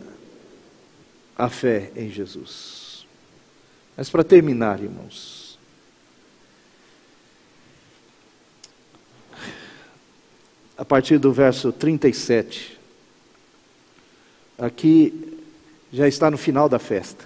a 1.37 1.49
fé 1.51 1.91
em 1.95 2.11
Jesus. 2.11 3.07
Mas 3.97 4.09
para 4.09 4.25
terminar, 4.25 4.83
irmãos, 4.83 5.59
a 10.77 10.85
partir 10.85 11.19
do 11.19 11.33
verso 11.33 11.71
37, 11.71 12.81
aqui 14.59 15.39
já 15.93 16.09
está 16.09 16.31
no 16.31 16.39
final 16.39 16.69
da 16.69 16.79
festa, 16.79 17.25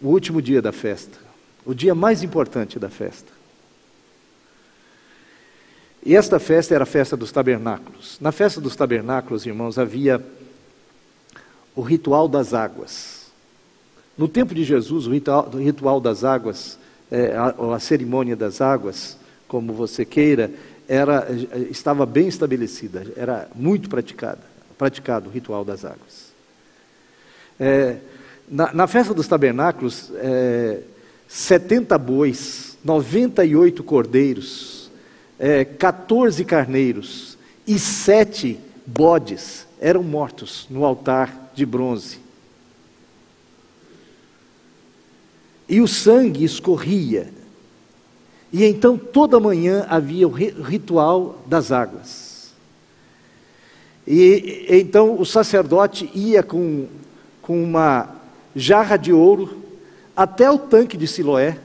o 0.00 0.08
último 0.08 0.40
dia 0.40 0.62
da 0.62 0.70
festa, 0.70 1.18
o 1.64 1.74
dia 1.74 1.94
mais 1.94 2.22
importante 2.22 2.78
da 2.78 2.88
festa. 2.88 3.37
E 6.04 6.14
esta 6.14 6.38
festa 6.38 6.74
era 6.74 6.84
a 6.84 6.86
festa 6.86 7.16
dos 7.16 7.32
tabernáculos. 7.32 8.18
Na 8.20 8.32
festa 8.32 8.60
dos 8.60 8.76
tabernáculos, 8.76 9.44
irmãos, 9.44 9.78
havia 9.78 10.24
o 11.74 11.82
ritual 11.82 12.28
das 12.28 12.54
águas. 12.54 13.28
No 14.16 14.26
tempo 14.26 14.54
de 14.54 14.64
Jesus, 14.64 15.06
o 15.06 15.12
ritual, 15.12 16.00
das 16.00 16.24
águas, 16.24 16.76
é, 17.10 17.36
a, 17.36 17.54
a, 17.74 17.78
cerimônia 17.78 18.34
das 18.34 18.60
águas, 18.60 19.16
como 19.46 19.72
você 19.72 20.04
queira, 20.04 20.50
era, 20.88 21.28
estava 21.70 22.04
bem 22.04 22.26
estabelecida, 22.26 23.06
era 23.14 23.48
muito 23.54 23.88
praticada, 23.88 24.40
praticado 24.76 25.28
o 25.28 25.32
ritual 25.32 25.64
das 25.64 25.84
águas. 25.84 26.32
É, 27.60 27.98
na, 28.48 28.72
na, 28.72 28.86
festa 28.86 29.14
dos 29.14 29.28
tabernáculos, 29.28 30.10
é, 30.16 30.80
70 31.28 31.96
bois, 31.98 32.76
98 32.82 33.84
cordeiros, 33.84 34.77
é, 35.38 35.64
14 35.64 36.44
carneiros 36.44 37.38
e 37.66 37.78
sete 37.78 38.58
bodes 38.84 39.66
eram 39.80 40.02
mortos 40.02 40.66
no 40.68 40.84
altar 40.84 41.52
de 41.54 41.64
bronze. 41.64 42.18
E 45.68 45.80
o 45.80 45.86
sangue 45.86 46.44
escorria. 46.44 47.30
E 48.50 48.64
então 48.64 48.96
toda 48.96 49.38
manhã 49.38 49.86
havia 49.88 50.26
o 50.26 50.30
ritual 50.30 51.42
das 51.46 51.70
águas. 51.70 52.52
E 54.06 54.66
então 54.70 55.20
o 55.20 55.26
sacerdote 55.26 56.10
ia 56.14 56.42
com, 56.42 56.86
com 57.42 57.62
uma 57.62 58.16
jarra 58.56 58.96
de 58.96 59.12
ouro 59.12 59.62
até 60.16 60.50
o 60.50 60.58
tanque 60.58 60.96
de 60.96 61.06
Siloé 61.06 61.58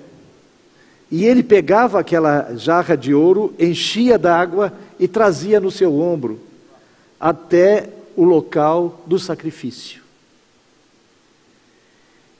e 1.15 1.25
ele 1.25 1.43
pegava 1.43 1.99
aquela 1.99 2.55
jarra 2.55 2.97
de 2.97 3.13
ouro, 3.13 3.53
enchia 3.59 4.17
d'água 4.17 4.73
e 4.99 5.07
trazia 5.07 5.59
no 5.59 5.69
seu 5.69 5.93
ombro 5.99 6.39
até 7.19 7.87
o 8.15 8.23
local 8.23 8.99
do 9.05 9.19
sacrifício. 9.19 10.01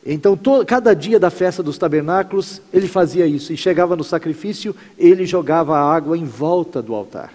Então, 0.04 0.36
todo, 0.36 0.66
cada 0.66 0.96
dia 0.96 1.20
da 1.20 1.30
festa 1.30 1.62
dos 1.62 1.78
tabernáculos, 1.78 2.64
ele 2.74 2.88
fazia 2.88 3.28
isso. 3.28 3.54
E 3.54 3.58
chegava 3.58 3.96
no 3.96 4.04
sacrifício, 4.04 4.76
ele 4.98 5.24
jogava 5.28 5.78
a 5.78 5.94
água 5.94 6.18
em 6.18 6.26
volta 6.26 6.82
do 6.82 6.96
altar. 6.96 7.32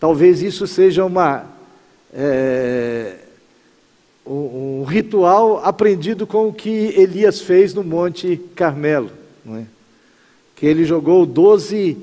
Talvez 0.00 0.40
isso 0.40 0.66
seja 0.66 1.04
uma, 1.04 1.44
é, 2.14 3.16
um, 4.26 4.84
ritual 4.84 5.62
aprendido 5.62 6.26
com 6.26 6.48
o 6.48 6.52
que 6.54 6.94
Elias 6.96 7.42
fez 7.42 7.74
no 7.74 7.84
Monte 7.84 8.40
Carmelo 8.56 9.23
é? 9.46 9.64
que 10.54 10.66
ele 10.66 10.84
jogou 10.84 11.26
doze 11.26 11.96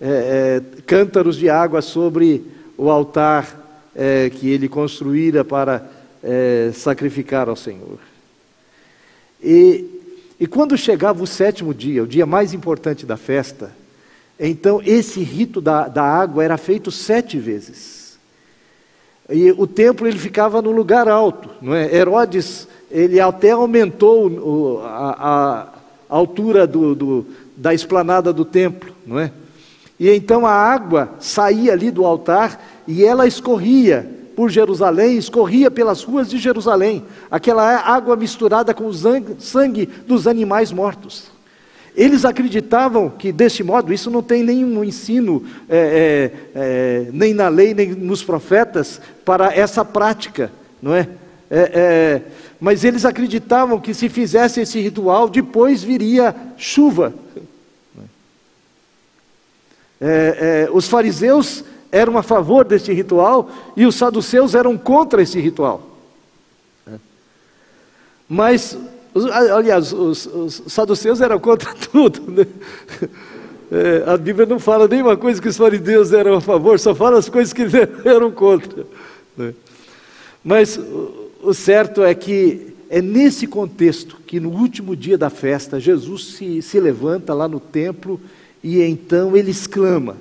é, 0.00 0.60
é, 0.76 0.82
cântaros 0.82 1.36
de 1.36 1.48
água 1.48 1.80
sobre 1.80 2.44
o 2.76 2.90
altar 2.90 3.90
é, 3.94 4.30
que 4.30 4.50
ele 4.50 4.68
construíra 4.68 5.44
para 5.44 5.88
é, 6.22 6.70
sacrificar 6.74 7.48
ao 7.48 7.56
Senhor. 7.56 7.98
E, 9.42 9.84
e 10.40 10.46
quando 10.46 10.76
chegava 10.76 11.22
o 11.22 11.26
sétimo 11.26 11.72
dia, 11.72 12.02
o 12.02 12.06
dia 12.06 12.26
mais 12.26 12.52
importante 12.52 13.06
da 13.06 13.16
festa, 13.16 13.72
então 14.38 14.82
esse 14.84 15.20
rito 15.20 15.60
da, 15.60 15.88
da 15.88 16.02
água 16.02 16.42
era 16.42 16.56
feito 16.56 16.90
sete 16.90 17.38
vezes. 17.38 18.18
E 19.30 19.52
o 19.52 19.66
templo 19.66 20.06
ele 20.06 20.18
ficava 20.18 20.60
no 20.60 20.72
lugar 20.72 21.08
alto, 21.08 21.48
não 21.60 21.74
é? 21.74 21.94
Herodes 21.94 22.66
ele 22.90 23.20
até 23.20 23.52
aumentou 23.52 24.82
a, 24.84 25.72
altura 26.16 26.66
do, 26.66 26.94
do, 26.94 27.26
da 27.56 27.72
esplanada 27.72 28.32
do 28.32 28.44
templo, 28.44 28.92
não 29.06 29.18
é? 29.18 29.32
E 29.98 30.10
então 30.10 30.46
a 30.46 30.52
água 30.52 31.10
saía 31.20 31.72
ali 31.72 31.90
do 31.90 32.04
altar 32.04 32.60
e 32.88 33.04
ela 33.04 33.26
escorria 33.26 34.08
por 34.34 34.50
Jerusalém, 34.50 35.16
escorria 35.16 35.70
pelas 35.70 36.02
ruas 36.02 36.28
de 36.28 36.38
Jerusalém, 36.38 37.04
aquela 37.30 37.62
água 37.78 38.16
misturada 38.16 38.74
com 38.74 38.86
o 38.86 38.94
sangue 39.38 39.86
dos 40.06 40.26
animais 40.26 40.72
mortos. 40.72 41.30
Eles 41.94 42.24
acreditavam 42.24 43.10
que, 43.10 43.30
deste 43.30 43.62
modo, 43.62 43.92
isso 43.92 44.10
não 44.10 44.22
tem 44.22 44.42
nenhum 44.42 44.82
ensino, 44.82 45.44
é, 45.68 46.32
é, 46.54 46.58
é, 46.58 47.06
nem 47.12 47.34
na 47.34 47.48
lei, 47.48 47.74
nem 47.74 47.90
nos 47.90 48.24
profetas, 48.24 49.00
para 49.24 49.54
essa 49.54 49.84
prática, 49.84 50.50
não 50.80 50.94
é? 50.94 51.06
Mas 52.62 52.84
eles 52.84 53.04
acreditavam 53.04 53.80
que 53.80 53.92
se 53.92 54.08
fizesse 54.08 54.60
esse 54.60 54.78
ritual, 54.78 55.28
depois 55.28 55.82
viria 55.82 56.32
chuva. 56.56 57.12
É, 60.00 60.68
é, 60.68 60.70
os 60.72 60.86
fariseus 60.86 61.64
eram 61.90 62.16
a 62.16 62.22
favor 62.22 62.64
desse 62.64 62.92
ritual 62.92 63.50
e 63.76 63.84
os 63.84 63.96
saduceus 63.96 64.54
eram 64.54 64.78
contra 64.78 65.20
esse 65.20 65.40
ritual. 65.40 65.90
Mas, 68.28 68.78
aliás, 69.32 69.92
os, 69.92 70.26
os 70.26 70.62
saduceus 70.68 71.20
eram 71.20 71.40
contra 71.40 71.74
tudo. 71.90 72.30
Né? 72.30 72.46
É, 73.72 74.04
a 74.08 74.16
Bíblia 74.16 74.46
não 74.46 74.60
fala 74.60 74.86
nenhuma 74.86 75.16
coisa 75.16 75.42
que 75.42 75.48
os 75.48 75.56
fariseus 75.56 76.12
eram 76.12 76.34
a 76.34 76.40
favor, 76.40 76.78
só 76.78 76.94
fala 76.94 77.18
as 77.18 77.28
coisas 77.28 77.52
que 77.52 77.66
eram 78.08 78.30
contra. 78.30 78.86
Né? 79.36 79.52
Mas 80.44 80.78
o 81.42 81.52
certo 81.52 82.02
é 82.02 82.14
que 82.14 82.72
é 82.88 83.02
nesse 83.02 83.46
contexto 83.46 84.18
que 84.26 84.38
no 84.38 84.50
último 84.50 84.94
dia 84.94 85.18
da 85.18 85.30
festa, 85.30 85.80
Jesus 85.80 86.34
se, 86.34 86.62
se 86.62 86.78
levanta 86.78 87.34
lá 87.34 87.48
no 87.48 87.58
templo 87.58 88.20
e 88.62 88.80
então 88.82 89.36
ele 89.36 89.50
exclama 89.50 90.16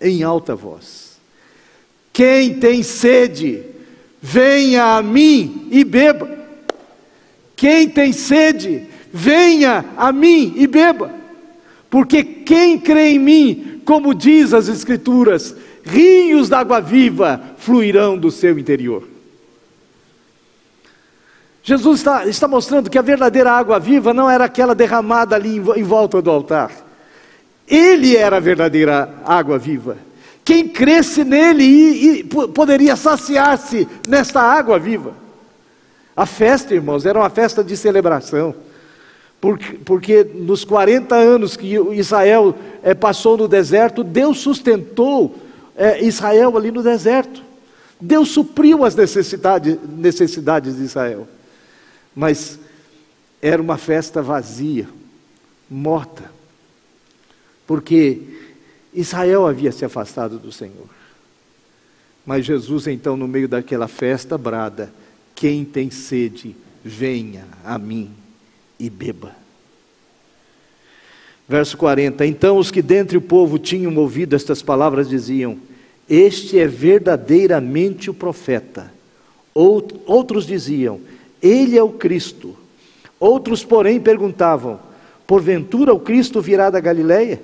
em 0.00 0.22
alta 0.22 0.54
voz: 0.54 1.18
Quem 2.12 2.54
tem 2.54 2.82
sede, 2.82 3.62
venha 4.20 4.96
a 4.96 5.02
mim 5.02 5.66
e 5.70 5.82
beba. 5.82 6.30
Quem 7.56 7.88
tem 7.88 8.12
sede, 8.12 8.86
venha 9.12 9.84
a 9.96 10.12
mim 10.12 10.52
e 10.56 10.66
beba. 10.66 11.10
Porque 11.88 12.22
quem 12.22 12.78
crê 12.78 13.12
em 13.12 13.18
mim, 13.18 13.80
como 13.84 14.14
diz 14.14 14.52
as 14.52 14.68
Escrituras, 14.68 15.54
rios 15.84 16.48
d'água 16.48 16.80
viva 16.80 17.40
fluirão 17.56 18.18
do 18.18 18.30
seu 18.30 18.58
interior. 18.58 19.13
Jesus 21.66 22.00
está, 22.00 22.26
está 22.26 22.46
mostrando 22.46 22.90
que 22.90 22.98
a 22.98 23.02
verdadeira 23.02 23.50
água 23.50 23.80
viva 23.80 24.12
não 24.12 24.30
era 24.30 24.44
aquela 24.44 24.74
derramada 24.74 25.34
ali 25.34 25.56
em, 25.56 25.80
em 25.80 25.82
volta 25.82 26.20
do 26.20 26.30
altar. 26.30 26.70
Ele 27.66 28.14
era 28.14 28.36
a 28.36 28.40
verdadeira 28.40 29.14
água 29.24 29.58
viva. 29.58 29.96
Quem 30.44 30.68
cresce 30.68 31.24
nele 31.24 31.64
e, 31.64 32.18
e 32.18 32.24
poderia 32.24 32.94
saciar-se 32.96 33.88
nesta 34.06 34.42
água 34.42 34.78
viva. 34.78 35.14
A 36.14 36.26
festa, 36.26 36.74
irmãos, 36.74 37.06
era 37.06 37.18
uma 37.18 37.30
festa 37.30 37.64
de 37.64 37.74
celebração. 37.78 38.54
Porque, 39.40 39.78
porque 39.86 40.22
nos 40.34 40.64
40 40.64 41.14
anos 41.14 41.56
que 41.56 41.76
Israel 41.92 42.54
é, 42.82 42.92
passou 42.92 43.38
no 43.38 43.48
deserto, 43.48 44.04
Deus 44.04 44.38
sustentou 44.38 45.34
é, 45.74 46.04
Israel 46.04 46.58
ali 46.58 46.70
no 46.70 46.82
deserto. 46.82 47.42
Deus 47.98 48.28
supriu 48.28 48.84
as 48.84 48.94
necessidades, 48.94 49.78
necessidades 49.96 50.76
de 50.76 50.84
Israel. 50.84 51.26
Mas 52.14 52.58
era 53.42 53.60
uma 53.60 53.76
festa 53.76 54.22
vazia, 54.22 54.88
morta, 55.68 56.30
porque 57.66 58.20
Israel 58.92 59.46
havia 59.46 59.72
se 59.72 59.84
afastado 59.84 60.38
do 60.38 60.52
Senhor. 60.52 60.88
Mas 62.24 62.46
Jesus, 62.46 62.86
então, 62.86 63.16
no 63.16 63.28
meio 63.28 63.48
daquela 63.48 63.88
festa, 63.88 64.38
brada: 64.38 64.92
Quem 65.34 65.64
tem 65.64 65.90
sede, 65.90 66.56
venha 66.82 67.46
a 67.64 67.78
mim 67.78 68.10
e 68.78 68.88
beba. 68.88 69.34
Verso 71.48 71.76
40: 71.76 72.24
Então 72.24 72.56
os 72.56 72.70
que 72.70 72.80
dentre 72.80 73.16
o 73.16 73.22
povo 73.22 73.58
tinham 73.58 73.94
ouvido 73.96 74.34
estas 74.34 74.62
palavras 74.62 75.08
diziam: 75.08 75.58
Este 76.08 76.58
é 76.58 76.66
verdadeiramente 76.66 78.08
o 78.08 78.14
profeta. 78.14 78.92
Outros 79.52 80.46
diziam: 80.46 81.00
ele 81.46 81.76
é 81.76 81.82
o 81.82 81.90
Cristo. 81.90 82.56
Outros, 83.20 83.62
porém, 83.62 84.00
perguntavam: 84.00 84.80
Porventura 85.26 85.92
o 85.92 86.00
Cristo 86.00 86.40
virá 86.40 86.70
da 86.70 86.80
Galileia? 86.80 87.40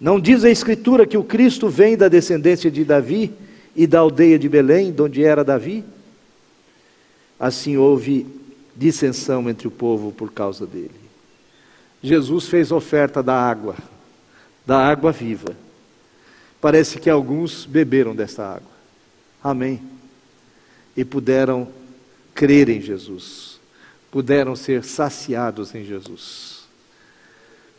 Não 0.00 0.18
diz 0.18 0.44
a 0.44 0.50
Escritura 0.50 1.06
que 1.06 1.16
o 1.16 1.22
Cristo 1.22 1.68
vem 1.68 1.96
da 1.96 2.08
descendência 2.08 2.70
de 2.70 2.84
Davi 2.84 3.32
e 3.76 3.86
da 3.86 4.00
aldeia 4.00 4.38
de 4.38 4.48
Belém, 4.48 4.90
de 4.90 5.00
onde 5.00 5.22
era 5.22 5.44
Davi? 5.44 5.84
Assim 7.38 7.76
houve 7.76 8.26
dissensão 8.74 9.48
entre 9.48 9.68
o 9.68 9.70
povo 9.70 10.10
por 10.10 10.32
causa 10.32 10.66
dele. 10.66 10.90
Jesus 12.02 12.48
fez 12.48 12.72
oferta 12.72 13.22
da 13.22 13.34
água, 13.34 13.76
da 14.66 14.78
água 14.78 15.12
viva. 15.12 15.54
Parece 16.60 16.98
que 16.98 17.08
alguns 17.08 17.64
beberam 17.64 18.14
dessa 18.14 18.42
água. 18.42 18.70
Amém. 19.42 19.80
E 20.96 21.04
puderam 21.04 21.68
crer 22.34 22.68
em 22.68 22.80
Jesus, 22.80 23.60
puderam 24.10 24.56
ser 24.56 24.84
saciados 24.84 25.74
em 25.74 25.84
Jesus, 25.84 26.64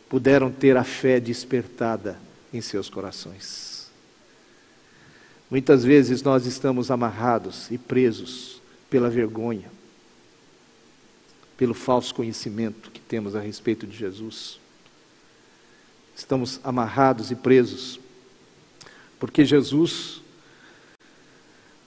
puderam 0.08 0.50
ter 0.50 0.76
a 0.76 0.84
fé 0.84 1.20
despertada 1.20 2.18
em 2.52 2.60
seus 2.60 2.88
corações. 2.88 3.90
Muitas 5.50 5.84
vezes 5.84 6.22
nós 6.22 6.46
estamos 6.46 6.90
amarrados 6.90 7.70
e 7.70 7.76
presos 7.76 8.62
pela 8.88 9.10
vergonha, 9.10 9.70
pelo 11.58 11.74
falso 11.74 12.14
conhecimento 12.14 12.90
que 12.90 13.00
temos 13.00 13.36
a 13.36 13.40
respeito 13.40 13.86
de 13.86 13.94
Jesus. 13.94 14.58
Estamos 16.16 16.58
amarrados 16.64 17.30
e 17.30 17.34
presos, 17.34 18.00
porque 19.20 19.44
Jesus, 19.44 20.22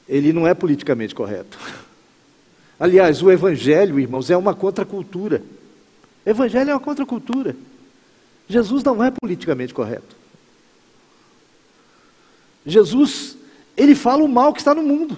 ele 0.08 0.32
não 0.32 0.48
é 0.48 0.54
politicamente 0.54 1.16
correto. 1.16 1.58
Aliás, 2.80 3.22
o 3.22 3.32
Evangelho, 3.32 4.00
irmãos, 4.00 4.30
é 4.30 4.36
uma 4.36 4.54
contracultura. 4.54 5.42
Evangelho 6.26 6.72
é 6.72 6.74
uma 6.74 6.80
contracultura. 6.80 7.56
Jesus 8.48 8.84
não 8.84 9.04
é 9.04 9.12
politicamente 9.12 9.74
correto. 9.74 10.16
Jesus, 12.66 13.38
ele 13.78 13.96
fala 13.96 14.24
o 14.24 14.28
mal 14.28 14.52
que 14.52 14.60
está 14.60 14.74
no 14.74 14.84
mundo. 14.84 15.18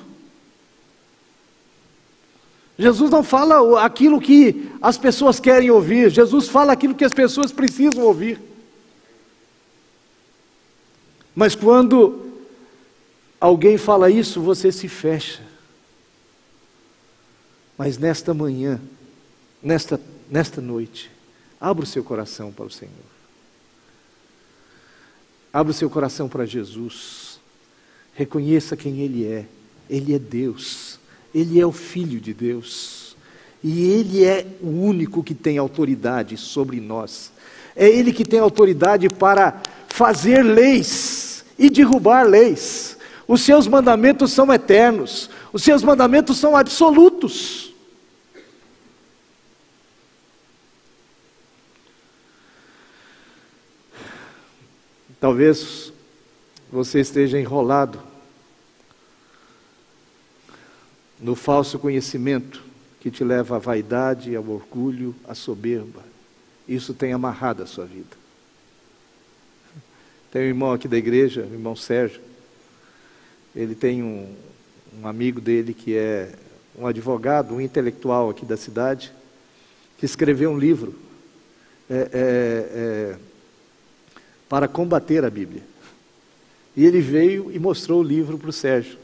Jesus 2.78 3.10
não 3.10 3.24
fala 3.24 3.84
aquilo 3.84 4.22
que 4.22 4.70
as 4.80 4.98
pessoas 4.98 5.40
querem 5.40 5.72
ouvir, 5.72 6.12
Jesus 6.12 6.48
fala 6.48 6.74
aquilo 6.74 6.94
que 6.94 7.06
as 7.06 7.14
pessoas 7.14 7.52
precisam 7.52 8.04
ouvir. 8.04 8.40
Mas 11.34 11.56
quando 11.56 12.28
alguém 13.42 13.78
fala 13.78 14.12
isso, 14.12 14.42
você 14.42 14.72
se 14.72 14.88
fecha. 14.88 15.47
Mas 17.78 17.98
nesta 17.98 18.34
manhã, 18.34 18.82
nesta, 19.62 20.00
nesta 20.30 20.60
noite, 20.60 21.12
abra 21.60 21.84
o 21.84 21.88
seu 21.88 22.04
coração 22.04 22.52
para 22.52 22.66
o 22.66 22.72
Senhor. 22.72 22.94
Abra 25.54 25.72
o 25.72 25.74
seu 25.74 25.90
coração 25.90 26.28
para 26.28 26.46
Jesus. 26.46 27.40
Reconheça 28.14 28.76
quem 28.76 29.00
Ele 29.02 29.26
é. 29.26 29.46
Ele 29.90 30.14
é 30.14 30.20
Deus. 30.20 31.00
Ele 31.34 31.60
é 31.60 31.66
o 31.66 31.72
Filho 31.72 32.20
de 32.20 32.34
Deus. 32.34 33.16
E 33.64 33.84
Ele 33.84 34.24
é 34.24 34.46
o 34.62 34.70
único 34.70 35.24
que 35.24 35.36
tem 35.36 35.58
autoridade 35.58 36.36
sobre 36.38 36.80
nós. 36.80 37.32
É 37.76 37.88
Ele 37.88 38.12
que 38.12 38.26
tem 38.26 38.40
autoridade 38.40 39.08
para 39.10 39.62
fazer 39.88 40.42
leis 40.42 41.46
e 41.58 41.70
derrubar 41.70 42.24
leis. 42.24 42.98
Os 43.28 43.42
seus 43.42 43.68
mandamentos 43.68 44.32
são 44.32 44.52
eternos. 44.54 45.30
Os 45.52 45.64
seus 45.64 45.84
mandamentos 45.84 46.38
são 46.38 46.56
absolutos. 46.56 47.67
Talvez 55.20 55.92
você 56.72 57.00
esteja 57.00 57.40
enrolado 57.40 58.00
no 61.20 61.36
falso 61.36 61.80
conhecimento 61.80 62.64
que 63.00 63.10
te 63.10 63.24
leva 63.24 63.56
à 63.56 63.60
vaidade, 63.60 64.36
ao 64.36 64.48
orgulho, 64.48 65.16
à 65.28 65.34
soberba. 65.34 66.04
Isso 66.68 66.94
tem 66.94 67.14
amarrado 67.14 67.64
a 67.64 67.66
sua 67.66 67.86
vida. 67.86 68.16
Tem 70.32 70.44
um 70.44 70.46
irmão 70.46 70.74
aqui 70.74 70.88
da 70.88 70.98
igreja, 70.98 71.42
o 71.42 71.54
irmão 71.54 71.76
Sérgio. 71.76 72.22
Ele 73.56 73.74
tem 73.74 74.04
um, 74.04 74.36
um 75.02 75.08
amigo 75.08 75.42
dele 75.42 75.74
que 75.74 75.96
é 75.96 76.34
um 76.78 76.86
advogado, 76.86 77.56
um 77.56 77.62
intelectual 77.62 78.30
aqui 78.30 78.46
da 78.46 78.58
cidade, 78.58 79.12
que 79.98 80.06
escreveu 80.06 80.52
um 80.52 80.60
livro. 80.60 80.94
É, 81.90 81.96
é, 81.96 82.10
é, 82.14 83.18
para 84.50 84.68
combater 84.68 85.24
a 85.26 85.30
Bíblia. 85.30 85.62
E 86.76 86.86
ele 86.86 87.02
veio 87.02 87.52
e 87.52 87.60
mostrou 87.60 88.02
o 88.02 88.04
livro 88.04 88.38
para 88.38 88.50
o 88.50 88.54
Sérgio. 88.54 88.98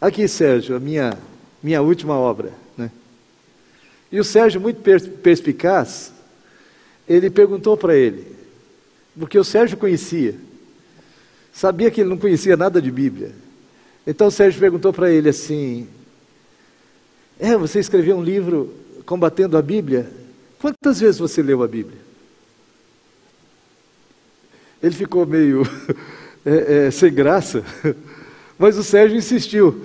Aqui, 0.00 0.26
Sérgio, 0.26 0.76
a 0.76 0.80
minha, 0.80 1.16
minha 1.62 1.82
última 1.82 2.14
obra. 2.14 2.52
Né? 2.76 2.90
E 4.10 4.18
o 4.18 4.24
Sérgio, 4.24 4.60
muito 4.60 4.80
perspicaz, 5.22 6.12
ele 7.08 7.30
perguntou 7.30 7.76
para 7.76 7.94
ele, 7.94 8.26
porque 9.18 9.38
o 9.38 9.44
Sérgio 9.44 9.76
conhecia, 9.76 10.34
sabia 11.52 11.90
que 11.90 12.00
ele 12.00 12.10
não 12.10 12.18
conhecia 12.18 12.56
nada 12.56 12.80
de 12.80 12.90
Bíblia. 12.90 13.32
Então 14.06 14.28
o 14.28 14.30
Sérgio 14.30 14.60
perguntou 14.60 14.92
para 14.92 15.10
ele 15.10 15.28
assim: 15.28 15.88
É, 17.38 17.56
você 17.56 17.80
escreveu 17.80 18.16
um 18.16 18.22
livro 18.22 18.72
combatendo 19.04 19.56
a 19.56 19.62
Bíblia? 19.62 20.10
Quantas 20.58 21.00
vezes 21.00 21.18
você 21.18 21.42
leu 21.42 21.62
a 21.62 21.68
Bíblia? 21.68 22.05
Ele 24.82 24.94
ficou 24.94 25.26
meio 25.26 25.62
é, 26.44 26.86
é, 26.86 26.90
sem 26.90 27.12
graça, 27.12 27.64
mas 28.58 28.76
o 28.76 28.82
Sérgio 28.82 29.16
insistiu. 29.16 29.84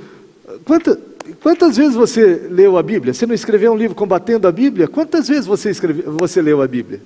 Quanta, 0.66 1.00
quantas 1.42 1.78
vezes 1.78 1.96
você 1.96 2.48
leu 2.50 2.78
a 2.78 2.84
Bíblia? 2.84 3.14
Você 3.14 3.26
não 3.26 3.34
escreveu 3.36 3.72
um 3.72 3.78
livro 3.78 3.96
combatendo 3.96 4.48
a 4.48 4.52
Bíblia? 4.52 4.88
Quantas 4.88 5.28
vezes 5.28 5.46
você, 5.46 5.70
escreveu, 5.70 6.12
você 6.14 6.42
leu 6.42 6.62
a 6.62 6.68
Bíblia? 6.68 7.02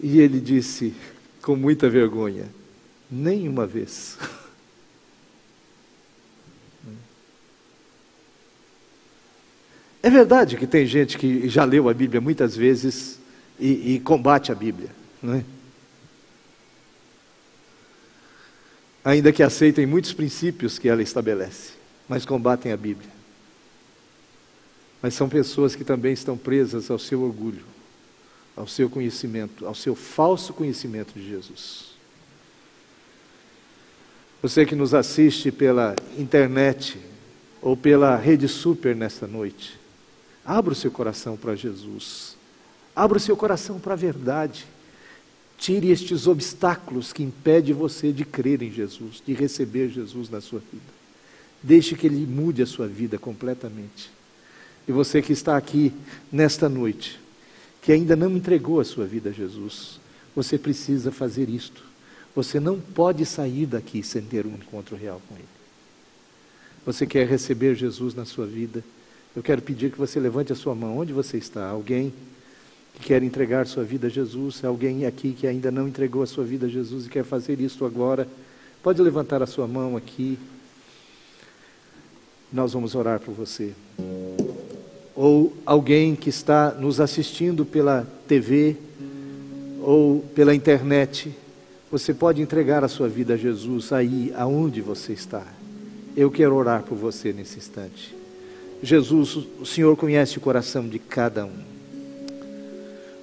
E 0.00 0.20
ele 0.20 0.40
disse, 0.40 0.94
com 1.42 1.56
muita 1.56 1.88
vergonha: 1.88 2.46
nenhuma 3.10 3.66
vez. 3.66 4.18
É 10.00 10.08
verdade 10.08 10.56
que 10.56 10.66
tem 10.66 10.86
gente 10.86 11.18
que 11.18 11.48
já 11.48 11.64
leu 11.64 11.88
a 11.88 11.92
Bíblia 11.92 12.20
muitas 12.20 12.56
vezes 12.56 13.18
e, 13.58 13.94
e 13.94 14.00
combate 14.00 14.52
a 14.52 14.54
Bíblia, 14.54 14.88
não 15.20 15.34
é? 15.34 15.44
Ainda 19.08 19.32
que 19.32 19.42
aceitem 19.42 19.86
muitos 19.86 20.12
princípios 20.12 20.78
que 20.78 20.86
ela 20.86 21.02
estabelece, 21.02 21.72
mas 22.06 22.26
combatem 22.26 22.72
a 22.72 22.76
Bíblia. 22.76 23.10
Mas 25.00 25.14
são 25.14 25.30
pessoas 25.30 25.74
que 25.74 25.82
também 25.82 26.12
estão 26.12 26.36
presas 26.36 26.90
ao 26.90 26.98
seu 26.98 27.22
orgulho, 27.22 27.64
ao 28.54 28.66
seu 28.66 28.90
conhecimento, 28.90 29.66
ao 29.66 29.74
seu 29.74 29.94
falso 29.94 30.52
conhecimento 30.52 31.14
de 31.14 31.26
Jesus. 31.26 31.94
Você 34.42 34.66
que 34.66 34.74
nos 34.74 34.92
assiste 34.92 35.50
pela 35.50 35.96
internet 36.18 36.98
ou 37.62 37.74
pela 37.74 38.14
rede 38.14 38.46
super 38.46 38.94
nesta 38.94 39.26
noite, 39.26 39.80
abra 40.44 40.74
o 40.74 40.76
seu 40.76 40.90
coração 40.90 41.34
para 41.34 41.54
Jesus, 41.54 42.36
abra 42.94 43.16
o 43.16 43.20
seu 43.20 43.38
coração 43.38 43.80
para 43.80 43.94
a 43.94 43.96
verdade. 43.96 44.66
Tire 45.58 45.90
estes 45.90 46.28
obstáculos 46.28 47.12
que 47.12 47.22
impedem 47.22 47.74
você 47.74 48.12
de 48.12 48.24
crer 48.24 48.62
em 48.62 48.70
Jesus, 48.70 49.20
de 49.26 49.32
receber 49.32 49.88
Jesus 49.88 50.30
na 50.30 50.40
sua 50.40 50.60
vida. 50.60 50.98
Deixe 51.60 51.96
que 51.96 52.06
Ele 52.06 52.24
mude 52.24 52.62
a 52.62 52.66
sua 52.66 52.86
vida 52.86 53.18
completamente. 53.18 54.10
E 54.86 54.92
você 54.92 55.20
que 55.20 55.32
está 55.32 55.56
aqui 55.56 55.92
nesta 56.30 56.68
noite, 56.68 57.20
que 57.82 57.90
ainda 57.90 58.14
não 58.14 58.36
entregou 58.36 58.80
a 58.80 58.84
sua 58.84 59.04
vida 59.04 59.30
a 59.30 59.32
Jesus, 59.32 59.98
você 60.34 60.56
precisa 60.56 61.10
fazer 61.10 61.48
isto. 61.48 61.82
Você 62.34 62.60
não 62.60 62.80
pode 62.80 63.26
sair 63.26 63.66
daqui 63.66 64.02
sem 64.02 64.22
ter 64.22 64.46
um 64.46 64.54
encontro 64.54 64.94
real 64.94 65.20
com 65.28 65.34
Ele. 65.34 65.44
Você 66.86 67.04
quer 67.04 67.26
receber 67.26 67.74
Jesus 67.74 68.14
na 68.14 68.24
sua 68.24 68.46
vida? 68.46 68.84
Eu 69.34 69.42
quero 69.42 69.60
pedir 69.60 69.90
que 69.90 69.98
você 69.98 70.20
levante 70.20 70.52
a 70.52 70.56
sua 70.56 70.74
mão. 70.74 70.98
Onde 70.98 71.12
você 71.12 71.36
está? 71.36 71.68
Alguém? 71.68 72.12
Que 72.98 73.06
quer 73.06 73.22
entregar 73.22 73.66
sua 73.66 73.84
vida 73.84 74.08
a 74.08 74.10
Jesus, 74.10 74.64
alguém 74.64 75.06
aqui 75.06 75.32
que 75.32 75.46
ainda 75.46 75.70
não 75.70 75.86
entregou 75.86 76.22
a 76.22 76.26
sua 76.26 76.44
vida 76.44 76.66
a 76.66 76.68
Jesus 76.68 77.06
e 77.06 77.08
quer 77.08 77.24
fazer 77.24 77.60
isso 77.60 77.84
agora, 77.84 78.26
pode 78.82 79.00
levantar 79.00 79.42
a 79.42 79.46
sua 79.46 79.66
mão 79.66 79.96
aqui. 79.96 80.38
Nós 82.52 82.72
vamos 82.72 82.94
orar 82.94 83.20
por 83.20 83.32
você. 83.32 83.72
Ou 85.14 85.56
alguém 85.64 86.14
que 86.14 86.28
está 86.28 86.72
nos 86.72 87.00
assistindo 87.00 87.64
pela 87.64 88.06
TV 88.26 88.76
ou 89.80 90.20
pela 90.34 90.54
internet, 90.54 91.34
você 91.90 92.12
pode 92.12 92.42
entregar 92.42 92.84
a 92.84 92.88
sua 92.88 93.08
vida 93.08 93.34
a 93.34 93.36
Jesus 93.36 93.92
aí 93.92 94.32
aonde 94.36 94.80
você 94.80 95.12
está. 95.12 95.46
Eu 96.16 96.30
quero 96.30 96.54
orar 96.54 96.82
por 96.82 96.96
você 96.96 97.32
nesse 97.32 97.58
instante. 97.58 98.14
Jesus, 98.82 99.36
o 99.60 99.66
Senhor 99.66 99.96
conhece 99.96 100.38
o 100.38 100.40
coração 100.40 100.88
de 100.88 100.98
cada 100.98 101.44
um. 101.44 101.77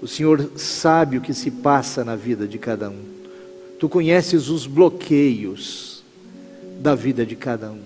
O 0.05 0.07
Senhor 0.07 0.51
sabe 0.55 1.17
o 1.17 1.21
que 1.21 1.33
se 1.33 1.49
passa 1.49 2.05
na 2.05 2.15
vida 2.15 2.47
de 2.47 2.59
cada 2.59 2.91
um. 2.91 3.01
Tu 3.79 3.89
conheces 3.89 4.49
os 4.49 4.67
bloqueios 4.67 6.03
da 6.79 6.93
vida 6.93 7.25
de 7.25 7.35
cada 7.35 7.71
um. 7.71 7.81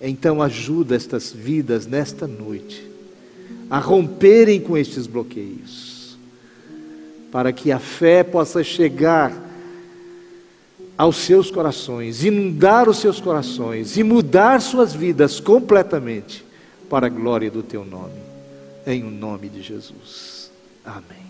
Então, 0.00 0.40
ajuda 0.40 0.94
estas 0.94 1.32
vidas 1.32 1.84
nesta 1.88 2.28
noite 2.28 2.88
a 3.68 3.80
romperem 3.80 4.60
com 4.60 4.78
estes 4.78 5.08
bloqueios, 5.08 6.16
para 7.32 7.52
que 7.52 7.72
a 7.72 7.80
fé 7.80 8.22
possa 8.22 8.62
chegar 8.62 9.32
aos 10.96 11.16
seus 11.16 11.50
corações, 11.50 12.24
inundar 12.24 12.88
os 12.88 12.98
seus 12.98 13.20
corações 13.20 13.96
e 13.96 14.04
mudar 14.04 14.60
suas 14.60 14.94
vidas 14.94 15.40
completamente 15.40 16.44
para 16.88 17.06
a 17.06 17.10
glória 17.10 17.50
do 17.50 17.64
teu 17.64 17.84
nome, 17.84 18.20
em 18.86 19.02
o 19.02 19.10
nome 19.10 19.48
de 19.48 19.60
Jesus. 19.60 20.33
Amém. 20.84 21.23